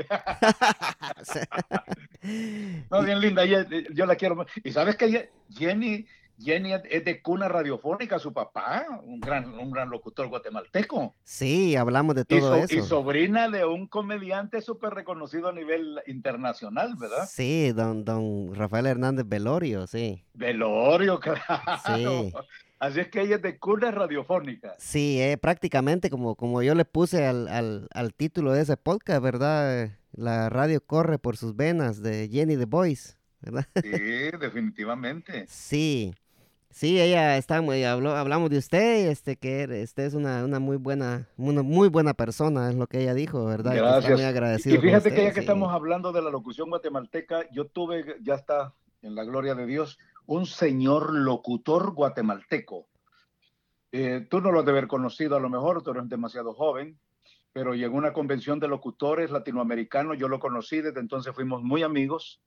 no, 2.91 3.03
bien 3.03 3.21
linda, 3.21 3.45
yo 3.45 4.07
la 4.07 4.17
quiero. 4.17 4.47
Y 4.63 4.73
sabes 4.73 4.97
que 4.97 5.31
Jenny 5.51 6.07
Jenny 6.41 6.73
es 6.73 7.05
de 7.05 7.21
cuna 7.21 7.49
radiofónica, 7.49 8.19
su 8.19 8.33
papá, 8.33 8.87
un 9.03 9.21
gran, 9.21 9.53
un 9.59 9.71
gran 9.71 9.91
locutor 9.91 10.29
guatemalteco. 10.29 11.15
Sí, 11.25 11.75
hablamos 11.77 12.15
de 12.15 12.25
todo 12.25 12.55
eso. 12.55 12.75
Y 12.75 12.83
sobrina 12.83 13.49
de 13.49 13.65
un 13.65 13.87
comediante 13.87 14.61
súper 14.61 14.95
reconocido 14.95 15.49
a 15.49 15.53
nivel 15.53 16.01
internacional, 16.07 16.95
¿verdad? 16.97 17.27
Sí, 17.29 17.73
don, 17.73 18.05
don 18.05 18.55
Rafael 18.55 18.87
Hernández 18.87 19.27
Velorio, 19.29 19.87
sí. 19.87 20.25
Velorio, 20.35 21.19
claro. 21.21 21.43
Sí. 21.87 22.33
Así 22.79 23.01
es 23.01 23.09
que 23.09 23.23
ella 23.23 23.37
es 23.37 23.43
de 23.43 23.59
cuna 23.59 23.91
radiofónica. 23.91 24.77
Sí, 24.79 25.21
eh, 25.21 25.37
prácticamente 25.37 26.11
como, 26.11 26.37
como 26.37 26.63
yo 26.63 26.77
le 26.77 26.85
puse 26.85 27.27
al, 27.27 27.49
al, 27.49 27.89
al 27.93 28.15
título 28.15 28.53
de 28.53 28.63
ese 28.63 28.77
podcast, 28.77 29.21
¿verdad? 29.21 29.91
La 30.13 30.49
radio 30.49 30.81
corre 30.81 31.19
por 31.19 31.37
sus 31.37 31.57
venas 31.57 32.03
de 32.03 32.29
Jenny 32.29 32.57
The 32.57 32.67
Voice, 32.67 33.15
¿verdad? 33.41 33.67
Sí, 33.83 33.91
definitivamente. 34.39 35.47
Sí. 35.49 36.15
Sí, 36.71 37.01
ella 37.01 37.37
está 37.39 37.63
muy, 37.63 37.83
habló, 37.83 38.15
hablamos 38.15 38.51
de 38.51 38.59
usted, 38.59 39.09
este 39.09 39.37
que 39.37 39.83
usted 39.83 40.05
es 40.05 40.15
una, 40.15 40.45
una 40.45 40.59
muy 40.59 40.77
buena, 40.77 41.27
una 41.37 41.63
muy 41.63 41.89
buena 41.89 42.15
persona, 42.15 42.69
es 42.69 42.77
lo 42.77 42.87
que 42.87 43.01
ella 43.01 43.15
dijo, 43.15 43.45
¿verdad? 43.47 43.75
Gracias. 43.75 44.13
muy 44.13 44.23
agradecido. 44.23 44.77
Y 44.77 44.79
fíjate 44.79 45.15
que 45.15 45.25
ya 45.25 45.33
que 45.33 45.41
estamos 45.41 45.73
hablando 45.73 46.13
de 46.13 46.23
la 46.23 46.31
locución 46.31 46.69
guatemalteca, 46.69 47.51
yo 47.53 47.67
tuve, 47.67 48.17
ya 48.23 48.35
está 48.35 48.75
en 49.03 49.15
la 49.15 49.25
gloria 49.25 49.55
de 49.55 49.67
Dios, 49.67 49.99
un 50.27 50.45
señor 50.47 51.15
locutor 51.15 51.95
guatemalteco. 51.95 52.87
Eh, 53.91 54.27
tú 54.29 54.41
no 54.43 54.53
lo 54.53 54.61
has 54.61 54.67
de 54.67 54.73
haber 54.73 54.87
conocido 54.87 55.37
a 55.37 55.41
lo 55.41 55.49
mejor, 55.49 55.83
tú 55.83 55.93
eres 55.93 56.09
demasiado 56.09 56.53
joven, 56.53 56.99
pero 57.53 57.75
llegó 57.75 57.97
una 57.97 58.13
convención 58.13 58.61
de 58.61 58.69
locutores 58.69 59.31
latinoamericanos, 59.31 60.19
yo 60.19 60.29
lo 60.29 60.39
conocí, 60.39 60.83
desde 60.83 61.01
entonces 61.01 61.35
fuimos 61.35 61.63
muy 61.63 61.83
amigos 61.83 62.43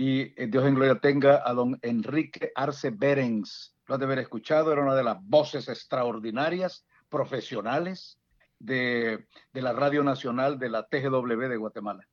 y 0.00 0.32
eh, 0.42 0.46
Dios 0.46 0.64
en 0.64 0.76
gloria 0.76 0.98
tenga 0.98 1.42
a 1.44 1.52
don 1.52 1.78
Enrique 1.82 2.52
Arce 2.54 2.88
Berens. 2.88 3.76
Lo 3.86 3.94
has 3.94 3.98
de 3.98 4.06
haber 4.06 4.20
escuchado, 4.20 4.72
era 4.72 4.82
una 4.82 4.94
de 4.94 5.04
las 5.04 5.18
voces 5.20 5.68
extraordinarias, 5.68 6.86
profesionales 7.10 8.18
de, 8.58 9.26
de 9.52 9.60
la 9.60 9.74
Radio 9.74 10.02
Nacional 10.02 10.58
de 10.58 10.70
la 10.70 10.86
TGW 10.86 11.48
de 11.50 11.56
Guatemala. 11.58 12.08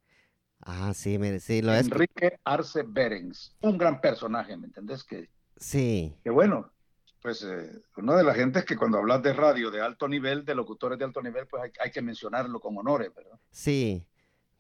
Ah, 0.60 0.94
sí, 0.94 1.18
mire, 1.18 1.40
sí, 1.40 1.62
lo 1.62 1.74
es. 1.74 1.86
Enrique 1.86 2.38
Arce 2.44 2.84
Berens, 2.86 3.56
un 3.62 3.78
gran 3.78 4.02
personaje, 4.02 4.58
¿me 4.58 4.66
entendés? 4.66 5.06
Que, 5.06 5.30
sí. 5.56 6.14
Que 6.26 6.30
bueno, 6.30 6.70
pues 7.22 7.42
eh, 7.44 7.72
una 7.96 8.18
de 8.18 8.26
las 8.26 8.36
gentes 8.36 8.66
que 8.66 8.76
cuando 8.76 8.98
hablas 8.98 9.24
de 9.24 9.32
radio 9.32 9.72
de 9.72 9.80
alto 9.80 10.10
nivel, 10.10 10.44
de 10.44 10.56
locutores 10.56 11.00
de 11.00 11.06
alto 11.06 11.22
nivel, 11.22 11.48
pues 11.48 11.72
hay, 11.80 11.90
que 11.92 12.02
mencionarlo 12.02 12.60
con 12.60 12.78
honores, 12.78 13.16
¿verdad? 13.16 13.40
Sí, 13.50 14.06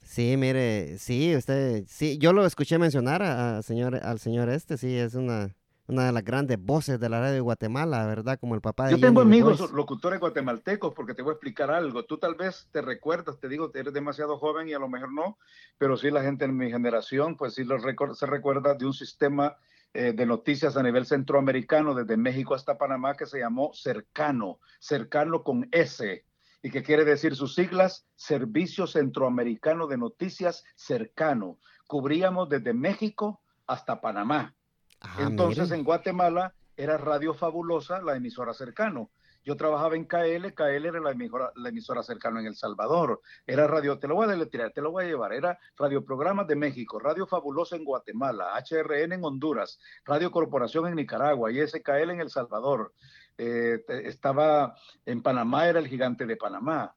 sí, 0.07 0.37
mire, 0.37 0.97
sí, 0.97 1.35
usted, 1.35 1.83
sí, 1.87 2.17
yo 2.17 2.33
lo 2.33 2.45
escuché 2.45 2.77
mencionar 2.79 3.21
a, 3.21 3.61
señor, 3.61 3.95
al 3.95 4.19
señor 4.19 4.49
este, 4.49 4.77
sí, 4.77 4.97
es 4.97 5.13
una, 5.13 5.55
una 5.87 6.05
de 6.05 6.11
las 6.11 6.23
grandes 6.23 6.57
voces 6.59 6.99
de 6.99 7.09
la 7.09 7.19
radio 7.19 7.33
de 7.35 7.39
Guatemala, 7.41 8.05
¿verdad? 8.05 8.39
Como 8.39 8.55
el 8.55 8.61
papá 8.61 8.87
de 8.87 8.91
Yo 8.93 8.99
tengo 8.99 9.21
amigos 9.21 9.71
locutores 9.71 10.19
guatemaltecos 10.19 10.93
porque 10.93 11.13
te 11.13 11.21
voy 11.21 11.31
a 11.31 11.33
explicar 11.33 11.71
algo. 11.71 12.05
Tú 12.05 12.17
tal 12.17 12.35
vez 12.35 12.67
te 12.71 12.81
recuerdas, 12.81 13.39
te 13.39 13.47
digo, 13.47 13.71
eres 13.73 13.93
demasiado 13.93 14.37
joven 14.37 14.67
y 14.67 14.73
a 14.73 14.79
lo 14.79 14.89
mejor 14.89 15.11
no, 15.13 15.37
pero 15.77 15.95
sí 15.97 16.09
la 16.09 16.23
gente 16.23 16.45
en 16.45 16.57
mi 16.57 16.69
generación, 16.69 17.37
pues 17.37 17.53
sí 17.53 17.63
lo 17.63 17.77
se 17.79 18.25
recuerda 18.25 18.73
de 18.73 18.85
un 18.85 18.93
sistema 18.93 19.57
eh, 19.93 20.13
de 20.13 20.25
noticias 20.25 20.77
a 20.77 20.83
nivel 20.83 21.05
centroamericano, 21.05 21.95
desde 21.95 22.17
México 22.17 22.53
hasta 22.53 22.77
Panamá, 22.77 23.15
que 23.15 23.25
se 23.25 23.39
llamó 23.39 23.71
Cercano, 23.73 24.59
Cercano 24.79 25.43
con 25.43 25.67
S, 25.71 26.23
y 26.61 26.71
que 26.71 26.83
quiere 26.83 27.05
decir 27.05 27.35
sus 27.35 27.55
siglas, 27.55 28.05
Servicio 28.15 28.87
Centroamericano 28.87 29.87
de 29.87 29.97
Noticias 29.97 30.63
Cercano. 30.75 31.59
Cubríamos 31.87 32.49
desde 32.49 32.73
México 32.73 33.41
hasta 33.65 34.01
Panamá. 34.01 34.55
Ah, 35.01 35.17
Entonces 35.19 35.71
en 35.71 35.83
Guatemala 35.83 36.53
era 36.75 36.97
Radio 36.97 37.33
Fabulosa, 37.33 38.01
la 38.01 38.15
emisora 38.15 38.53
Cercano. 38.53 39.11
Yo 39.47 39.55
trabajaba 39.55 39.95
en 39.95 40.03
KL, 40.03 40.53
KL 40.53 40.85
era 40.87 40.99
la 40.99 41.11
emisora, 41.11 41.53
la 41.55 41.69
emisora 41.69 42.03
cercana 42.03 42.41
en 42.41 42.47
El 42.47 42.55
Salvador. 42.57 43.21
Era 43.45 43.65
radio, 43.65 43.97
te 43.97 44.05
lo 44.05 44.15
voy 44.15 44.25
a 44.25 44.31
deletrear, 44.31 44.73
te 44.73 44.81
lo 44.81 44.91
voy 44.91 45.05
a 45.05 45.07
llevar. 45.07 45.31
Era 45.31 45.57
Radio 45.77 46.03
Programas 46.03 46.47
de 46.47 46.57
México, 46.57 46.99
Radio 46.99 47.25
Fabulosa 47.25 47.77
en 47.77 47.85
Guatemala, 47.85 48.61
HRN 48.61 49.13
en 49.13 49.23
Honduras, 49.23 49.79
Radio 50.03 50.31
Corporación 50.31 50.87
en 50.87 50.95
Nicaragua 50.95 51.49
y 51.49 51.65
SKL 51.65 52.09
en 52.09 52.19
El 52.19 52.29
Salvador. 52.29 52.93
Eh, 53.37 53.83
estaba 54.03 54.75
en 55.05 55.21
Panamá, 55.21 55.67
era 55.67 55.79
el 55.79 55.87
gigante 55.87 56.25
de 56.25 56.37
Panamá. 56.37 56.95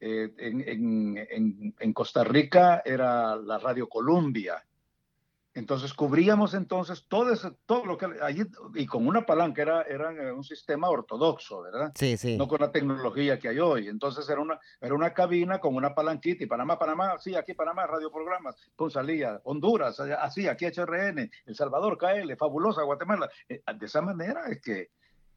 Eh, 0.00 0.32
en, 0.38 1.92
Costa 1.92 2.24
Rica 2.24 2.82
era 2.84 3.36
la 3.36 3.58
Radio 3.58 3.88
Columbia. 3.88 4.64
Entonces 5.54 5.92
cubríamos 5.92 6.54
entonces 6.54 7.04
todo, 7.08 7.30
eso, 7.30 7.54
todo 7.66 7.84
lo 7.84 7.98
que 7.98 8.06
allí, 8.22 8.42
y 8.74 8.86
con 8.86 9.06
una 9.06 9.26
palanca, 9.26 9.60
era, 9.60 9.82
era 9.82 10.34
un 10.34 10.42
sistema 10.42 10.88
ortodoxo, 10.88 11.60
¿verdad? 11.60 11.92
Sí, 11.94 12.16
sí. 12.16 12.38
No 12.38 12.48
con 12.48 12.62
la 12.62 12.72
tecnología 12.72 13.38
que 13.38 13.48
hay 13.48 13.58
hoy. 13.58 13.88
Entonces 13.88 14.26
era 14.30 14.40
una, 14.40 14.58
era 14.80 14.94
una 14.94 15.12
cabina 15.12 15.60
con 15.60 15.76
una 15.76 15.94
palanquita 15.94 16.42
y 16.42 16.46
Panamá, 16.46 16.78
Panamá, 16.78 17.18
sí, 17.18 17.36
aquí 17.36 17.52
Panamá, 17.52 17.86
radioprogramas, 17.86 18.56
con 18.74 18.90
salida, 18.90 19.42
Honduras, 19.44 20.00
así, 20.00 20.48
aquí 20.48 20.64
HRN, 20.64 21.30
El 21.44 21.54
Salvador, 21.54 21.98
KL, 21.98 22.34
fabulosa, 22.36 22.82
Guatemala. 22.82 23.28
Eh, 23.46 23.62
de 23.78 23.86
esa 23.86 24.00
manera 24.00 24.46
es 24.48 24.60
que 24.62 24.90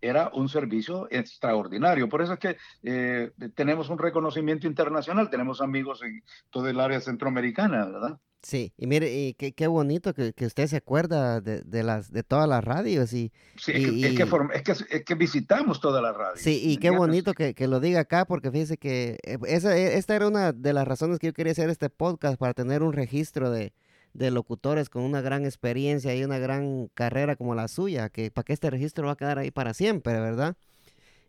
era 0.07 0.29
un 0.33 0.49
servicio 0.49 1.07
extraordinario. 1.11 2.09
Por 2.09 2.21
eso 2.21 2.33
es 2.33 2.39
que 2.39 2.57
eh, 2.83 3.31
tenemos 3.55 3.89
un 3.89 3.97
reconocimiento 3.97 4.67
internacional, 4.67 5.29
tenemos 5.29 5.61
amigos 5.61 6.01
en 6.03 6.23
todo 6.49 6.67
el 6.67 6.79
área 6.79 6.99
centroamericana, 6.99 7.85
¿verdad? 7.85 8.19
Sí, 8.45 8.73
y 8.77 8.85
mire, 8.85 9.11
y 9.11 9.33
qué, 9.33 9.53
qué 9.53 9.65
bonito 9.65 10.13
que, 10.13 10.31
que, 10.31 10.45
usted 10.45 10.67
se 10.67 10.77
acuerda 10.77 11.41
de, 11.41 11.61
de, 11.61 11.81
las 11.81 12.11
de 12.11 12.21
todas 12.21 12.47
las 12.47 12.63
radios 12.63 13.11
y 13.11 13.31
sí, 13.55 13.71
es, 13.71 13.89
que, 13.89 14.07
es, 14.53 14.61
que, 14.61 14.71
es, 14.97 15.03
que, 15.03 15.15
visitamos 15.15 15.81
todas 15.81 16.03
las 16.03 16.15
radios. 16.15 16.41
Sí, 16.41 16.61
y 16.63 16.77
qué 16.77 16.91
bonito 16.91 17.33
que, 17.33 17.55
lo 17.67 17.79
diga 17.79 18.01
acá, 18.01 18.25
porque 18.25 18.51
fíjese 18.51 18.77
que 18.77 19.17
eh, 19.23 19.39
esa, 19.47 19.75
esta 19.75 20.15
era 20.15 20.27
una 20.27 20.51
de 20.51 20.73
las 20.73 20.87
razones 20.87 21.17
que 21.17 21.25
yo 21.25 21.33
quería 21.33 21.53
hacer 21.53 21.71
este 21.71 21.89
podcast 21.89 22.37
para 22.37 22.53
tener 22.53 22.83
un 22.83 22.93
registro 22.93 23.49
de, 23.49 23.73
de 24.15 24.31
locutores 24.31 24.89
con 24.89 25.03
una 25.03 25.21
gran 25.21 25.43
experiencia 25.43 26.15
y 26.15 26.23
una 26.23 26.39
gran 26.39 26.87
carrera 26.93 27.35
como 27.35 27.53
la 27.53 27.67
suya, 27.67 28.09
que 28.09 28.31
para 28.31 28.45
que 28.45 28.53
este 28.53 28.69
registro 28.69 29.07
va 29.07 29.13
a 29.13 29.17
quedar 29.17 29.39
ahí 29.39 29.51
para 29.51 29.73
siempre, 29.73 30.13
¿verdad? 30.13 30.55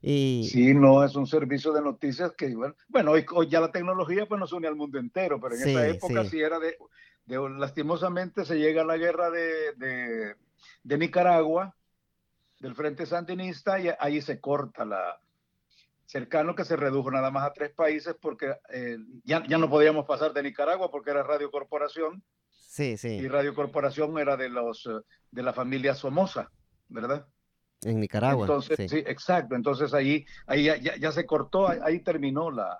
Y... 0.00 0.48
Sí, 0.52 0.72
no, 0.72 1.02
es 1.02 1.16
un 1.16 1.26
servicio 1.26 1.72
de 1.72 1.82
noticias 1.82 2.32
que, 2.32 2.54
bueno, 2.88 3.10
hoy, 3.10 3.24
ya 3.48 3.60
la 3.60 3.72
tecnología 3.72 4.26
pues 4.26 4.38
nos 4.38 4.52
une 4.52 4.68
al 4.68 4.76
mundo 4.76 5.00
entero, 5.00 5.40
pero 5.40 5.56
en 5.56 5.68
esa 5.68 5.88
época 5.88 6.24
sí 6.26 6.40
era 6.40 6.60
de, 6.60 6.76
lastimosamente 7.58 8.44
se 8.44 8.56
llega 8.56 8.82
a 8.82 8.86
la 8.86 8.96
guerra 8.96 9.30
de, 9.30 10.36
de, 10.84 10.98
Nicaragua, 10.98 11.74
del 12.60 12.76
Frente 12.76 13.04
Sandinista, 13.04 13.80
y 13.80 13.88
ahí 13.98 14.22
se 14.22 14.40
corta 14.40 14.84
la 14.84 15.20
cercano 16.04 16.54
que 16.54 16.64
se 16.64 16.76
redujo 16.76 17.10
nada 17.10 17.32
más 17.32 17.44
a 17.44 17.52
tres 17.52 17.72
países 17.72 18.14
porque 18.20 18.54
eh, 18.68 18.96
ya, 19.24 19.44
ya, 19.48 19.58
no 19.58 19.68
podíamos 19.68 20.06
pasar 20.06 20.32
de 20.32 20.44
Nicaragua 20.44 20.88
porque 20.88 21.10
era 21.10 21.24
Radio 21.24 21.50
Corporación. 21.50 22.22
Sí, 22.76 22.98
sí. 22.98 23.08
Y 23.08 23.28
Radio 23.28 23.54
Corporación 23.54 24.18
era 24.18 24.36
de 24.36 24.50
los 24.50 24.84
eh, 24.84 25.00
de 25.30 25.42
la 25.42 25.54
familia 25.54 25.94
Somoza, 25.94 26.50
¿verdad? 26.88 27.26
En 27.80 28.00
Nicaragua. 28.00 28.42
Entonces, 28.44 28.90
sí, 28.90 28.98
exacto. 28.98 29.54
Entonces 29.54 29.94
ahí, 29.94 30.26
ahí 30.46 30.64
ya, 30.64 30.76
ya 30.76 31.10
se 31.10 31.24
cortó, 31.24 31.68
ahí 31.68 32.00
terminó 32.00 32.50
la, 32.50 32.78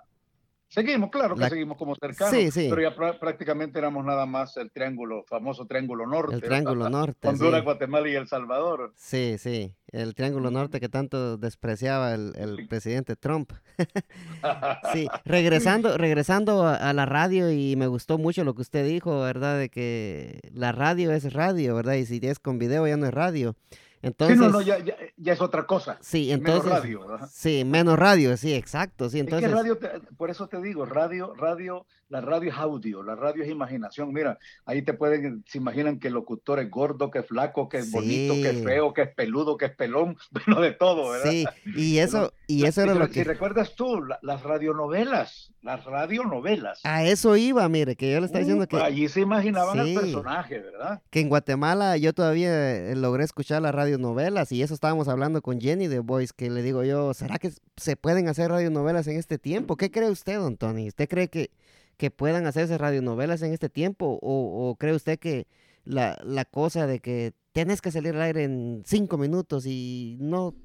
Seguimos, 0.69 1.09
claro 1.11 1.35
que 1.35 1.47
seguimos 1.47 1.77
como 1.77 1.95
cercanos, 1.95 2.53
pero 2.53 2.81
ya 2.81 2.93
prácticamente 3.19 3.79
éramos 3.79 4.03
nada 4.03 4.25
más 4.25 4.57
el 4.57 4.69
triángulo, 4.69 5.23
famoso 5.25 5.65
triángulo 5.65 6.05
norte. 6.05 6.35
El 6.35 6.41
triángulo 6.41 6.89
norte. 6.89 7.27
Honduras, 7.27 7.63
Guatemala 7.63 8.09
y 8.09 8.15
El 8.15 8.27
Salvador. 8.27 8.93
Sí, 8.97 9.37
sí, 9.37 9.73
el 9.93 10.13
triángulo 10.13 10.51
norte 10.51 10.81
que 10.81 10.89
tanto 10.89 11.37
despreciaba 11.37 12.13
el, 12.13 12.67
presidente 12.67 13.15
Trump. 13.15 13.53
sí, 14.93 15.07
regresando, 15.23 15.97
regresando 15.97 16.67
a, 16.67 16.91
la 16.91 17.05
radio 17.05 17.49
y 17.49 17.77
me 17.77 17.87
gustó 17.87 18.17
mucho 18.17 18.43
lo 18.43 18.53
que 18.53 18.61
usted 18.61 18.85
dijo, 18.85 19.21
¿verdad? 19.21 19.57
De 19.57 19.69
que 19.69 20.41
la 20.51 20.73
radio 20.73 21.13
es 21.13 21.31
radio, 21.31 21.75
¿verdad? 21.75 21.93
Y 21.93 22.05
si 22.05 22.19
es 22.23 22.39
con 22.39 22.59
video 22.59 22.85
ya 22.85 22.97
no 22.97 23.05
es 23.05 23.13
radio. 23.13 23.55
Entonces, 24.01 24.37
sí, 24.37 24.43
no, 24.43 24.49
no, 24.49 24.61
ya, 24.61 24.77
ya, 24.79 25.33
es 25.33 25.41
otra 25.41 25.65
cosa. 25.65 25.97
Sí, 26.01 26.31
entonces. 26.31 26.65
Menos 26.65 26.79
radio, 26.79 27.07
¿verdad? 27.07 27.29
Sí, 27.31 27.65
menos 27.65 27.97
radio, 27.97 28.37
sí, 28.37 28.53
exacto. 28.53 29.09
Sí, 29.09 29.19
entonces... 29.19 29.49
Es 29.49 29.55
que 29.55 29.55
radio, 29.55 29.79
por 30.17 30.29
eso 30.29 30.47
te 30.47 30.61
digo, 30.61 30.85
radio, 30.85 31.33
radio, 31.35 31.85
la 32.09 32.21
radio 32.21 32.51
es 32.51 32.57
audio, 32.57 33.03
la 33.03 33.15
radio 33.15 33.43
es 33.43 33.49
imaginación. 33.49 34.13
Mira, 34.13 34.39
ahí 34.65 34.81
te 34.81 34.93
pueden, 34.93 35.43
se 35.45 35.57
imaginan 35.57 35.99
que 35.99 36.07
el 36.07 36.13
locutor 36.13 36.59
es 36.59 36.69
gordo, 36.69 37.11
que 37.11 37.19
es 37.19 37.25
flaco, 37.25 37.67
que 37.67 37.79
es 37.79 37.91
bonito, 37.91 38.33
que 38.33 38.49
es 38.49 38.63
feo, 38.63 38.93
que 38.93 39.01
es 39.01 39.13
peludo, 39.13 39.57
que 39.57 39.65
es 39.65 39.75
pelón, 39.75 40.17
bueno, 40.31 40.61
de 40.61 40.71
todo, 40.71 41.11
¿verdad? 41.11 41.29
Sí, 41.29 41.45
y 41.75 41.97
eso, 41.97 42.33
y 42.47 42.65
eso 42.65 42.81
era 42.81 42.93
lo 42.93 43.07
que. 43.07 43.15
Si 43.15 43.23
recuerdas 43.23 43.75
tú, 43.75 44.01
las 44.21 44.43
radionovelas, 44.43 45.51
las 45.61 45.83
radionovelas. 45.83 46.79
A 46.85 47.03
eso 47.03 47.35
iba, 47.35 47.67
mire, 47.67 47.95
que 47.95 48.11
yo 48.11 48.19
le 48.19 48.27
estaba 48.27 48.39
diciendo 48.39 48.67
que. 48.67 48.77
Allí 48.77 49.09
se 49.09 49.21
imaginaban 49.21 49.77
al 49.77 49.93
personaje, 49.93 50.59
¿verdad? 50.59 51.01
Que 51.09 51.19
en 51.19 51.29
Guatemala 51.29 51.97
yo 51.97 52.13
todavía 52.13 52.89
eh, 52.89 52.95
logré 52.95 53.25
escuchar 53.25 53.61
las 53.61 53.75
radionovelas 53.75 54.51
y 54.53 54.61
eso 54.61 54.73
estábamos 54.73 55.09
hablando 55.09 55.41
con 55.41 55.59
Jenny 55.59 55.87
de 55.87 55.99
Voice, 55.99 56.33
que 56.35 56.49
le 56.49 56.61
digo 56.61 56.85
yo, 56.85 57.13
¿será 57.13 57.37
que 57.37 57.51
se 57.75 57.97
pueden 57.97 58.29
hacer 58.29 58.49
radionovelas 58.49 59.07
en 59.07 59.17
este 59.17 59.37
tiempo? 59.37 59.75
¿Qué 59.75 59.91
cree 59.91 60.09
usted, 60.09 60.37
don 60.37 60.55
Tony? 60.55 60.87
¿Usted 60.87 61.09
cree 61.09 61.27
que 61.27 61.51
que 61.97 62.11
puedan 62.11 62.45
hacerse 62.45 62.77
radionovelas 62.77 63.41
en 63.41 63.53
este 63.53 63.69
tiempo? 63.69 64.19
¿O, 64.21 64.75
cree 64.79 64.93
usted 64.93 65.19
que 65.19 65.47
la, 65.83 66.17
la, 66.23 66.45
cosa 66.45 66.87
de 66.87 66.99
que 66.99 67.33
tienes 67.53 67.81
que 67.81 67.91
salir 67.91 68.15
al 68.15 68.21
aire 68.21 68.43
en 68.43 68.83
cinco 68.85 69.17
minutos 69.17 69.65
y 69.65 70.17
no, 70.19 70.55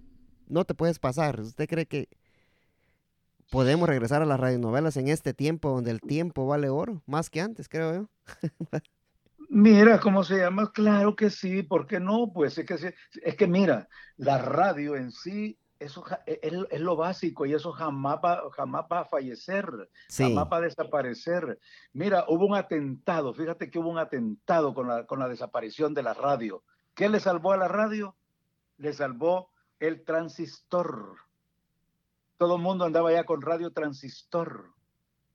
no 0.48 0.64
te 0.64 0.74
puedes 0.74 0.98
pasar? 0.98 1.40
¿Usted 1.40 1.68
cree 1.68 1.86
que 1.86 2.08
podemos 3.50 3.88
regresar 3.88 4.22
a 4.22 4.26
las 4.26 4.40
radionovelas 4.40 4.96
en 4.96 5.08
este 5.08 5.34
tiempo 5.34 5.70
donde 5.70 5.90
el 5.90 6.00
tiempo 6.00 6.46
vale 6.46 6.68
oro? 6.68 7.02
Más 7.06 7.30
que 7.30 7.40
antes, 7.40 7.68
creo 7.68 7.94
yo. 7.94 8.08
Mira, 9.48 10.00
¿cómo 10.00 10.24
se 10.24 10.38
llama? 10.38 10.72
Claro 10.72 11.14
que 11.14 11.28
sí, 11.28 11.62
¿por 11.62 11.86
qué 11.86 12.00
no? 12.00 12.32
Pues 12.32 12.56
es 12.56 12.64
que, 12.64 12.94
es 13.22 13.36
que 13.36 13.46
mira, 13.46 13.86
la 14.16 14.38
radio 14.38 14.96
en 14.96 15.12
sí 15.12 15.58
eso 15.84 16.04
e, 16.26 16.40
es, 16.70 16.80
lo 16.80 16.96
básico 16.96 17.46
y 17.46 17.54
eso 17.54 17.72
jamás 17.72 18.18
va, 18.24 18.42
jamás 18.52 18.84
va 18.90 19.00
a 19.00 19.04
fallecer, 19.04 19.66
jamás 20.16 20.48
va 20.52 20.56
a 20.56 20.62
desaparecer. 20.62 21.58
Mira, 21.92 22.24
hubo 22.28 22.46
un 22.46 22.56
atentado, 22.56 23.34
fíjate 23.34 23.70
que 23.70 23.78
hubo 23.78 23.90
un 23.90 23.98
atentado 23.98 24.74
con 24.74 24.88
la, 24.88 25.06
con 25.06 25.18
la 25.18 25.28
desaparición 25.28 25.94
de 25.94 26.02
la 26.02 26.14
radio. 26.14 26.62
¿Qué 26.94 27.08
le 27.08 27.20
salvó 27.20 27.52
a 27.52 27.56
la 27.56 27.68
radio? 27.68 28.16
le 28.82 28.92
salvó 28.92 29.50
el 29.78 30.04
transistor. 30.04 31.16
Todo 32.36 32.56
el 32.56 32.62
mundo 32.62 32.84
andaba 32.84 33.12
ya 33.12 33.24
con 33.24 33.40
radio 33.40 33.72
transistor. 33.72 34.74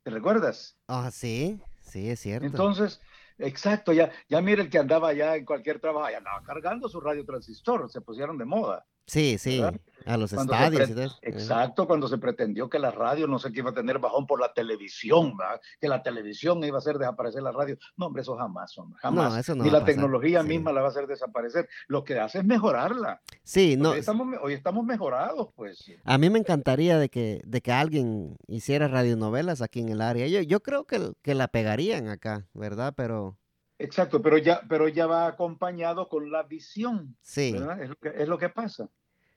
¿Te 0.03 0.11
recuerdas? 0.11 0.77
Ah, 0.87 1.09
sí, 1.11 1.61
sí, 1.81 2.09
es 2.09 2.19
cierto. 2.19 2.45
Entonces, 2.45 3.01
exacto, 3.37 3.93
ya, 3.93 4.11
ya 4.29 4.41
mire 4.41 4.63
el 4.63 4.69
que 4.69 4.79
andaba 4.79 5.13
ya 5.13 5.35
en 5.35 5.45
cualquier 5.45 5.79
trabajo, 5.79 6.09
ya 6.09 6.17
andaba 6.17 6.43
cargando 6.43 6.89
su 6.89 6.99
radio 6.99 7.25
transistor, 7.25 7.89
se 7.89 8.01
pusieron 8.01 8.37
de 8.37 8.45
moda. 8.45 8.85
Sí, 9.05 9.37
sí, 9.37 9.63
a 10.07 10.17
los 10.17 10.33
estadios. 10.33 11.19
exacto, 11.21 11.87
cuando 11.87 12.07
se 12.07 12.17
pretendió 12.17 12.69
que 12.69 12.79
la 12.79 12.91
radio 12.91 13.27
no 13.27 13.39
sé 13.39 13.51
qué 13.51 13.59
iba 13.59 13.71
a 13.71 13.73
tener 13.73 13.99
bajón 13.99 14.25
por 14.25 14.39
la 14.39 14.53
televisión, 14.53 15.35
¿verdad? 15.35 15.61
que 15.79 15.87
la 15.87 16.01
televisión 16.01 16.63
iba 16.63 16.77
a 16.77 16.79
hacer 16.79 16.97
desaparecer 16.97 17.43
la 17.43 17.51
radio. 17.51 17.77
No, 17.97 18.07
hombre, 18.07 18.21
eso 18.21 18.35
jamás, 18.37 18.77
hombre, 18.77 18.99
jamás. 19.01 19.33
No, 19.33 19.39
eso 19.39 19.55
no 19.55 19.63
Ni 19.63 19.69
la 19.69 19.83
tecnología 19.83 20.43
misma 20.43 20.71
la 20.71 20.81
va 20.81 20.87
a 20.87 20.89
hacer 20.89 21.07
desaparecer. 21.07 21.67
Lo 21.87 22.03
que 22.03 22.19
hace 22.19 22.39
es 22.39 22.45
mejorarla. 22.45 23.21
Sí, 23.43 23.75
no. 23.77 23.91
Hoy 23.91 23.99
estamos, 23.99 24.27
hoy 24.41 24.53
estamos 24.53 24.85
mejorados, 24.85 25.49
pues. 25.55 25.91
A 26.03 26.17
mí 26.17 26.29
me 26.29 26.39
encantaría 26.39 26.97
de 26.97 27.09
que, 27.09 27.41
de 27.45 27.61
que 27.61 27.71
alguien 27.71 28.37
hiciera 28.47 28.87
radionovelas 28.87 29.61
aquí 29.61 29.81
en 29.81 29.89
el 29.89 30.01
área. 30.01 30.27
Yo, 30.27 30.41
yo 30.41 30.61
creo 30.61 30.85
que, 30.85 31.13
que 31.21 31.35
la 31.35 31.47
pegarían 31.49 32.07
acá, 32.07 32.47
¿verdad? 32.53 32.93
Pero... 32.95 33.37
Exacto, 33.79 34.21
pero 34.21 34.39
ya, 34.39 34.61
pero 34.67 34.87
ya 34.87 35.05
va 35.05 35.27
acompañado 35.27 36.09
con 36.09 36.31
la 36.31 36.43
visión. 36.43 37.15
Sí. 37.21 37.55
Es, 37.55 37.89
lo 37.89 37.95
que, 37.95 38.09
es 38.15 38.27
lo 38.27 38.37
que 38.37 38.49
pasa. 38.49 38.89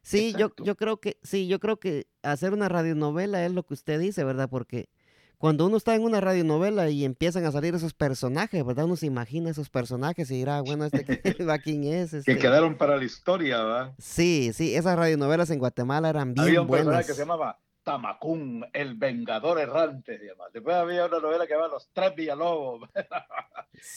Sí, 0.02 0.34
yo, 0.38 0.50
yo 0.64 0.76
creo 0.76 0.98
que, 0.98 1.18
sí, 1.22 1.46
yo 1.46 1.60
creo 1.60 1.78
que 1.78 2.06
hacer 2.22 2.52
una 2.52 2.68
radionovela 2.68 3.44
es 3.44 3.52
lo 3.52 3.64
que 3.64 3.74
usted 3.74 4.00
dice, 4.00 4.24
¿verdad? 4.24 4.48
Porque 4.48 4.88
cuando 5.36 5.66
uno 5.66 5.76
está 5.78 5.94
en 5.94 6.02
una 6.02 6.20
radionovela 6.20 6.90
y 6.90 7.04
empiezan 7.04 7.44
a 7.46 7.52
salir 7.52 7.74
esos 7.74 7.94
personajes, 7.94 8.64
¿verdad? 8.64 8.84
Uno 8.84 8.96
se 8.96 9.06
imagina 9.06 9.50
esos 9.50 9.70
personajes 9.70 10.30
y 10.30 10.34
dirá, 10.36 10.60
bueno, 10.60 10.84
este 10.84 11.04
va 11.44 11.58
quién 11.58 11.84
es. 11.84 12.12
Este? 12.12 12.34
Que 12.34 12.38
quedaron 12.40 12.76
para 12.76 12.96
la 12.96 13.04
historia, 13.04 13.62
¿verdad? 13.62 13.94
Sí, 13.98 14.50
sí, 14.54 14.74
esas 14.74 14.96
radionovelas 14.98 15.50
en 15.50 15.58
Guatemala 15.58 16.10
eran 16.10 16.34
bien 16.34 16.46
Había 16.46 16.60
un 16.62 16.66
buenas. 16.66 16.86
personaje 16.86 17.06
que 17.08 17.14
se 17.14 17.20
llamaba 17.20 17.58
Tamacún, 17.90 18.64
el 18.72 18.94
vengador 18.94 19.58
errante. 19.58 20.20
Después 20.52 20.76
había 20.76 21.06
una 21.06 21.18
novela 21.18 21.44
que 21.44 21.54
llamaba 21.54 21.72
Los 21.74 21.90
Tres 21.92 22.14
Villalobos. 22.14 22.88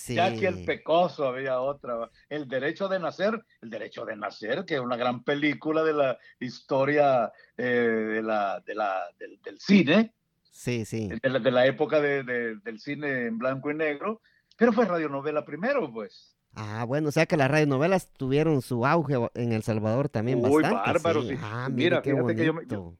Ya 0.07 0.33
que 0.33 0.47
el 0.47 0.63
Pecoso 0.63 1.27
había 1.27 1.59
otra. 1.59 2.09
El 2.29 2.47
Derecho 2.47 2.87
de 2.87 2.99
Nacer, 2.99 3.43
El 3.61 3.69
Derecho 3.69 4.05
de 4.05 4.15
Nacer, 4.15 4.63
que 4.63 4.75
es 4.75 4.79
una 4.79 4.95
gran 4.95 5.23
película 5.25 5.83
de 5.83 5.91
la 5.91 6.17
historia 6.39 7.33
eh, 7.57 7.63
de 7.63 8.21
la, 8.21 8.61
de 8.65 8.75
la, 8.75 9.03
del, 9.19 9.59
cine. 9.59 10.13
Sí, 10.51 10.85
sí. 10.85 11.09
De 11.09 11.29
la, 11.29 11.39
de 11.39 11.51
la 11.51 11.65
época 11.65 11.99
de, 11.99 12.23
del 12.23 12.79
cine 12.79 13.27
en 13.27 13.37
blanco 13.37 13.71
y 13.71 13.75
negro. 13.75 14.21
Pero 14.55 14.71
fue 14.71 14.85
radionovela 14.85 15.43
primero, 15.43 15.91
pues. 15.91 16.37
Ah, 16.55 16.85
bueno, 16.87 17.09
o 17.09 17.11
sea 17.11 17.25
que 17.25 17.35
las 17.35 17.51
radionovelas 17.51 18.07
tuvieron 18.13 18.61
su 18.61 18.85
auge 18.85 19.15
en 19.33 19.51
El 19.51 19.63
Salvador 19.63 20.07
también 20.07 20.39
Muy 20.39 20.63
bastante. 20.63 20.91
bárbaro, 20.91 21.23
sí. 21.23 21.35
Ah, 21.41 21.67
mira, 21.69 22.01
fíjate 22.01 22.35
que 22.35 22.45
yo, 22.45 22.61
yo, 22.67 22.97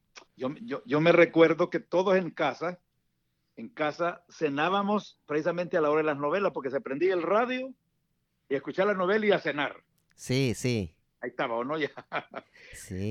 me 1.01 1.11
recuerdo 1.11 1.69
que 1.69 1.79
todos 1.79 2.15
en 2.15 2.31
casa, 2.31 2.79
en 3.55 3.69
casa 3.69 4.23
cenábamos 4.29 5.19
precisamente 5.25 5.77
a 5.77 5.81
la 5.81 5.89
hora 5.89 6.01
de 6.01 6.07
las 6.07 6.17
novelas, 6.17 6.51
porque 6.53 6.71
se 6.71 6.81
prendía 6.81 7.13
el 7.13 7.21
radio 7.21 7.73
y 8.49 8.55
escuchaba 8.55 8.93
la 8.93 8.97
novela 8.97 9.25
y 9.25 9.31
a 9.31 9.39
cenar. 9.39 9.83
Sí, 10.15 10.53
sí. 10.55 10.95
Ahí 11.23 11.29
estaba, 11.29 11.55
¿o 11.55 11.63
no? 11.63 11.75
Ya. 11.83 11.89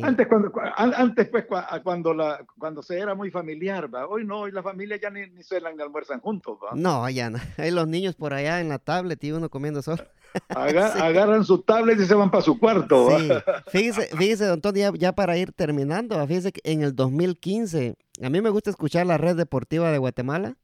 Antes, 0.06 0.26
cuando, 0.26 0.52
antes 0.76 1.28
pues, 1.28 1.46
cuando, 1.82 2.12
la, 2.12 2.44
cuando 2.58 2.82
se 2.82 2.98
era 2.98 3.14
muy 3.14 3.30
familiar, 3.30 3.92
¿va? 3.92 4.06
Hoy 4.06 4.24
no, 4.24 4.40
hoy 4.40 4.52
la 4.52 4.62
familia 4.62 4.98
ya 5.00 5.08
ni, 5.08 5.28
ni 5.30 5.42
cenan 5.42 5.76
ni 5.76 5.82
almuerzan 5.82 6.20
juntos, 6.20 6.58
¿va? 6.62 6.70
No, 6.74 7.08
ya 7.08 7.30
no. 7.30 7.38
Hay 7.56 7.70
los 7.70 7.88
niños 7.88 8.14
por 8.14 8.34
allá 8.34 8.60
en 8.60 8.68
la 8.68 8.78
tablet 8.78 9.22
y 9.24 9.32
uno 9.32 9.48
comiendo 9.48 9.80
solo. 9.80 10.04
Agarran 10.48 11.44
su 11.44 11.62
tablet 11.62 11.98
y 12.00 12.04
se 12.04 12.14
van 12.14 12.30
para 12.30 12.42
su 12.42 12.58
cuarto. 12.58 13.18
Sí. 13.18 13.28
Fíjese, 13.68 14.16
fíjese, 14.16 14.46
don 14.46 14.60
Tony, 14.60 14.80
ya, 14.98 15.12
para 15.12 15.38
ir 15.38 15.52
terminando, 15.52 16.26
fíjese 16.26 16.52
que 16.52 16.60
en 16.64 16.82
el 16.82 16.94
2015, 16.94 17.96
a 18.22 18.30
mí 18.30 18.40
me 18.40 18.50
gusta 18.50 18.70
escuchar 18.70 19.06
la 19.06 19.16
red 19.16 19.36
deportiva 19.36 19.90
de 19.90 19.98
Guatemala. 19.98 20.56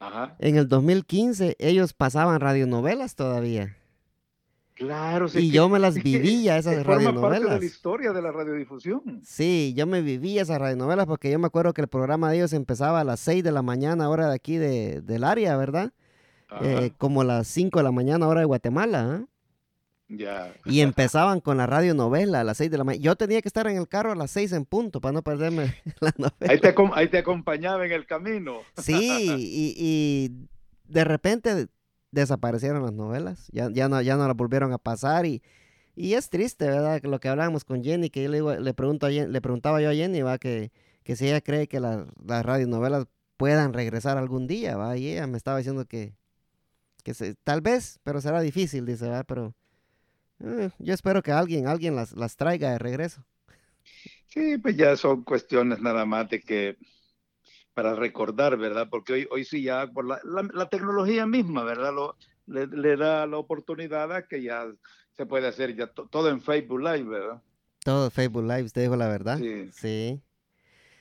Ajá. 0.00 0.34
En 0.40 0.56
el 0.56 0.66
2015 0.68 1.56
ellos 1.60 1.92
pasaban 1.92 2.40
radionovelas 2.40 3.14
todavía. 3.14 3.76
Claro, 4.82 5.28
sí. 5.28 5.38
Y 5.38 5.50
yo 5.50 5.68
me 5.68 5.78
las 5.78 6.02
vivía, 6.02 6.56
esas 6.58 6.84
radionovelas. 6.84 7.40
Parte 7.40 7.54
de 7.54 7.60
la 7.60 7.64
historia 7.64 8.12
de 8.12 8.22
la 8.22 8.32
radiodifusión. 8.32 9.20
Sí, 9.24 9.74
yo 9.76 9.86
me 9.86 10.02
vivía 10.02 10.42
esas 10.42 10.58
radionovelas 10.60 11.06
porque 11.06 11.30
yo 11.30 11.38
me 11.38 11.46
acuerdo 11.46 11.72
que 11.72 11.82
el 11.82 11.88
programa 11.88 12.30
de 12.30 12.38
ellos 12.38 12.52
empezaba 12.52 13.00
a 13.00 13.04
las 13.04 13.20
6 13.20 13.44
de 13.44 13.52
la 13.52 13.62
mañana, 13.62 14.08
hora 14.08 14.28
de 14.28 14.34
aquí 14.34 14.56
de, 14.56 15.00
del 15.02 15.22
área, 15.24 15.56
¿verdad? 15.56 15.92
Eh, 16.60 16.90
como 16.98 17.24
las 17.24 17.46
5 17.46 17.78
de 17.78 17.82
la 17.82 17.92
mañana 17.92 18.26
hora 18.26 18.40
de 18.40 18.46
Guatemala. 18.46 19.08
¿ah? 19.08 19.26
Ya. 20.08 20.52
Y 20.66 20.80
empezaban 20.80 21.40
con 21.40 21.56
la 21.56 21.66
radionovela 21.66 22.40
a 22.40 22.44
las 22.44 22.58
6 22.58 22.70
de 22.70 22.78
la 22.78 22.84
mañana. 22.84 23.02
Yo 23.02 23.16
tenía 23.16 23.40
que 23.40 23.48
estar 23.48 23.66
en 23.68 23.76
el 23.76 23.88
carro 23.88 24.12
a 24.12 24.16
las 24.16 24.32
6 24.32 24.52
en 24.52 24.64
punto 24.64 25.00
para 25.00 25.12
no 25.12 25.22
perderme 25.22 25.74
la 26.00 26.12
novela. 26.18 26.52
Ahí 26.52 26.60
te, 26.60 26.74
ahí 26.94 27.08
te 27.08 27.18
acompañaba 27.18 27.86
en 27.86 27.92
el 27.92 28.04
camino. 28.04 28.58
Sí, 28.76 29.36
y, 29.38 30.48
de 30.88 31.04
repente 31.04 31.68
desaparecieron 32.12 32.82
las 32.82 32.92
novelas. 32.92 33.48
Ya, 33.52 33.68
ya, 33.72 33.88
no, 33.88 34.00
ya 34.00 34.16
no 34.16 34.26
las 34.28 34.36
volvieron 34.36 34.72
a 34.72 34.78
pasar 34.78 35.26
y, 35.26 35.42
y 35.96 36.14
es 36.14 36.30
triste, 36.30 36.66
¿verdad? 36.66 37.02
Lo 37.02 37.18
que 37.20 37.28
hablábamos 37.28 37.64
con 37.64 37.82
Jenny, 37.82 38.10
que 38.10 38.28
le, 38.28 38.40
le, 38.60 38.74
pregunto 38.74 39.08
le 39.08 39.40
preguntaba 39.40 39.80
yo 39.82 39.90
a 39.90 39.94
Jenny, 39.94 40.22
¿va? 40.22 40.38
Que, 40.38 40.70
que 41.02 41.16
si 41.16 41.26
ella 41.26 41.40
cree 41.40 41.66
que 41.66 41.80
las 41.80 42.06
radionovelas 42.26 43.06
puedan 43.36 43.72
regresar 43.72 44.18
algún 44.18 44.46
día, 44.46 44.76
¿va? 44.76 44.96
Y 44.96 45.08
ella 45.08 45.26
me 45.26 45.36
estaba 45.36 45.58
diciendo 45.58 45.86
que, 45.86 46.14
que 47.02 47.14
se, 47.14 47.34
tal 47.34 47.60
vez, 47.60 47.98
pero 48.04 48.20
será 48.20 48.40
difícil, 48.40 48.86
dice, 48.86 49.06
¿verdad? 49.06 49.24
Pero 49.26 49.54
eh, 50.40 50.70
yo 50.78 50.94
espero 50.94 51.22
que 51.22 51.32
alguien, 51.32 51.66
alguien 51.66 51.96
las, 51.96 52.12
las 52.12 52.36
traiga 52.36 52.70
de 52.72 52.78
regreso. 52.78 53.24
Sí, 54.26 54.58
pues 54.58 54.76
ya 54.76 54.96
son 54.96 55.24
cuestiones 55.24 55.80
nada 55.80 56.06
más 56.06 56.28
de 56.30 56.40
que 56.40 56.76
para 57.74 57.94
recordar, 57.94 58.56
¿verdad? 58.56 58.88
Porque 58.90 59.12
hoy, 59.12 59.28
hoy 59.30 59.44
sí 59.44 59.62
ya 59.62 59.86
por 59.86 60.06
la, 60.06 60.20
la, 60.24 60.68
tecnología 60.68 61.26
misma, 61.26 61.64
¿verdad? 61.64 61.92
Lo, 61.92 62.16
le, 62.46 62.96
da 62.96 63.26
la 63.26 63.38
oportunidad 63.38 64.12
a 64.12 64.26
que 64.26 64.42
ya 64.42 64.66
se 65.12 65.26
puede 65.26 65.48
hacer 65.48 65.74
ya 65.76 65.86
todo 65.86 66.28
en 66.28 66.40
Facebook 66.40 66.80
Live, 66.80 67.04
¿verdad? 67.04 67.42
Todo 67.84 68.10
Facebook 68.10 68.44
Live, 68.44 68.64
usted 68.64 68.82
dijo 68.82 68.96
la 68.96 69.08
verdad. 69.08 69.38
Sí. 69.38 69.70
sí. 69.72 70.20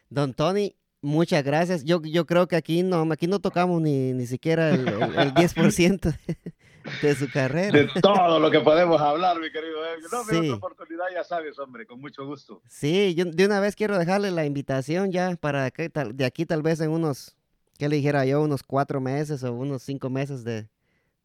Don 0.09 0.34
Tony, 0.34 0.76
Muchas 1.01 1.43
gracias. 1.43 1.84
Yo, 1.84 1.99
yo 2.03 2.28
creo 2.28 2.47
que 2.47 2.55
aquí 2.55 2.84
no, 2.84 3.01
aquí 3.11 3.26
no 3.26 3.39
tocamos 3.39 3.82
ni, 3.82 4.13
ni 4.13 4.28
siquiera 4.28 4.69
el, 4.69 4.88
el, 4.88 5.34
10% 5.34 6.15
de, 7.01 7.15
su 7.15 7.29
carrera. 7.29 7.71
De 7.71 7.89
todo 8.01 8.39
lo 8.39 8.51
que 8.51 8.59
podemos 8.59 8.99
hablar, 9.01 9.39
mi 9.39 9.51
querido. 9.51 9.77
No, 10.11 10.23
sí. 10.23 10.38
otra 10.38 10.55
oportunidad, 10.55 11.05
ya 11.13 11.23
sabes, 11.23 11.57
hombre, 11.59 11.86
con 11.86 11.99
mucho 11.99 12.25
gusto. 12.25 12.61
Sí, 12.67 13.13
yo 13.15 13.25
de 13.25 13.45
una 13.45 13.59
vez 13.59 13.75
quiero 13.75 13.97
dejarle 13.97 14.32
la 14.32 14.45
invitación 14.45 15.11
ya 15.11 15.36
para 15.36 15.71
que 15.71 15.89
tal, 15.89 16.15
de 16.15 16.25
aquí 16.25 16.45
tal 16.45 16.61
vez 16.61 16.82
en 16.82 16.91
unos, 16.91 17.36
¿qué 17.77 17.89
le 17.89 17.97
dijera 17.97 18.25
yo? 18.25 18.41
Unos 18.41 18.63
cuatro 18.63 19.01
meses 19.01 19.43
o 19.43 19.53
unos 19.53 19.84
cinco 19.84 20.09
meses 20.09 20.43
de, 20.43 20.67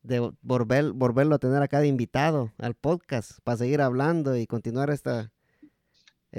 de 0.02 0.32
volver, 0.42 0.92
volverlo 0.92 1.34
a 1.34 1.38
tener 1.38 1.62
acá 1.62 1.80
de 1.80 1.88
invitado 1.88 2.52
al 2.58 2.74
podcast 2.74 3.38
para 3.44 3.58
seguir 3.58 3.80
hablando 3.80 4.36
y 4.36 4.46
continuar 4.46 4.90
esta 4.90 5.30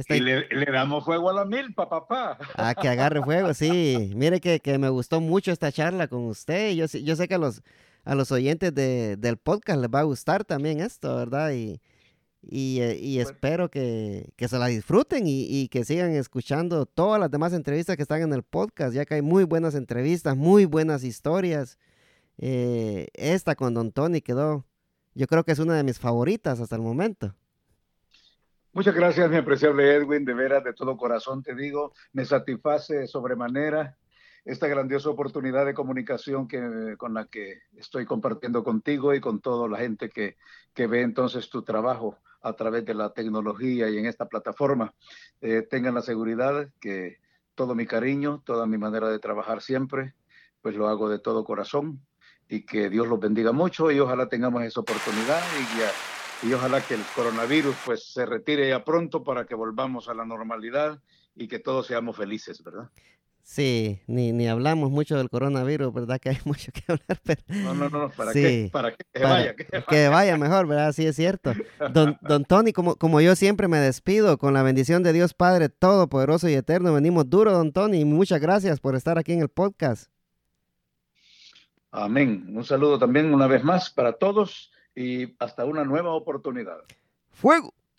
y 0.09 0.20
le, 0.20 0.45
damos 0.72 1.03
fuego 1.05 1.30
a 1.30 1.34
la 1.34 1.45
milpa, 1.45 1.89
papá. 1.89 2.38
Ah, 2.55 2.76
que 2.76 2.88
agarre 2.88 3.22
fuego, 3.24 3.53
sí. 3.53 4.11
Mire 4.15 4.39
que, 4.39 4.78
me 4.78 4.89
gustó 4.89 5.22
mucho 5.22 5.51
esta 5.51 5.72
charla 5.72 6.07
con 6.07 6.26
usted. 6.26 6.74
Yo, 6.74 6.86
yo 6.86 7.15
sé 7.15 7.28
que 7.28 7.36
a 7.36 7.39
los, 7.39 7.63
a 8.08 8.16
los 8.16 8.32
oyentes 8.32 8.74
del 8.74 9.38
podcast 9.38 9.82
les 9.82 9.89
va 9.89 9.99
a 9.99 10.03
gustar 10.03 10.45
también 10.45 10.80
esto, 10.80 11.14
¿verdad? 11.14 11.51
Y, 11.51 11.82
y, 12.41 12.80
eh, 12.80 12.97
pues 13.01 13.30
espero 13.30 13.70
que, 13.70 14.32
se 14.38 14.58
la 14.58 14.68
disfruten 14.68 15.24
y, 15.26 15.68
que 15.68 15.84
sigan 15.84 16.12
escuchando 16.12 16.86
todas 16.86 17.20
las 17.20 17.30
demás 17.30 17.51
entrevistas 17.51 17.97
que 17.97 18.03
están 18.03 18.22
en 18.22 18.32
el 18.32 18.43
podcast, 18.43 18.93
ya 18.93 19.05
que 19.05 19.16
hay 19.16 19.22
muy 19.22 19.43
buenas 19.43 19.76
entrevistas, 19.76 20.38
muy 20.38 20.64
buenas 20.64 21.03
historias. 21.03 21.78
Eh, 22.38 23.08
esta 23.14 23.55
con 23.55 23.74
Don 23.74 23.91
Tony 23.91 24.22
quedó, 24.22 24.64
yo 25.14 25.28
creo 25.28 25.43
que 25.43 25.51
es 25.51 25.60
una 25.60 25.76
de 25.76 25.84
mis 25.84 25.99
favoritas 25.99 26.62
hasta 26.62 26.78
el 26.78 26.82
momento. 26.82 27.36
Muchas 28.72 28.95
gracias, 28.95 29.30
mi 29.30 29.36
apreciable 29.36 29.95
Edwin, 29.95 30.24
de 30.24 30.34
veras, 30.34 30.64
de 30.64 30.72
todo 30.72 30.95
corazón 30.95 31.43
te 31.43 31.55
digo, 31.55 31.91
me 32.14 32.24
satisface 32.24 33.05
sobremanera 33.08 33.97
esta 34.48 34.68
grandiosa 34.68 35.10
oportunidad 35.10 35.66
de 35.66 35.74
comunicación 35.74 36.48
que, 36.48 36.95
con 36.98 37.14
la 37.14 37.26
que 37.26 37.64
estoy 37.76 38.06
compartiendo 38.06 38.64
contigo 38.64 39.14
y 39.14 39.20
con 39.20 39.41
toda 39.41 39.68
la 39.68 39.78
gente 39.78 40.10
que, 40.10 40.38
que 40.74 40.88
ve 40.88 41.02
entonces 41.02 41.50
tu 41.50 41.64
trabajo 41.64 42.18
a 42.41 42.54
través 42.54 42.86
de 42.86 42.93
la 42.93 43.14
tecnología 43.14 43.89
y 43.89 43.98
en 43.98 44.06
esta 44.06 44.28
plataforma. 44.28 44.93
Eh, 45.41 45.64
tengan 45.70 45.95
la 45.95 46.02
seguridad 46.02 46.70
que 46.80 47.18
todo 47.56 47.76
mi 47.76 47.86
cariño, 47.86 48.41
toda 48.45 48.66
mi 48.66 48.78
manera 48.78 49.10
de 49.10 49.20
trabajar 49.20 49.62
siempre, 49.62 50.14
pues 50.62 50.76
lo 50.76 50.88
hago 50.88 51.10
de 51.10 51.20
todo 51.20 51.43
corazón 51.43 52.00
y 52.48 52.66
que 52.66 52.89
Dios 52.89 53.06
los 53.08 53.20
bendiga 53.20 53.52
mucho 53.52 53.91
y 53.91 54.00
ojalá 54.00 54.30
tengamos 54.30 54.64
esa 54.64 54.80
oportunidad 54.80 55.41
y 55.60 55.80
ya 55.80 55.91
y 56.43 56.54
ojalá 56.54 56.82
que 56.82 56.93
el 56.93 57.02
coronavirus 57.16 57.76
pues 57.84 58.14
se 58.14 58.26
retire 58.26 58.70
ya 58.70 58.86
pronto 58.86 59.24
para 59.24 59.45
que 59.45 59.56
volvamos 59.56 60.08
a 60.08 60.14
la 60.14 60.24
normalidad 60.24 61.02
y 61.36 61.48
que 61.48 61.60
todos 61.60 61.88
seamos 61.88 62.16
felices, 62.16 62.64
¿verdad? 62.64 62.89
Sí, 63.48 64.02
ni, 64.08 64.34
ni 64.34 64.45
hablamos 64.50 64.91
mucho 64.91 65.16
del 65.16 65.30
coronavirus, 65.30 65.93
¿verdad? 65.93 66.20
Que 66.20 66.30
hay 66.30 66.38
mucho 66.45 66.70
que 66.74 66.84
hablar, 66.86 67.18
pero... 67.24 67.41
No, 67.48 67.74
no, 67.74 67.89
no, 67.89 68.10
¿para 68.10 68.34
qué? 68.34 68.70
¿Para 68.74 68.91
qué? 68.91 69.06
Que 69.14 69.24
vaya, 69.24 69.56
que 69.56 69.64
vaya. 69.72 69.86
Que 69.88 70.08
vaya 70.10 70.38
mejor, 70.38 70.68
¿verdad? 70.68 70.91
Sí, 70.91 71.08
es 71.08 71.16
cierto. 71.16 71.54
Don, 71.93 72.18
don 72.22 72.43
Tony, 72.43 72.74
como, 72.74 72.98
como 72.98 73.22
yo 73.22 73.38
siempre 73.38 73.70
me 73.70 73.78
despido, 73.78 74.38
con 74.38 74.54
la 74.54 74.64
bendición 74.64 75.02
de 75.02 75.14
Dios 75.14 75.34
Padre 75.34 75.70
Todopoderoso 75.70 76.50
y 76.50 76.56
Eterno, 76.56 76.93
venimos 76.93 77.30
duro, 77.30 77.54
don 77.54 77.72
Tony, 77.72 78.02
y 78.02 78.06
muchas 78.06 78.41
gracias 78.41 78.82
por 78.82 78.95
estar 78.95 79.18
aquí 79.18 79.32
en 79.32 79.39
el 79.39 79.50
podcast. 79.50 80.12
Amén. 81.91 82.54
Un 82.54 82.66
saludo 82.66 83.00
también 83.00 83.34
una 83.34 83.48
vez 83.48 83.64
más 83.64 83.89
para 83.89 84.12
todos 84.12 84.74
y 84.93 85.38
hasta 85.39 85.64
una 85.64 85.86
nueva 85.86 86.12
oportunidad. 86.12 86.80
Fuego. 87.32 87.74